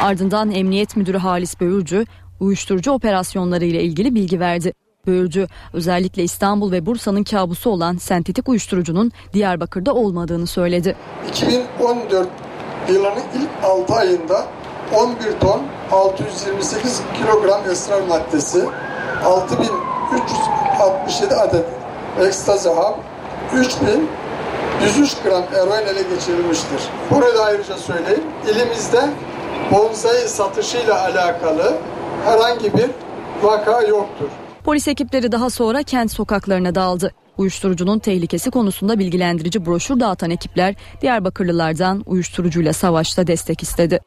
Ardından 0.00 0.50
Emniyet 0.50 0.96
Müdürü 0.96 1.18
Halis 1.18 1.60
Böğürcü 1.60 2.04
uyuşturucu 2.44 2.92
operasyonları 2.92 3.64
ile 3.64 3.82
ilgili 3.82 4.14
bilgi 4.14 4.40
verdi. 4.40 4.72
Böğürcü 5.06 5.48
özellikle 5.72 6.22
İstanbul 6.22 6.72
ve 6.72 6.86
Bursa'nın 6.86 7.24
kabusu 7.24 7.70
olan 7.70 7.96
sentetik 7.96 8.48
uyuşturucunun 8.48 9.12
Diyarbakır'da 9.32 9.94
olmadığını 9.94 10.46
söyledi. 10.46 10.96
2014 11.28 12.28
yılının 12.88 13.22
ilk 13.34 13.64
6 13.64 13.94
ayında 13.94 14.46
11 14.94 15.40
ton 15.40 15.62
628 15.92 17.02
kilogram 17.18 17.70
esrar 17.70 18.00
maddesi, 18.00 18.64
6367 19.24 21.34
adet 21.34 21.66
ekstazi 22.20 22.68
hap, 22.68 22.98
3103 23.54 25.16
gram 25.24 25.44
eroin 25.54 25.86
ele 25.86 26.02
geçirilmiştir. 26.02 26.80
Burada 27.10 27.44
ayrıca 27.44 27.76
söyleyeyim, 27.76 28.24
ilimizde 28.50 29.10
bonsai 29.72 30.28
satışıyla 30.28 31.04
alakalı 31.04 31.76
herhangi 32.24 32.74
bir 32.74 32.90
vaka 33.42 33.82
yoktur. 33.82 34.28
Polis 34.64 34.88
ekipleri 34.88 35.32
daha 35.32 35.50
sonra 35.50 35.82
kent 35.82 36.12
sokaklarına 36.12 36.74
dağıldı. 36.74 37.12
Uyuşturucunun 37.38 37.98
tehlikesi 37.98 38.50
konusunda 38.50 38.98
bilgilendirici 38.98 39.66
broşür 39.66 40.00
dağıtan 40.00 40.30
ekipler 40.30 40.74
Diyarbakırlılardan 41.00 42.02
uyuşturucuyla 42.06 42.72
savaşta 42.72 43.26
destek 43.26 43.62
istedi. 43.62 44.00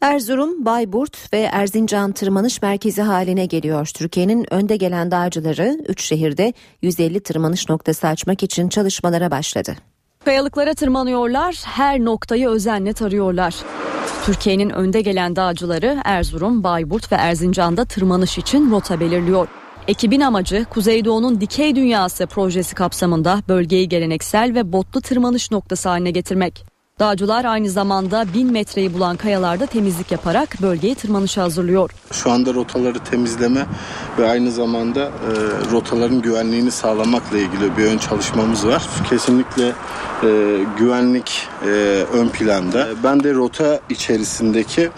Erzurum, 0.00 0.64
Bayburt 0.64 1.32
ve 1.32 1.40
Erzincan 1.40 2.12
tırmanış 2.12 2.62
merkezi 2.62 3.02
haline 3.02 3.46
geliyor. 3.46 3.90
Türkiye'nin 3.94 4.54
önde 4.54 4.76
gelen 4.76 5.10
dağcıları 5.10 5.78
3 5.88 6.04
şehirde 6.04 6.52
150 6.82 7.20
tırmanış 7.20 7.68
noktası 7.68 8.08
açmak 8.08 8.42
için 8.42 8.68
çalışmalara 8.68 9.30
başladı. 9.30 9.76
Kayalıklara 10.24 10.74
tırmanıyorlar, 10.74 11.62
her 11.64 12.00
noktayı 12.00 12.48
özenle 12.48 12.92
tarıyorlar. 12.92 13.54
Türkiye'nin 14.26 14.70
önde 14.70 15.00
gelen 15.00 15.36
dağcıları 15.36 16.00
Erzurum, 16.04 16.64
Bayburt 16.64 17.12
ve 17.12 17.16
Erzincan'da 17.16 17.84
tırmanış 17.84 18.38
için 18.38 18.70
rota 18.70 19.00
belirliyor. 19.00 19.48
Ekibin 19.88 20.20
amacı 20.20 20.64
Kuzeydoğu'nun 20.70 21.40
Dikey 21.40 21.76
Dünyası 21.76 22.26
projesi 22.26 22.74
kapsamında 22.74 23.42
bölgeyi 23.48 23.88
geleneksel 23.88 24.54
ve 24.54 24.72
botlu 24.72 25.00
tırmanış 25.00 25.50
noktası 25.50 25.88
haline 25.88 26.10
getirmek. 26.10 26.73
Dağcılar 27.00 27.44
aynı 27.44 27.70
zamanda 27.70 28.24
1000 28.34 28.52
metreyi 28.52 28.94
bulan 28.94 29.16
kayalarda 29.16 29.66
temizlik 29.66 30.12
yaparak 30.12 30.62
bölgeyi 30.62 30.94
tırmanışa 30.94 31.42
hazırlıyor. 31.42 31.90
Şu 32.12 32.30
anda 32.30 32.54
rotaları 32.54 32.98
temizleme 32.98 33.66
ve 34.18 34.30
aynı 34.30 34.50
zamanda 34.50 35.00
e, 35.00 35.10
rotaların 35.72 36.22
güvenliğini 36.22 36.70
sağlamakla 36.70 37.38
ilgili 37.38 37.76
bir 37.76 37.84
ön 37.84 37.98
çalışmamız 37.98 38.66
var. 38.66 38.82
Kesinlikle 39.10 39.72
e, 40.22 40.58
güvenlik 40.78 41.48
e, 41.64 41.68
ön 42.12 42.28
planda. 42.28 42.88
Ben 43.04 43.24
de 43.24 43.34
rota 43.34 43.80
içerisindeki 43.90 44.90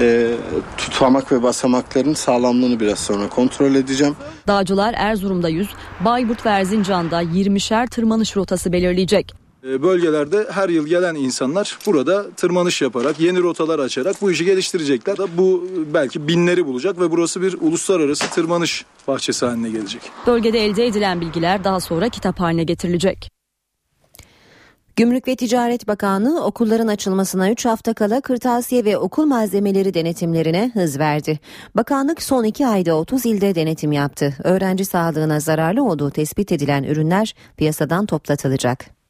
e, 0.00 0.30
tutamak 0.78 1.32
ve 1.32 1.42
basamakların 1.42 2.14
sağlamlığını 2.14 2.80
biraz 2.80 2.98
sonra 2.98 3.28
kontrol 3.28 3.74
edeceğim. 3.74 4.16
Dağcılar 4.46 4.94
Erzurum'da 4.96 5.48
100, 5.48 5.68
Bayburt 6.00 6.46
ve 6.46 6.50
Erzincan'da 6.50 7.22
20'şer 7.22 7.88
tırmanış 7.88 8.36
rotası 8.36 8.72
belirleyecek. 8.72 9.41
E, 9.68 9.82
bölgelerde 9.82 10.46
her 10.50 10.68
yıl 10.68 10.86
gelen 10.86 11.14
insanlar 11.14 11.78
burada 11.86 12.30
tırmanış 12.30 12.82
yaparak, 12.82 13.20
yeni 13.20 13.42
rotalar 13.42 13.78
açarak 13.78 14.16
bu 14.22 14.30
işi 14.30 14.44
geliştirecekler. 14.44 15.16
Bu 15.36 15.68
belki 15.94 16.28
binleri 16.28 16.66
bulacak 16.66 17.00
ve 17.00 17.10
burası 17.10 17.42
bir 17.42 17.56
uluslararası 17.60 18.30
tırmanış 18.30 18.84
bahçesi 19.08 19.46
haline 19.46 19.70
gelecek. 19.70 20.02
Bölgede 20.26 20.64
elde 20.64 20.86
edilen 20.86 21.20
bilgiler 21.20 21.64
daha 21.64 21.80
sonra 21.80 22.08
kitap 22.08 22.40
haline 22.40 22.64
getirilecek. 22.64 23.30
Gümrük 24.96 25.28
ve 25.28 25.36
Ticaret 25.36 25.88
Bakanlığı 25.88 26.44
okulların 26.44 26.88
açılmasına 26.88 27.50
3 27.50 27.64
hafta 27.64 27.94
kala 27.94 28.20
kırtasiye 28.20 28.84
ve 28.84 28.98
okul 28.98 29.26
malzemeleri 29.26 29.94
denetimlerine 29.94 30.70
hız 30.74 30.98
verdi. 30.98 31.40
Bakanlık 31.76 32.22
son 32.22 32.44
2 32.44 32.66
ayda 32.66 32.94
30 32.94 33.26
ilde 33.26 33.54
denetim 33.54 33.92
yaptı. 33.92 34.34
Öğrenci 34.44 34.84
sağlığına 34.84 35.40
zararlı 35.40 35.84
olduğu 35.84 36.10
tespit 36.10 36.52
edilen 36.52 36.82
ürünler 36.82 37.34
piyasadan 37.56 38.06
toplatılacak. 38.06 39.01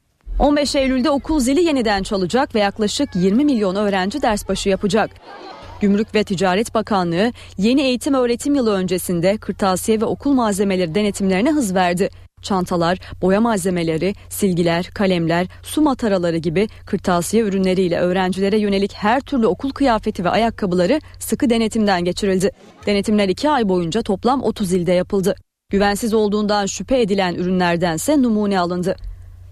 15 0.43 0.75
Eylül'de 0.75 1.11
okul 1.11 1.41
zili 1.41 1.65
yeniden 1.65 2.03
çalacak 2.03 2.55
ve 2.55 2.61
yaklaşık 2.61 3.09
20 3.15 3.45
milyon 3.45 3.75
öğrenci 3.75 4.23
ders 4.23 4.49
başı 4.49 4.69
yapacak. 4.69 5.11
Gümrük 5.81 6.15
ve 6.15 6.25
Ticaret 6.25 6.75
Bakanlığı 6.75 7.33
yeni 7.59 7.83
eğitim 7.83 8.15
öğretim 8.15 8.55
yılı 8.55 8.73
öncesinde 8.73 9.37
kırtasiye 9.37 10.01
ve 10.01 10.05
okul 10.05 10.33
malzemeleri 10.33 10.95
denetimlerine 10.95 11.51
hız 11.51 11.75
verdi. 11.75 12.09
Çantalar, 12.43 12.99
boya 13.23 13.41
malzemeleri, 13.41 14.15
silgiler, 14.29 14.91
kalemler, 14.95 15.47
su 15.63 15.83
mataraları 15.83 16.37
gibi 16.37 16.69
kırtasiye 16.87 17.43
ürünleriyle 17.43 17.99
öğrencilere 17.99 18.59
yönelik 18.59 18.93
her 18.95 19.21
türlü 19.21 19.47
okul 19.47 19.71
kıyafeti 19.71 20.25
ve 20.25 20.29
ayakkabıları 20.29 21.01
sıkı 21.19 21.51
denetimden 21.51 22.05
geçirildi. 22.05 22.51
Denetimler 22.87 23.29
2 23.29 23.51
ay 23.51 23.69
boyunca 23.69 24.03
toplam 24.03 24.43
30 24.43 24.73
ilde 24.73 24.93
yapıldı. 24.93 25.35
Güvensiz 25.71 26.15
olduğundan 26.15 26.67
şüphe 26.67 27.01
edilen 27.01 27.35
ürünlerdense 27.35 28.23
numune 28.23 28.61
alındı. 28.61 28.97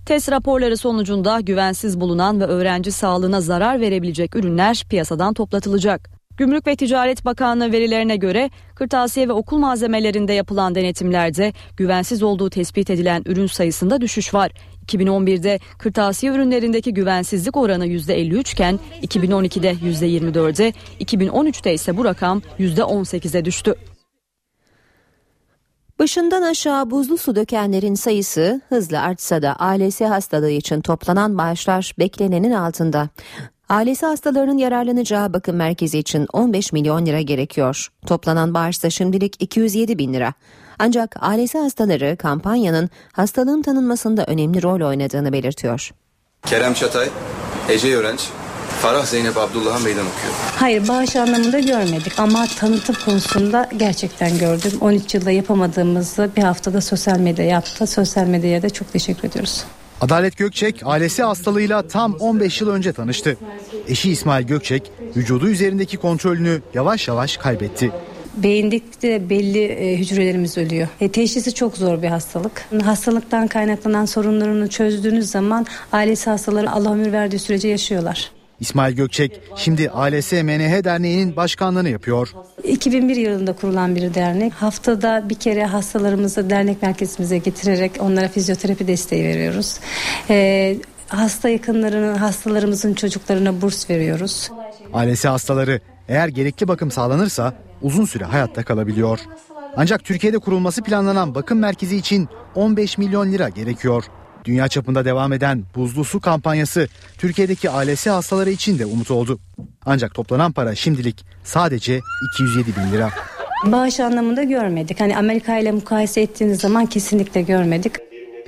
Test 0.06 0.30
raporları 0.30 0.76
sonucunda 0.76 1.40
güvensiz 1.40 2.00
bulunan 2.00 2.40
ve 2.40 2.44
öğrenci 2.44 2.92
sağlığına 2.92 3.40
zarar 3.40 3.80
verebilecek 3.80 4.36
ürünler 4.36 4.84
piyasadan 4.88 5.34
toplatılacak. 5.34 6.20
Gümrük 6.36 6.66
ve 6.66 6.76
Ticaret 6.76 7.24
Bakanlığı 7.24 7.72
verilerine 7.72 8.16
göre 8.16 8.50
kırtasiye 8.74 9.28
ve 9.28 9.32
okul 9.32 9.58
malzemelerinde 9.58 10.32
yapılan 10.32 10.74
denetimlerde 10.74 11.52
güvensiz 11.76 12.22
olduğu 12.22 12.50
tespit 12.50 12.90
edilen 12.90 13.22
ürün 13.26 13.46
sayısında 13.46 14.00
düşüş 14.00 14.34
var. 14.34 14.52
2011'de 14.86 15.58
kırtasiye 15.78 16.32
ürünlerindeki 16.32 16.94
güvensizlik 16.94 17.56
oranı 17.56 17.86
%53 17.86 18.52
iken 18.52 18.80
2012'de 19.02 19.72
%24'e, 19.72 20.72
2013'te 21.04 21.74
ise 21.74 21.96
bu 21.96 22.04
rakam 22.04 22.42
%18'e 22.58 23.44
düştü. 23.44 23.74
Başından 26.00 26.42
aşağı 26.42 26.90
buzlu 26.90 27.18
su 27.18 27.36
dökenlerin 27.36 27.94
sayısı 27.94 28.60
hızla 28.68 29.02
artsa 29.02 29.42
da 29.42 29.56
ALS 29.58 30.00
hastalığı 30.00 30.50
için 30.50 30.80
toplanan 30.80 31.38
bağışlar 31.38 31.94
beklenenin 31.98 32.50
altında. 32.52 33.08
ALS 33.68 34.02
hastalarının 34.02 34.58
yararlanacağı 34.58 35.32
bakım 35.32 35.56
merkezi 35.56 35.98
için 35.98 36.26
15 36.32 36.72
milyon 36.72 37.06
lira 37.06 37.20
gerekiyor. 37.20 37.88
Toplanan 38.06 38.54
bağış 38.54 38.82
da 38.82 38.90
şimdilik 38.90 39.42
207 39.42 39.98
bin 39.98 40.14
lira. 40.14 40.32
Ancak 40.78 41.16
ALS 41.22 41.54
hastaları 41.54 42.16
kampanyanın 42.16 42.90
hastalığın 43.12 43.62
tanınmasında 43.62 44.24
önemli 44.26 44.62
rol 44.62 44.88
oynadığını 44.88 45.32
belirtiyor. 45.32 45.90
Kerem 46.46 46.74
Çatay, 46.74 47.08
Ece 47.68 47.88
Yörenç, 47.88 48.28
Farah 48.82 49.06
Zeynep 49.06 49.36
Abdullah'a 49.36 49.78
meydan 49.78 50.06
okuyor. 50.06 50.34
Hayır 50.56 50.88
bağış 50.88 51.16
anlamında 51.16 51.58
görmedik 51.58 52.18
ama 52.18 52.46
tanıtım 52.58 52.96
konusunda 53.04 53.68
gerçekten 53.76 54.38
gördüm. 54.38 54.72
13 54.80 55.14
yılda 55.14 55.30
yapamadığımızı 55.30 56.30
bir 56.36 56.42
haftada 56.42 56.80
sosyal 56.80 57.18
medya 57.18 57.44
yaptı. 57.44 57.86
Sosyal 57.86 58.26
medyaya 58.26 58.62
da 58.62 58.70
çok 58.70 58.92
teşekkür 58.92 59.28
ediyoruz. 59.28 59.64
Adalet 60.00 60.36
Gökçek 60.36 60.80
ailesi 60.84 61.22
hastalığıyla 61.22 61.88
tam 61.88 62.14
15 62.14 62.60
yıl 62.60 62.68
önce 62.68 62.92
tanıştı. 62.92 63.36
Eşi 63.88 64.10
İsmail 64.10 64.46
Gökçek 64.46 64.92
vücudu 65.16 65.48
üzerindeki 65.48 65.96
kontrolünü 65.96 66.62
yavaş 66.74 67.08
yavaş 67.08 67.36
kaybetti. 67.36 67.92
Beyindeki 68.36 69.30
belli 69.30 69.64
e, 69.64 69.96
hücrelerimiz 69.96 70.58
ölüyor. 70.58 70.88
E, 71.00 71.12
teşhisi 71.12 71.54
çok 71.54 71.76
zor 71.76 72.02
bir 72.02 72.08
hastalık. 72.08 72.64
Hastalıktan 72.84 73.48
kaynaklanan 73.48 74.04
sorunlarını 74.04 74.68
çözdüğünüz 74.68 75.30
zaman 75.30 75.66
ailesi 75.92 76.30
hastaları 76.30 76.70
Allah 76.70 76.92
ömür 76.92 77.12
verdiği 77.12 77.38
sürece 77.38 77.68
yaşıyorlar. 77.68 78.39
İsmail 78.60 78.96
Gökçek 78.96 79.40
şimdi 79.56 79.90
ALS 79.90 80.32
MNH 80.32 80.84
Derneği'nin 80.84 81.36
başkanlığını 81.36 81.88
yapıyor. 81.88 82.28
2001 82.64 83.16
yılında 83.16 83.52
kurulan 83.52 83.96
bir 83.96 84.14
dernek. 84.14 84.52
Haftada 84.52 85.28
bir 85.28 85.34
kere 85.34 85.64
hastalarımızı 85.64 86.50
dernek 86.50 86.82
merkezimize 86.82 87.38
getirerek 87.38 87.92
onlara 88.00 88.28
fizyoterapi 88.28 88.86
desteği 88.86 89.24
veriyoruz. 89.24 89.80
Ee, 90.30 90.76
hasta 91.08 91.48
yakınlarının, 91.48 92.14
hastalarımızın 92.14 92.94
çocuklarına 92.94 93.60
burs 93.60 93.90
veriyoruz. 93.90 94.50
ALS 94.92 95.24
hastaları 95.24 95.80
eğer 96.08 96.28
gerekli 96.28 96.68
bakım 96.68 96.90
sağlanırsa 96.90 97.54
uzun 97.82 98.04
süre 98.04 98.24
hayatta 98.24 98.62
kalabiliyor. 98.62 99.18
Ancak 99.76 100.04
Türkiye'de 100.04 100.38
kurulması 100.38 100.82
planlanan 100.82 101.34
bakım 101.34 101.58
merkezi 101.58 101.96
için 101.96 102.28
15 102.54 102.98
milyon 102.98 103.32
lira 103.32 103.48
gerekiyor. 103.48 104.04
Dünya 104.44 104.68
çapında 104.68 105.04
devam 105.04 105.32
eden 105.32 105.64
buzlu 105.76 106.04
su 106.04 106.20
kampanyası 106.20 106.88
Türkiye'deki 107.18 107.70
ALS 107.70 108.06
hastaları 108.06 108.50
için 108.50 108.78
de 108.78 108.86
umut 108.86 109.10
oldu. 109.10 109.38
Ancak 109.86 110.14
toplanan 110.14 110.52
para 110.52 110.74
şimdilik 110.74 111.24
sadece 111.44 112.00
207 112.34 112.76
bin 112.76 112.92
lira. 112.92 113.10
Bağış 113.66 114.00
anlamında 114.00 114.42
görmedik. 114.42 115.00
Hani 115.00 115.16
Amerika 115.16 115.58
ile 115.58 115.72
mukayese 115.72 116.20
ettiğiniz 116.20 116.60
zaman 116.60 116.86
kesinlikle 116.86 117.42
görmedik. 117.42 117.92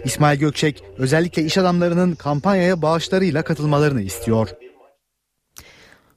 İsmail 0.05 0.39
Gökçek 0.39 0.85
özellikle 0.99 1.43
iş 1.43 1.59
adamlarının 1.59 2.15
kampanyaya 2.15 2.83
bağışlarıyla 2.83 3.43
katılmalarını 3.43 4.03
istiyor. 4.03 4.49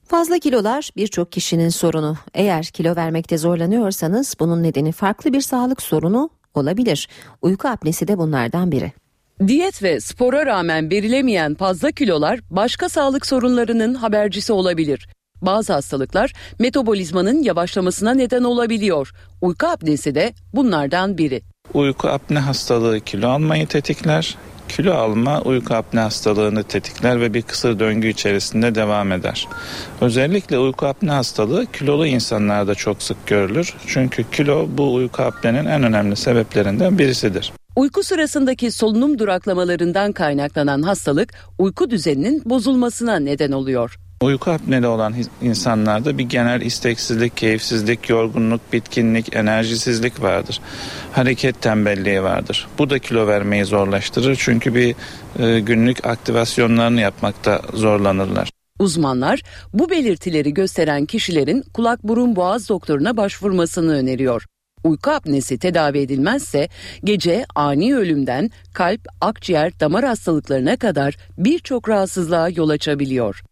Fazla 0.07 0.39
kilolar 0.39 0.89
birçok 0.95 1.31
kişinin 1.31 1.69
sorunu. 1.69 2.17
Eğer 2.33 2.65
kilo 2.65 2.95
vermekte 2.95 3.37
zorlanıyorsanız 3.37 4.35
bunun 4.39 4.63
nedeni 4.63 4.91
farklı 4.91 5.33
bir 5.33 5.41
sağlık 5.41 5.81
sorunu 5.81 6.29
olabilir. 6.53 7.09
Uyku 7.41 7.67
apnesi 7.67 8.07
de 8.07 8.17
bunlardan 8.17 8.71
biri. 8.71 8.91
Diyet 9.47 9.83
ve 9.83 9.99
spora 9.99 10.45
rağmen 10.45 10.91
verilemeyen 10.91 11.55
fazla 11.55 11.91
kilolar 11.91 12.39
başka 12.49 12.89
sağlık 12.89 13.25
sorunlarının 13.25 13.93
habercisi 13.93 14.53
olabilir. 14.53 15.07
Bazı 15.41 15.73
hastalıklar 15.73 16.33
metabolizmanın 16.59 17.43
yavaşlamasına 17.43 18.13
neden 18.13 18.43
olabiliyor. 18.43 19.11
Uyku 19.41 19.67
apnesi 19.67 20.15
de 20.15 20.33
bunlardan 20.53 21.17
biri. 21.17 21.41
Uyku 21.73 22.07
apne 22.07 22.39
hastalığı 22.39 22.99
kilo 22.99 23.29
almayı 23.29 23.67
tetikler. 23.67 24.37
Kilo 24.69 24.93
alma 24.93 25.41
uyku 25.41 25.75
apne 25.75 25.99
hastalığını 25.99 26.63
tetikler 26.63 27.21
ve 27.21 27.33
bir 27.33 27.41
kısır 27.41 27.79
döngü 27.79 28.07
içerisinde 28.07 28.75
devam 28.75 29.11
eder. 29.11 29.47
Özellikle 30.01 30.59
uyku 30.59 30.85
apne 30.85 31.11
hastalığı 31.11 31.65
kilolu 31.65 32.07
insanlarda 32.07 32.75
çok 32.75 33.03
sık 33.03 33.27
görülür. 33.27 33.73
Çünkü 33.87 34.31
kilo 34.31 34.67
bu 34.77 34.93
uyku 34.93 35.23
apnenin 35.23 35.65
en 35.65 35.83
önemli 35.83 36.15
sebeplerinden 36.15 36.99
birisidir. 36.99 37.53
Uyku 37.75 38.03
sırasındaki 38.03 38.71
solunum 38.71 39.19
duraklamalarından 39.19 40.11
kaynaklanan 40.11 40.81
hastalık 40.81 41.33
uyku 41.57 41.89
düzeninin 41.89 42.41
bozulmasına 42.45 43.19
neden 43.19 43.51
oluyor. 43.51 43.99
Uyku 44.21 44.51
apneli 44.51 44.87
olan 44.87 45.15
insanlarda 45.41 46.17
bir 46.17 46.23
genel 46.23 46.61
isteksizlik, 46.61 47.37
keyifsizlik, 47.37 48.09
yorgunluk, 48.09 48.73
bitkinlik, 48.73 49.35
enerjisizlik 49.35 50.21
vardır. 50.21 50.61
Hareket 51.11 51.61
tembelliği 51.61 52.23
vardır. 52.23 52.67
Bu 52.77 52.89
da 52.89 52.99
kilo 52.99 53.27
vermeyi 53.27 53.65
zorlaştırır 53.65 54.35
çünkü 54.39 54.75
bir 54.75 54.95
e, 55.39 55.59
günlük 55.59 56.05
aktivasyonlarını 56.05 57.01
yapmakta 57.01 57.61
zorlanırlar. 57.73 58.49
Uzmanlar 58.79 59.41
bu 59.73 59.89
belirtileri 59.89 60.53
gösteren 60.53 61.05
kişilerin 61.05 61.63
kulak 61.73 62.03
burun 62.03 62.35
boğaz 62.35 62.69
doktoruna 62.69 63.17
başvurmasını 63.17 63.93
öneriyor. 63.93 64.45
Uyku 64.85 65.11
apnesi 65.11 65.57
tedavi 65.57 65.99
edilmezse 65.99 66.69
gece 67.03 67.45
ani 67.55 67.95
ölümden 67.95 68.49
kalp, 68.73 69.01
akciğer, 69.21 69.79
damar 69.79 70.05
hastalıklarına 70.05 70.77
kadar 70.77 71.17
birçok 71.37 71.89
rahatsızlığa 71.89 72.49
yol 72.49 72.69
açabiliyor. 72.69 73.43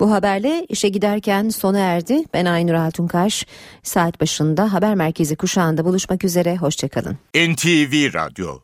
Bu 0.00 0.12
haberle 0.12 0.66
işe 0.68 0.88
giderken 0.88 1.48
sona 1.48 1.78
erdi. 1.78 2.24
Ben 2.34 2.44
Aynur 2.44 2.74
Altunkaş. 2.74 3.46
Saat 3.82 4.20
başında 4.20 4.72
haber 4.72 4.94
merkezi 4.94 5.36
kuşağında 5.36 5.84
buluşmak 5.84 6.24
üzere. 6.24 6.56
Hoşçakalın. 6.56 7.18
NTV 7.34 8.14
Radyo 8.14 8.58